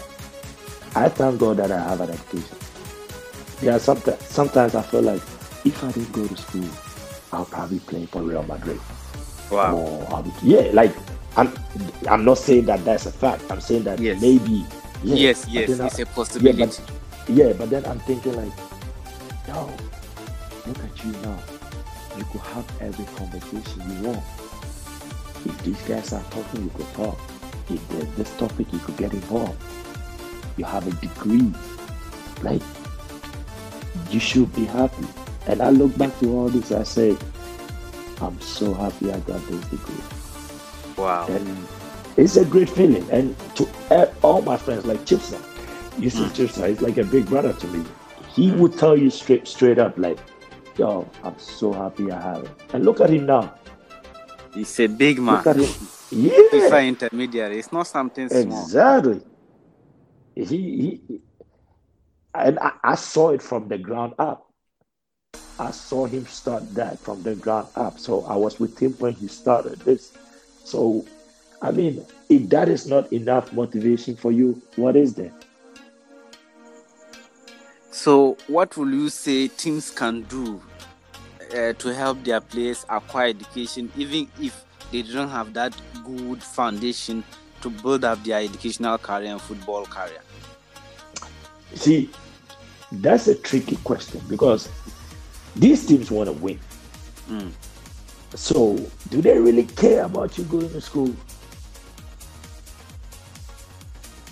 I 0.95 1.09
thank 1.09 1.39
God 1.39 1.57
that 1.57 1.71
I 1.71 1.83
have 1.83 2.01
an 2.01 2.11
education. 2.11 2.57
Yeah, 3.61 3.77
sometimes 3.77 4.25
sometimes 4.25 4.75
I 4.75 4.81
feel 4.81 5.01
like 5.01 5.21
if 5.65 5.83
I 5.83 5.91
didn't 5.91 6.11
go 6.13 6.27
to 6.27 6.37
school, 6.37 6.69
I'll 7.31 7.45
probably 7.45 7.79
play 7.79 8.05
for 8.05 8.21
Real 8.21 8.43
Madrid. 8.43 8.79
Wow. 9.51 9.77
Or 9.77 10.15
um, 10.15 10.33
yeah, 10.41 10.69
like 10.73 10.95
I'm 11.35 11.51
I'm 12.09 12.23
not 12.25 12.37
saying 12.37 12.65
that 12.65 12.85
that's 12.85 13.05
a 13.05 13.11
fact. 13.11 13.43
I'm 13.49 13.61
saying 13.61 13.83
that 13.83 13.99
yes. 13.99 14.21
maybe. 14.21 14.65
Yeah, 15.03 15.15
yes, 15.15 15.47
yes, 15.47 15.69
it's 15.69 15.99
I, 15.99 16.01
a 16.01 16.05
possibility. 16.05 16.59
Yeah 16.59 16.67
but, 16.67 17.35
yeah, 17.35 17.53
but 17.53 17.69
then 17.69 17.85
I'm 17.85 17.99
thinking 17.99 18.33
like 18.33 18.51
Yo, 19.49 19.65
look 20.67 20.77
at 20.77 21.03
you 21.03 21.11
now. 21.23 21.39
You 22.15 22.23
could 22.25 22.41
have 22.41 22.81
every 22.81 23.05
conversation 23.15 23.81
you 23.89 24.09
want. 24.09 24.23
If 25.43 25.63
these 25.63 25.81
guys 25.87 26.13
are 26.13 26.23
talking, 26.29 26.65
you 26.65 26.69
could 26.75 26.93
talk. 26.93 27.19
If 27.67 27.87
there's 27.89 28.09
this 28.15 28.37
topic, 28.37 28.71
you 28.71 28.77
could 28.77 28.97
get 28.97 29.11
involved. 29.11 29.59
You 30.57 30.65
have 30.65 30.85
a 30.85 30.91
degree. 31.01 31.51
Like, 32.43 32.61
you 34.11 34.19
should 34.19 34.53
be 34.55 34.65
happy. 34.65 35.05
And 35.47 35.61
I 35.61 35.69
look 35.69 35.97
back 35.97 36.17
to 36.19 36.31
all 36.35 36.49
this, 36.49 36.71
I 36.71 36.83
say, 36.83 37.17
I'm 38.21 38.39
so 38.41 38.73
happy 38.73 39.11
I 39.11 39.19
got 39.21 39.45
this 39.47 39.65
degree. 39.65 40.03
Wow. 40.97 41.27
And 41.27 41.67
it's 42.17 42.37
a 42.37 42.45
great 42.45 42.69
feeling. 42.69 43.09
And 43.11 43.35
to 43.55 43.67
all 44.21 44.41
my 44.41 44.57
friends, 44.57 44.85
like 44.85 44.99
Chibsah, 44.99 45.41
you 45.99 46.09
see 46.09 46.23
mm. 46.23 46.29
Chibsah, 46.29 46.69
he's 46.69 46.81
like 46.81 46.97
a 46.97 47.03
big 47.05 47.25
brother 47.27 47.53
to 47.53 47.67
me 47.67 47.85
he 48.39 48.51
would 48.51 48.77
tell 48.77 48.97
you 48.97 49.09
straight 49.09 49.47
straight 49.47 49.79
up 49.79 49.97
like 49.97 50.19
yo 50.77 51.07
i'm 51.23 51.37
so 51.37 51.73
happy 51.73 52.11
i 52.11 52.21
have 52.21 52.43
it 52.43 52.51
and 52.73 52.85
look 52.85 53.01
at 53.01 53.09
him 53.09 53.25
now 53.25 53.53
he's 54.53 54.79
a 54.79 54.87
big 54.87 55.19
man 55.19 55.35
look 55.35 55.47
at 55.47 55.55
him. 55.57 55.87
yeah 56.11 56.31
FIFA 56.51 56.87
intermediary 56.87 57.59
it's 57.59 57.71
not 57.71 57.87
something 57.87 58.29
small 58.29 58.63
exactly 58.63 59.21
he, 60.35 60.45
he 60.45 61.21
and 62.35 62.59
I, 62.59 62.71
I 62.83 62.95
saw 62.95 63.29
it 63.29 63.41
from 63.41 63.67
the 63.67 63.77
ground 63.77 64.13
up 64.19 64.49
I 65.59 65.71
saw 65.71 66.05
him 66.05 66.25
start 66.25 66.73
that 66.75 66.99
from 66.99 67.21
the 67.21 67.35
ground 67.35 67.67
up. 67.75 67.99
So 67.99 68.23
I 68.25 68.35
was 68.37 68.59
with 68.59 68.79
him 68.79 68.93
when 68.93 69.13
he 69.13 69.27
started 69.27 69.79
this. 69.79 70.13
So, 70.63 71.05
I 71.61 71.71
mean, 71.71 72.05
if 72.29 72.49
that 72.49 72.69
is 72.69 72.87
not 72.87 73.11
enough 73.11 73.51
motivation 73.51 74.15
for 74.15 74.31
you, 74.31 74.61
what 74.77 74.95
is 74.95 75.15
there? 75.15 75.33
So, 77.91 78.37
what 78.47 78.77
will 78.77 78.89
you 78.89 79.09
say 79.09 79.49
teams 79.49 79.91
can 79.91 80.21
do 80.23 80.61
uh, 81.53 81.73
to 81.73 81.93
help 81.93 82.23
their 82.23 82.39
players 82.39 82.85
acquire 82.87 83.27
education, 83.27 83.91
even 83.97 84.29
if 84.39 84.63
they 84.93 85.01
don't 85.01 85.29
have 85.29 85.53
that 85.53 85.75
good 86.05 86.41
foundation 86.41 87.23
to 87.61 87.69
build 87.69 88.05
up 88.05 88.23
their 88.23 88.39
educational 88.39 88.97
career 88.97 89.31
and 89.33 89.41
football 89.41 89.85
career? 89.85 90.21
See, 91.75 92.09
that's 92.91 93.27
a 93.27 93.35
tricky 93.35 93.75
question 93.77 94.21
because 94.27 94.69
these 95.55 95.85
teams 95.85 96.11
want 96.11 96.27
to 96.27 96.33
win. 96.33 96.59
Mm. 97.29 97.51
So, 98.35 98.77
do 99.09 99.21
they 99.21 99.37
really 99.37 99.65
care 99.65 100.03
about 100.03 100.37
you 100.37 100.43
going 100.45 100.69
to 100.69 100.81
school? 100.81 101.13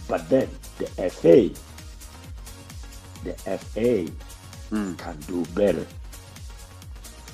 But 0.07 0.29
then 0.29 0.49
the 0.77 0.85
FA 1.09 1.49
the 3.23 3.33
FA 3.57 4.07
mm. 4.71 4.97
can 4.97 5.17
do 5.27 5.45
better. 5.53 5.85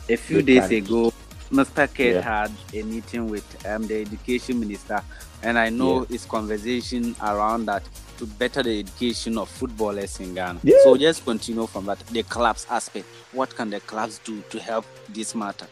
A 0.09 0.15
few 0.15 0.41
they 0.41 0.59
days 0.59 0.67
can, 0.67 0.77
ago, 0.77 1.13
Mr. 1.51 1.93
Kate 1.93 2.15
yeah. 2.15 2.21
had 2.21 2.51
a 2.73 2.83
meeting 2.83 3.29
with 3.29 3.45
um, 3.65 3.87
the 3.87 4.01
education 4.01 4.59
minister, 4.59 5.01
and 5.43 5.57
I 5.57 5.69
know 5.69 6.01
yeah. 6.01 6.07
his 6.09 6.25
conversation 6.25 7.15
around 7.21 7.65
that 7.65 7.83
to 8.23 8.27
better 8.37 8.63
the 8.63 8.79
education 8.79 9.37
of 9.37 9.49
footballers 9.49 10.17
in 10.21 10.33
Ghana. 10.33 10.59
Yeah. 10.63 10.77
So 10.83 10.95
just 10.95 11.25
continue 11.25 11.67
from 11.67 11.85
that. 11.87 11.99
The 12.07 12.23
clubs 12.23 12.65
aspect. 12.69 13.05
What 13.33 13.53
can 13.53 13.69
the 13.69 13.81
clubs 13.81 14.19
do 14.19 14.41
to 14.49 14.59
help 14.61 14.85
this 15.09 15.35
matter? 15.35 15.67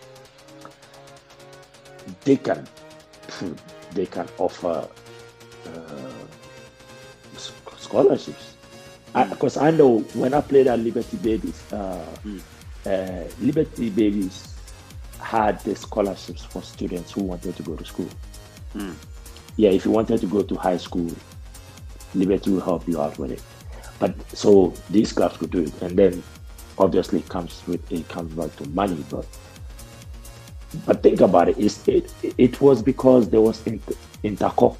They 2.25 2.35
can, 2.35 2.67
they 3.93 4.05
can 4.05 4.27
offer 4.37 4.89
uh, 5.65 7.39
scholarships 7.77 8.55
because 9.29 9.55
I, 9.55 9.67
I, 9.67 9.71
know 9.71 9.99
when 10.13 10.33
I 10.33 10.41
played 10.41 10.67
at 10.67 10.79
Liberty 10.79 11.17
Babies, 11.17 11.71
uh, 11.71 12.05
mm. 12.25 12.41
uh, 12.85 13.31
Liberty 13.39 13.89
Babies 13.89 14.55
had 15.21 15.59
the 15.61 15.75
scholarships 15.75 16.43
for 16.43 16.61
students 16.61 17.11
who 17.11 17.23
wanted 17.23 17.55
to 17.55 17.63
go 17.63 17.77
to 17.77 17.85
school. 17.85 18.09
Mm. 18.75 18.95
Yeah, 19.55 19.69
if 19.69 19.85
you 19.85 19.91
wanted 19.91 20.19
to 20.19 20.27
go 20.27 20.41
to 20.43 20.55
high 20.55 20.77
school, 20.77 21.09
Liberty 22.13 22.51
will 22.51 22.61
help 22.61 22.87
you 22.87 23.01
out 23.01 23.17
with 23.17 23.31
it. 23.31 23.41
But 23.99 24.15
so 24.35 24.73
these 24.89 25.13
clubs 25.13 25.37
could 25.37 25.51
do 25.51 25.59
it, 25.59 25.81
and 25.81 25.97
then 25.97 26.23
obviously 26.77 27.19
it 27.19 27.29
comes 27.29 27.61
with 27.67 27.91
it 27.91 28.07
comes 28.09 28.33
back 28.33 28.55
to 28.57 28.69
money. 28.69 29.03
But 29.09 29.25
but 30.85 31.03
think 31.03 31.21
about 31.21 31.49
it, 31.49 31.57
it's, 31.57 31.87
it 31.87 32.11
it 32.37 32.61
was 32.61 32.81
because 32.81 33.29
there 33.29 33.41
was 33.41 33.65
inter- 33.67 33.93
interco, 34.23 34.75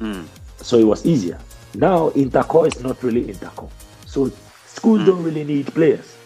mm. 0.00 0.26
so 0.58 0.78
it 0.78 0.84
was 0.84 1.06
easier. 1.06 1.38
Now 1.74 2.10
interco 2.10 2.66
is 2.66 2.82
not 2.82 3.02
really 3.02 3.24
interco. 3.24 3.70
So 4.06 4.32
schools 4.66 5.00
mm. 5.00 5.06
don't 5.06 5.22
really 5.22 5.44
need 5.44 5.66
players. 5.66 6.16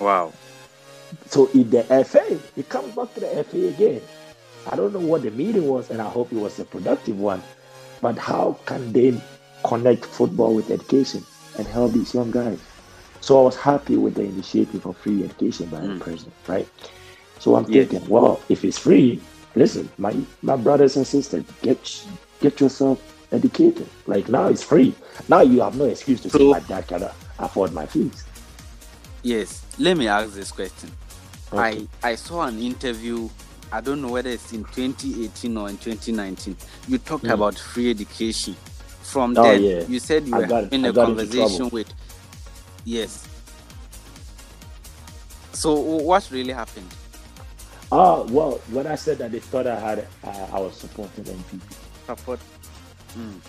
Wow. 0.00 0.32
So 1.26 1.48
in 1.54 1.70
the 1.70 1.84
FA, 2.04 2.38
it 2.56 2.68
comes 2.68 2.94
back 2.94 3.14
to 3.14 3.20
the 3.20 3.44
FA 3.44 3.68
again. 3.68 4.02
I 4.70 4.76
don't 4.76 4.92
know 4.92 5.00
what 5.00 5.22
the 5.22 5.30
meeting 5.30 5.66
was, 5.68 5.90
and 5.90 6.00
I 6.00 6.08
hope 6.08 6.32
it 6.32 6.38
was 6.38 6.58
a 6.58 6.64
productive 6.64 7.18
one. 7.18 7.42
But 8.04 8.18
how 8.18 8.58
can 8.66 8.92
they 8.92 9.18
connect 9.64 10.04
football 10.04 10.54
with 10.54 10.70
education 10.70 11.24
and 11.56 11.66
help 11.66 11.92
these 11.92 12.12
young 12.12 12.30
guys? 12.30 12.60
So 13.22 13.40
I 13.40 13.42
was 13.44 13.56
happy 13.56 13.96
with 13.96 14.16
the 14.16 14.24
initiative 14.24 14.84
of 14.84 14.98
free 14.98 15.24
education 15.24 15.70
by 15.70 15.78
mm. 15.78 15.94
the 15.94 16.04
president, 16.04 16.34
right? 16.46 16.68
So 17.38 17.56
I'm 17.56 17.64
thinking, 17.64 18.06
well, 18.06 18.42
if 18.50 18.62
it's 18.62 18.76
free, 18.76 19.22
listen, 19.54 19.88
my 19.96 20.14
my 20.42 20.54
brothers 20.54 20.96
and 20.98 21.06
sisters, 21.06 21.46
get 21.62 22.04
get 22.42 22.60
yourself 22.60 23.00
educated. 23.32 23.88
Like 24.06 24.28
now 24.28 24.48
it's 24.48 24.62
free. 24.62 24.94
Now 25.30 25.40
you 25.40 25.62
have 25.62 25.74
no 25.74 25.86
excuse 25.86 26.20
to 26.24 26.28
so, 26.28 26.36
say 26.36 26.44
my 26.44 26.60
dad 26.60 26.86
cannot 26.86 27.14
afford 27.38 27.72
my 27.72 27.86
fees. 27.86 28.22
Yes. 29.22 29.64
Let 29.78 29.96
me 29.96 30.08
ask 30.08 30.34
this 30.34 30.52
question. 30.52 30.92
Okay. 31.50 31.88
I, 32.02 32.10
I 32.10 32.14
saw 32.16 32.42
an 32.42 32.58
interview, 32.58 33.30
I 33.72 33.80
don't 33.80 34.00
know 34.00 34.08
whether 34.08 34.30
it's 34.30 34.52
in 34.52 34.64
2018 34.64 35.56
or 35.56 35.68
in 35.68 35.76
2019. 35.78 36.56
You 36.88 36.98
talked 36.98 37.24
mm. 37.24 37.32
about 37.32 37.58
free 37.58 37.90
education. 37.90 38.54
From 39.02 39.36
oh, 39.36 39.42
then, 39.42 39.62
yeah. 39.62 39.84
you 39.86 39.98
said 39.98 40.26
you 40.26 40.34
were 40.34 40.68
in 40.72 40.84
a 40.86 40.92
conversation 40.92 41.68
with. 41.68 41.92
Yes. 42.84 43.28
So, 45.52 45.74
what 45.74 46.28
really 46.30 46.52
happened? 46.52 46.88
Uh, 47.92 48.24
well, 48.28 48.52
when 48.70 48.86
I 48.86 48.94
said 48.94 49.18
that 49.18 49.30
they 49.30 49.40
thought 49.40 49.66
I 49.66 49.78
had, 49.78 50.06
uh, 50.24 50.46
I 50.52 50.58
was 50.58 50.76
supporting 50.76 51.24
NPP. 51.24 51.60
Support 52.06 52.40
Mm. 53.16 53.40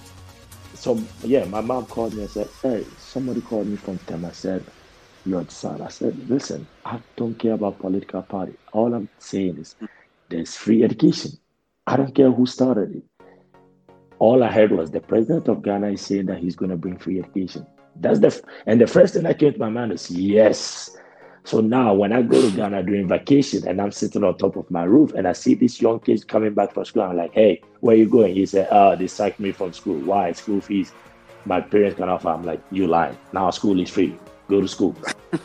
So 0.76 1.00
yeah, 1.24 1.46
my 1.46 1.62
mom 1.62 1.86
called 1.86 2.14
me 2.14 2.22
and 2.22 2.30
said, 2.30 2.50
"Hey, 2.62 2.86
somebody 3.00 3.42
called 3.42 3.68
me 3.68 3.78
from 3.78 3.98
Tema. 4.00 4.34
said 4.34 4.64
your 5.26 5.46
son." 5.50 5.82
I 5.82 5.90
said, 5.90 6.30
"Listen, 6.30 6.68
I 6.86 7.00
don't 7.16 7.38
care 7.40 7.54
about 7.54 7.80
political 7.80 8.22
party. 8.22 8.54
All 8.74 8.94
I'm 8.94 9.10
saying 9.20 9.58
is, 9.58 9.76
there's 10.30 10.56
free 10.56 10.84
education. 10.84 11.32
I 11.88 11.98
don't 11.98 12.16
care 12.16 12.32
who 12.32 12.46
started 12.46 12.96
it. 12.96 13.04
All 14.20 14.44
I 14.44 14.52
heard 14.52 14.72
was 14.72 14.92
the 14.92 15.02
president 15.02 15.48
of 15.48 15.62
Ghana 15.62 15.90
is 15.90 16.02
saying 16.02 16.28
that 16.28 16.40
he's 16.40 16.56
going 16.56 16.72
to 16.72 16.78
bring 16.78 16.98
free 16.98 17.20
education. 17.20 17.66
That's 17.98 18.20
the 18.20 18.42
and 18.66 18.80
the 18.82 18.88
first 18.88 19.14
thing 19.14 19.24
that 19.24 19.40
came 19.40 19.54
to 19.54 19.60
my 19.60 19.70
mind 19.70 19.92
is 19.94 20.10
yes. 20.10 20.96
So 21.44 21.62
now 21.62 21.94
when 21.94 22.12
I 22.12 22.24
go 22.24 22.42
to 22.42 22.56
Ghana 22.56 22.84
during 22.84 23.08
vacation 23.08 23.68
and 23.68 23.80
I'm 23.80 23.92
sitting 23.92 24.24
on 24.24 24.38
top 24.38 24.56
of 24.56 24.70
my 24.72 24.84
roof 24.84 25.14
and 25.14 25.28
I 25.28 25.34
see 25.34 25.54
these 25.54 25.80
young 25.80 26.00
kids 26.00 26.24
coming 26.24 26.56
back 26.56 26.74
from 26.74 26.86
school, 26.86 27.04
I'm 27.04 27.16
like, 27.16 27.34
hey, 27.34 27.62
where 27.82 27.96
you 27.96 28.10
going? 28.10 28.34
He 28.34 28.48
said, 28.48 28.68
oh, 28.72 28.96
they 28.96 29.08
sacked 29.08 29.40
me 29.40 29.52
from 29.52 29.72
school. 29.72 30.00
Why? 30.00 30.32
School 30.32 30.60
fees. 30.60 30.92
My 31.46 31.62
parents 31.62 31.98
can 31.98 32.10
offer. 32.10 32.30
I'm 32.30 32.44
like, 32.44 32.62
you 32.72 32.88
lying. 32.88 33.18
Now 33.32 33.52
school 33.52 33.80
is 33.80 33.92
free. 33.92 34.18
Go 34.50 34.60
to 34.60 34.68
school. 34.68 34.96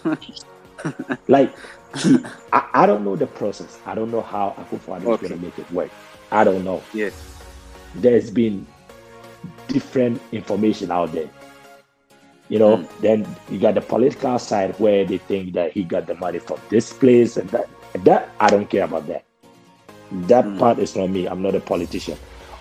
like, 1.29 1.55
see, 1.97 2.19
I, 2.53 2.69
I, 2.75 2.87
don't 2.87 3.05
know 3.05 3.17
the 3.17 3.27
process. 3.27 3.79
I 3.87 3.95
don't 3.95 4.11
know 4.11 4.23
how 4.23 4.55
Akufo-Addo 4.59 5.07
okay. 5.07 5.13
is 5.13 5.29
going 5.29 5.41
to 5.41 5.47
make 5.47 5.59
it 5.59 5.71
work. 5.73 5.91
I 6.31 6.45
don't 6.45 6.65
know. 6.65 6.83
Yes. 6.95 7.43
There's 7.95 8.31
been 8.31 8.67
different 9.69 10.21
information 10.33 10.91
out 10.91 11.13
there. 11.13 11.29
You 12.49 12.59
know, 12.59 12.79
mm. 12.79 13.01
then 13.01 13.37
you 13.49 13.59
got 13.59 13.75
the 13.75 13.81
political 13.81 14.39
side 14.39 14.79
where 14.79 15.05
they 15.05 15.19
think 15.19 15.53
that 15.55 15.73
he 15.73 15.85
got 15.85 16.07
the 16.07 16.15
money 16.17 16.39
from 16.39 16.61
this 16.69 16.93
place 16.93 17.37
and 17.37 17.49
that. 17.51 17.69
That 18.05 18.31
I 18.39 18.51
don't 18.51 18.71
care 18.71 18.85
about 18.85 19.09
that. 19.09 19.25
That 20.13 20.45
mm. 20.45 20.59
part 20.59 20.79
is 20.79 20.95
not 20.95 21.11
me. 21.11 21.27
I'm 21.27 21.43
not 21.43 21.55
a 21.57 21.61
politician. 21.61 22.17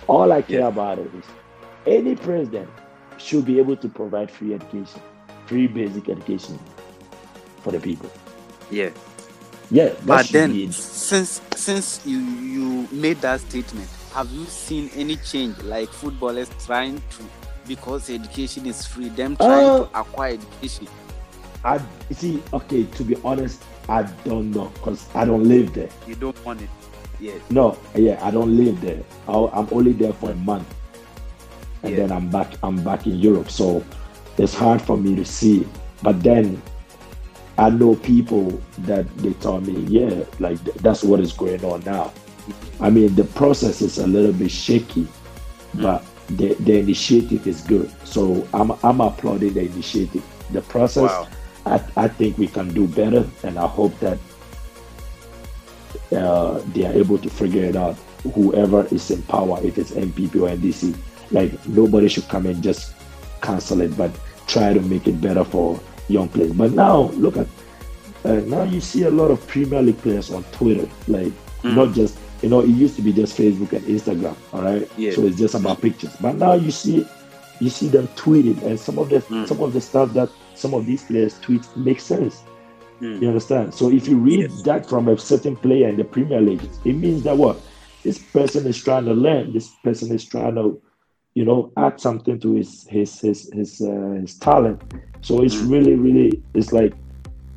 All 0.08 0.32
I 0.32 0.42
care 0.42 0.62
yeah. 0.62 0.68
about 0.68 0.98
is 1.00 1.24
any 1.86 2.16
president 2.16 2.70
should 3.18 3.46
be 3.46 3.60
able 3.60 3.78
to 3.78 3.88
provide 3.88 4.32
free 4.32 4.54
education, 4.54 5.02
free 5.46 5.68
basic 5.68 6.10
education 6.10 6.58
for 7.70 7.78
the 7.78 7.84
people. 7.84 8.10
Yeah. 8.72 8.90
Yeah. 9.72 9.94
But 10.06 10.28
then 10.30 10.72
since 10.72 11.42
since 11.56 12.02
you 12.06 12.18
you 12.18 12.88
made 12.92 13.22
that 13.22 13.42
statement, 13.42 13.88
have 14.14 14.30
you 14.32 14.46
seen 14.46 14.90
any 14.96 15.18
change 15.18 15.58
like 15.64 15.90
footballers 15.90 16.50
trying 16.66 16.98
to 16.98 17.24
because 17.68 18.10
education 18.10 18.66
is 18.66 18.86
free, 18.86 19.10
them 19.10 19.36
trying 19.36 19.70
uh, 19.70 19.78
to 19.86 20.00
acquire 20.00 20.34
education? 20.34 20.88
I 21.64 21.80
see, 22.12 22.42
okay, 22.54 22.84
to 22.86 23.04
be 23.04 23.16
honest, 23.24 23.64
I 23.88 24.04
don't 24.24 24.52
know 24.52 24.72
because 24.76 25.06
I 25.14 25.26
don't 25.26 25.44
live 25.44 25.74
there. 25.74 25.90
You 26.08 26.16
don't 26.16 26.46
want 26.46 26.62
it. 26.62 26.70
Yes. 27.20 27.42
No, 27.52 27.78
yeah, 27.94 28.18
I 28.24 28.32
don't 28.32 28.56
live 28.56 28.80
there. 28.82 29.04
i 29.28 29.34
am 29.34 29.68
only 29.72 29.92
there 29.92 30.14
for 30.14 30.32
a 30.32 30.36
month, 30.36 30.66
and 31.84 31.96
then 31.98 32.12
I'm 32.12 32.30
back. 32.30 32.48
I'm 32.64 32.82
back 32.84 33.06
in 33.06 33.20
Europe, 33.20 33.52
so 33.52 33.84
it's 34.40 34.56
hard 34.56 34.82
for 34.82 34.98
me 34.98 35.16
to 35.16 35.26
see. 35.26 35.68
But 36.02 36.24
then 36.24 36.62
I 37.60 37.70
know 37.70 37.96
people 37.96 38.62
that 38.80 39.06
they 39.18 39.34
tell 39.34 39.60
me, 39.60 39.82
yeah, 39.82 40.24
like 40.40 40.64
that's 40.76 41.04
what 41.04 41.20
is 41.20 41.34
going 41.34 41.64
on 41.66 41.82
now. 41.82 42.14
I 42.80 42.90
mean, 42.90 43.14
the 43.16 43.26
process 43.26 43.82
is 43.82 43.98
a 43.98 44.08
little 44.08 44.32
bit 44.32 44.50
shaky, 44.50 45.04
mm. 45.04 45.82
but 45.82 46.06
the, 46.30 46.54
the 46.54 46.80
initiative 46.80 47.46
is 47.46 47.60
good. 47.60 47.92
So 48.08 48.48
I'm 48.54 48.72
I'm 48.82 49.02
applauding 49.02 49.56
the 49.56 49.66
initiative. 49.66 50.24
The 50.52 50.62
process, 50.62 51.12
wow. 51.12 51.28
I, 51.66 51.84
I 51.98 52.08
think 52.08 52.38
we 52.38 52.48
can 52.48 52.74
do 52.74 52.88
better, 52.88 53.28
and 53.44 53.60
I 53.60 53.68
hope 53.68 54.00
that 54.00 54.18
uh, 56.14 56.62
they 56.74 56.86
are 56.86 56.94
able 56.94 57.18
to 57.18 57.30
figure 57.30 57.66
it 57.66 57.76
out. 57.76 57.98
Whoever 58.36 58.88
is 58.88 59.12
in 59.12 59.22
power, 59.24 59.60
if 59.62 59.78
it's 59.78 59.92
NPP 59.92 60.36
or 60.36 60.48
NDC, 60.56 60.96
like 61.32 61.68
nobody 61.68 62.08
should 62.08 62.30
come 62.30 62.46
and 62.46 62.64
just 62.64 62.94
cancel 63.42 63.82
it, 63.82 63.98
but 63.98 64.12
try 64.48 64.72
to 64.72 64.80
make 64.80 65.10
it 65.10 65.20
better 65.20 65.44
for 65.44 65.78
young 66.10 66.28
players. 66.30 66.54
But 66.54 66.72
now 66.72 67.10
look 67.12 67.38
at 67.38 67.48
uh, 68.26 68.42
now 68.46 68.64
you 68.64 68.82
see 68.82 69.04
a 69.04 69.10
lot 69.10 69.32
of 69.32 69.46
Premier 69.48 69.82
League 69.82 69.98
players 70.00 70.32
on 70.32 70.44
Twitter, 70.46 70.90
like 71.08 71.32
mm. 71.62 71.76
not 71.76 71.94
just 71.94 72.18
you 72.42 72.50
know 72.50 72.62
it 72.62 72.70
used 72.70 72.96
to 72.98 73.02
be 73.02 73.14
just 73.14 73.38
Facebook 73.38 73.72
and 73.74 73.86
Instagram, 73.86 74.36
all 74.54 74.62
right. 74.62 74.90
Yeah. 74.98 75.12
So 75.12 75.26
it's 75.26 75.38
just 75.38 75.56
about 75.56 75.82
pictures, 75.82 76.16
but 76.20 76.36
now 76.36 76.54
you 76.54 76.72
see 76.72 77.06
you 77.60 77.70
see 77.70 77.88
them 77.88 78.08
tweeting, 78.10 78.62
and 78.64 78.80
some 78.80 78.98
of 79.00 79.10
the 79.10 79.20
mm. 79.20 79.48
some 79.48 79.62
of 79.62 79.74
the 79.74 79.82
stuff 79.82 80.14
that 80.14 80.30
some 80.56 80.74
of 80.74 80.86
these 80.86 81.04
players 81.04 81.40
tweet 81.40 81.66
makes 81.78 82.04
sense. 82.04 82.44
Mm. 83.02 83.22
You 83.22 83.28
understand? 83.30 83.74
So 83.74 83.90
if 83.90 84.08
you 84.08 84.18
read 84.18 84.52
yes. 84.52 84.62
that 84.64 84.90
from 84.90 85.08
a 85.08 85.18
certain 85.18 85.56
player 85.56 85.88
in 85.88 85.96
the 85.96 86.04
Premier 86.04 86.42
League, 86.42 86.68
it 86.84 86.94
means 86.94 87.24
that 87.24 87.38
what 87.38 87.62
this 88.04 88.18
person 88.18 88.66
is 88.68 88.82
trying 88.82 89.06
to 89.06 89.14
learn. 89.14 89.54
This 89.54 89.70
person 89.84 90.14
is 90.14 90.26
trying 90.26 90.56
to, 90.56 90.82
you 91.40 91.46
know, 91.46 91.72
add 91.78 92.02
something 92.02 92.38
to 92.38 92.56
his 92.56 92.86
his 92.90 93.18
his 93.22 93.50
his, 93.54 93.82
uh, 93.82 94.18
his 94.20 94.36
talent. 94.36 94.82
So 95.22 95.42
it's 95.42 95.56
mm. 95.56 95.72
really 95.72 95.96
really 95.96 96.44
it's 96.54 96.74
like 96.74 96.94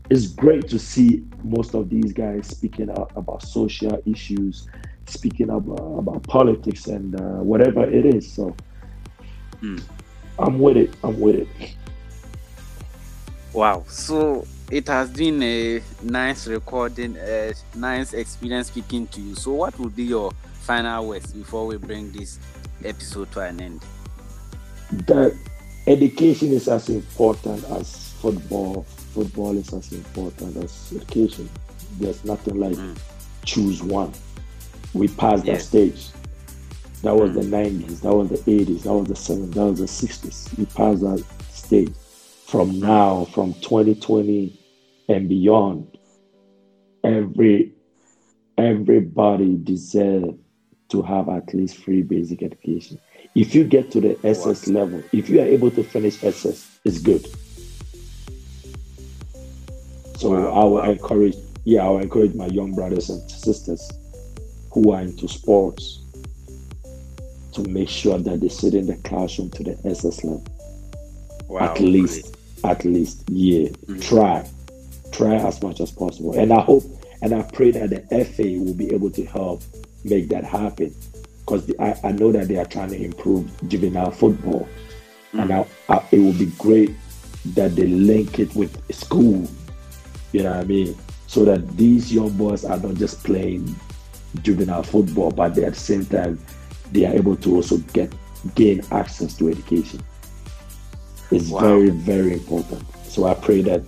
it's 0.09 0.29
great 0.29 0.69
to 0.69 0.79
see 0.79 1.25
most 1.43 1.75
of 1.75 1.91
these 1.91 2.13
guys 2.13 2.47
speaking 2.47 2.91
out 2.91 3.11
about 3.17 3.43
social 3.43 4.01
issues, 4.07 4.69
speaking 5.07 5.51
about, 5.51 5.99
about 5.99 6.23
politics 6.29 6.87
and 6.87 7.21
uh, 7.21 7.43
whatever 7.43 7.83
it 7.83 8.07
is. 8.07 8.33
So 8.33 8.55
mm. 9.61 9.83
I'm 10.39 10.61
with 10.61 10.77
it. 10.77 10.95
I'm 11.03 11.19
with 11.19 11.35
it. 11.35 11.75
Wow. 13.53 13.83
So 13.89 14.47
it 14.71 14.87
has 14.87 15.11
been 15.11 15.43
a 15.43 15.83
nice 16.05 16.47
recording, 16.47 17.17
a 17.17 17.53
nice 17.75 18.13
experience 18.13 18.69
speaking 18.69 19.09
to 19.09 19.21
you. 19.21 19.35
So, 19.35 19.51
what 19.51 19.77
would 19.81 19.97
be 19.97 20.05
your 20.05 20.31
final 20.61 21.09
words 21.09 21.33
before 21.33 21.67
we 21.67 21.77
bring 21.79 22.13
this 22.13 22.39
episode 22.87 23.31
to 23.33 23.41
an 23.41 23.61
end? 23.61 23.85
That 25.07 25.37
education 25.87 26.53
is 26.53 26.69
as 26.69 26.89
important 26.89 27.65
as 27.71 28.13
football. 28.21 28.83
Football 29.15 29.57
is 29.57 29.73
as 29.73 29.93
important 29.93 30.57
as 30.57 30.93
education. 30.95 31.49
There's 31.99 32.25
nothing 32.25 32.59
like 32.59 32.75
mm. 32.75 32.99
choose 33.45 33.83
one. 33.83 34.13
We 34.95 35.09
passed 35.09 35.45
yes. 35.45 35.59
that 35.59 35.65
stage. 35.67 36.09
That 37.03 37.17
was 37.17 37.31
mm. 37.31 37.35
the 37.35 37.57
90s, 37.57 38.01
that 38.03 38.15
was 38.15 38.29
the 38.29 38.37
80s, 38.37 38.83
that 38.85 38.93
was 38.93 39.09
the 39.09 39.15
70s, 39.15 39.55
that 39.55 39.65
was 39.65 39.79
the 39.81 40.07
60s. 40.07 40.59
We 40.59 40.67
passed 40.67 41.01
that 41.01 41.25
stage. 41.51 41.93
From 42.47 42.79
now, 42.79 43.25
from 43.33 43.55
2020 43.55 44.59
and 45.09 45.29
beyond. 45.29 45.99
Every 47.05 47.73
everybody 48.59 49.57
deserves 49.57 50.35
to 50.93 51.01
have 51.01 51.31
at 51.31 51.53
least 51.55 51.79
free 51.79 52.03
basic 52.03 52.43
education. 52.43 52.99
If 53.35 53.55
you 53.55 53.65
get 53.65 53.91
to 53.93 54.01
the 54.01 54.19
SS 54.23 54.69
level, 54.69 55.03
if 55.13 55.31
you 55.31 55.41
are 55.41 55.47
able 55.47 55.71
to 55.71 55.83
finish 55.83 56.23
SS, 56.23 56.79
it's 56.85 56.99
good. 56.99 57.27
So 60.19 60.31
wow. 60.31 60.53
I 60.53 60.65
will 60.65 60.83
encourage, 60.83 61.37
yeah, 61.65 61.87
I 61.87 61.89
will 61.89 62.01
encourage 62.01 62.35
my 62.35 62.47
young 62.47 62.75
brothers 62.75 63.09
and 63.09 63.29
sisters 63.31 63.91
who 64.71 64.93
are 64.93 65.01
into 65.01 65.29
sports 65.29 66.01
to 67.53 67.63
make 67.71 67.89
sure 67.89 68.19
that 68.19 68.41
they 68.43 68.51
sit 68.51 68.75
in 68.75 68.87
the 68.87 68.97
classroom 68.97 69.49
to 69.53 69.65
the 69.65 69.79
SS 69.87 70.25
level. 70.25 70.47
Wow, 71.49 71.61
at 71.61 71.81
least, 71.81 72.37
at 72.65 72.85
least, 72.85 73.25
yeah. 73.31 73.69
Mm-hmm. 73.69 74.01
Try 74.01 74.47
try 75.11 75.37
as 75.37 75.63
much 75.63 75.81
as 75.81 75.91
possible. 75.91 76.39
And 76.39 76.53
I 76.53 76.61
hope 76.61 76.85
and 77.23 77.35
I 77.35 77.43
pray 77.43 77.71
that 77.71 77.91
the 77.91 78.25
FA 78.25 78.43
will 78.59 78.75
be 78.75 78.93
able 78.93 79.11
to 79.11 79.25
help 79.25 79.63
make 80.05 80.29
that 80.29 80.45
happen 80.45 80.95
because 81.41 81.71
I, 81.79 81.95
I, 82.05 82.13
know 82.13 82.33
that 82.33 82.49
they 82.49 82.57
are 82.57 82.65
trying 82.65 82.91
to 82.91 83.03
improve 83.03 83.51
juvenile 83.69 84.11
football. 84.11 84.69
Mm. 85.33 85.43
And 85.43 85.53
I, 85.53 85.67
I, 85.89 86.05
it 86.13 86.19
will 86.19 86.33
be 86.33 86.47
great 86.59 86.95
that 87.55 87.75
they 87.75 87.87
link 87.87 88.39
it 88.39 88.55
with 88.55 88.81
school, 88.95 89.49
you 90.33 90.43
know 90.43 90.51
what 90.51 90.61
I 90.61 90.65
mean? 90.65 90.97
So 91.27 91.45
that 91.45 91.77
these 91.77 92.13
young 92.13 92.31
boys 92.31 92.65
are 92.65 92.79
not 92.79 92.95
just 92.95 93.25
playing 93.25 93.75
juvenile 94.43 94.83
football, 94.83 95.31
but 95.31 95.55
they, 95.55 95.65
at 95.65 95.75
the 95.75 95.81
same 95.81 96.07
time, 96.07 96.39
they 96.93 97.07
are 97.07 97.15
able 97.15 97.37
to 97.37 97.57
also 97.57 97.79
get 97.93 98.13
gain 98.55 98.83
access 98.91 99.37
to 99.39 99.49
education. 99.49 100.01
It's 101.31 101.49
wow. 101.49 101.61
very, 101.61 101.91
very 101.91 102.35
important. 102.35 102.85
So 103.05 103.27
I 103.27 103.35
pray 103.35 103.63
that 103.63 103.83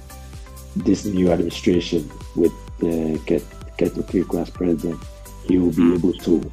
this 0.76 1.04
new 1.04 1.30
administration 1.30 2.10
with 2.34 2.52
uh, 2.82 3.18
Kurt 3.26 3.42
Okraku 3.78 4.40
as 4.40 4.50
president, 4.50 5.00
he 5.46 5.58
will 5.58 5.72
be 5.72 5.94
able 5.94 6.12
to 6.12 6.52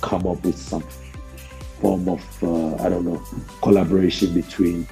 come 0.00 0.26
up 0.26 0.44
with 0.44 0.56
some 0.56 0.82
form 1.80 2.08
of, 2.08 2.42
uh, 2.42 2.82
I 2.82 2.88
don't 2.88 3.04
know, 3.04 3.22
collaboration 3.62 4.34
between 4.34 4.86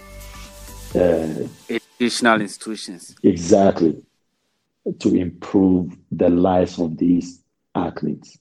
uh, 0.95 1.47
educational 1.69 2.41
institutions. 2.41 3.17
Exactly. 3.23 4.03
To 5.01 5.15
improve 5.15 5.97
the 6.13 6.29
lives 6.29 6.79
of 6.79 6.97
these 6.97 7.43
athletes. 7.75 8.39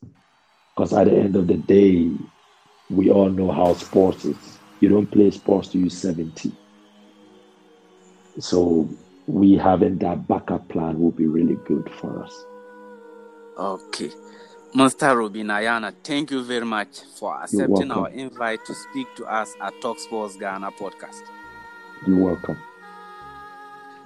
Because 0.75 0.93
at 0.93 1.05
the 1.05 1.17
end 1.17 1.35
of 1.35 1.47
the 1.47 1.55
day, 1.55 2.11
we 2.89 3.09
all 3.09 3.29
know 3.29 3.51
how 3.51 3.73
sports 3.73 4.25
is. 4.25 4.37
You 4.79 4.89
don't 4.89 5.07
play 5.07 5.31
sports 5.31 5.69
till 5.69 5.81
you're 5.81 5.89
70. 5.89 6.51
So 8.39 8.89
we 9.27 9.55
having 9.55 9.97
that 9.99 10.27
backup 10.27 10.67
plan 10.69 10.99
will 10.99 11.11
be 11.11 11.25
really 11.25 11.57
good 11.65 11.89
for 11.99 12.23
us. 12.23 12.45
Okay. 13.57 14.11
Mr. 14.76 15.17
Robin 15.17 15.47
Ayarna, 15.47 15.93
thank 16.03 16.32
you 16.32 16.43
very 16.43 16.65
much 16.65 16.99
for 17.17 17.34
accepting 17.41 17.91
our 17.91 18.09
invite 18.09 18.65
to 18.65 18.76
speak 18.76 19.07
to 19.15 19.26
us 19.26 19.55
at 19.61 19.80
Talk 19.82 19.97
Sports 19.99 20.36
Ghana 20.36 20.69
podcast. 20.71 21.21
You're 22.05 22.17
welcome. 22.17 22.57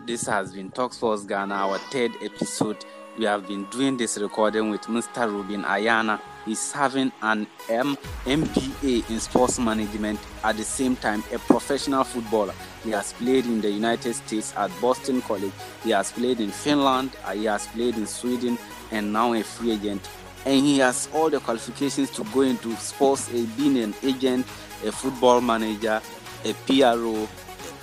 This 0.05 0.27
has 0.27 0.53
been 0.53 0.69
Talk 0.69 0.93
Sports 0.93 1.25
Ghana, 1.25 1.55
our 1.55 1.79
third 1.79 2.11
episode 2.21 2.85
we 3.19 3.25
have 3.25 3.47
been 3.47 3.65
doing 3.65 3.97
this 3.97 4.17
recording 4.17 4.69
with 4.69 4.83
Mr. 4.83 5.29
Reuben 5.29 5.63
Ayarna. 5.63 6.21
He's 6.45 6.71
having 6.71 7.11
an 7.21 7.47
M- 7.67 7.97
MBA 8.25 9.09
in 9.09 9.19
sports 9.19 9.59
management 9.59 10.19
at 10.41 10.55
the 10.55 10.63
same 10.63 10.95
time 10.95 11.21
a 11.33 11.39
professional 11.39 12.05
footballer. 12.05 12.53
He 12.81 12.91
has 12.91 13.11
played 13.11 13.45
in 13.45 13.59
the 13.59 13.69
United 13.71 14.13
States 14.13 14.53
at 14.55 14.71
Boston 14.79 15.21
College. 15.21 15.51
He 15.83 15.89
has 15.89 16.13
played 16.13 16.39
in 16.39 16.49
Finland. 16.49 17.11
Uh, 17.25 17.31
he 17.31 17.43
has 17.43 17.67
played 17.67 17.97
in 17.97 18.07
Sweden 18.07 18.57
and 18.91 19.11
now 19.11 19.33
a 19.33 19.43
free 19.43 19.71
agent. 19.71 20.07
And 20.45 20.61
he 20.65 20.79
has 20.79 21.09
all 21.13 21.29
the 21.29 21.39
qualifications 21.39 22.09
to 22.11 22.23
go 22.25 22.41
into 22.41 22.75
sports, 22.77 23.29
a, 23.29 23.45
being 23.57 23.77
an 23.77 23.93
agent, 24.03 24.45
a 24.85 24.91
football 24.91 25.41
manager, 25.41 26.01
a 26.45 26.53
PRO, 26.53 27.27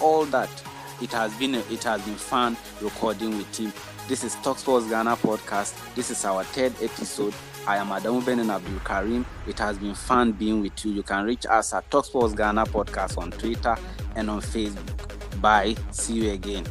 all 0.01 0.25
that. 0.27 0.51
It 1.03 1.13
has 1.13 1.33
been 1.35 1.55
a, 1.57 1.59
it 1.71 1.85
has 1.85 2.01
been 2.03 2.15
fun 2.15 2.57
recording 2.81 3.37
with 3.37 3.55
him. 3.57 3.73
This 4.09 4.25
is 4.25 4.35
Talk 4.37 4.59
Sports 4.59 4.89
Ghana 4.89 5.17
podcast. 5.17 5.75
This 5.95 6.11
is 6.11 6.25
our 6.25 6.45
third 6.45 6.73
episode. 6.81 7.35
I 7.67 7.77
am 7.79 7.89
Adamu 7.89 8.25
Benin 8.25 8.49
Abdul 8.51 8.79
Karim. 8.81 9.27
It 9.47 9.59
has 9.59 9.77
been 9.77 9.95
fun 9.95 10.33
being 10.33 10.63
with 10.63 10.85
you. 10.85 10.93
You 10.93 11.03
can 11.03 11.25
reach 11.25 11.45
us 11.47 11.75
at 11.75 11.91
Talk 11.91 12.05
Sports 12.05 12.33
Ghana 12.33 12.65
podcast 12.67 13.19
on 13.19 13.33
Twitter 13.33 13.77
and 14.15 14.31
on 14.31 14.41
Facebook. 14.41 15.41
Bye. 15.41 15.75
See 15.91 16.15
you 16.15 16.33
again. 16.33 16.65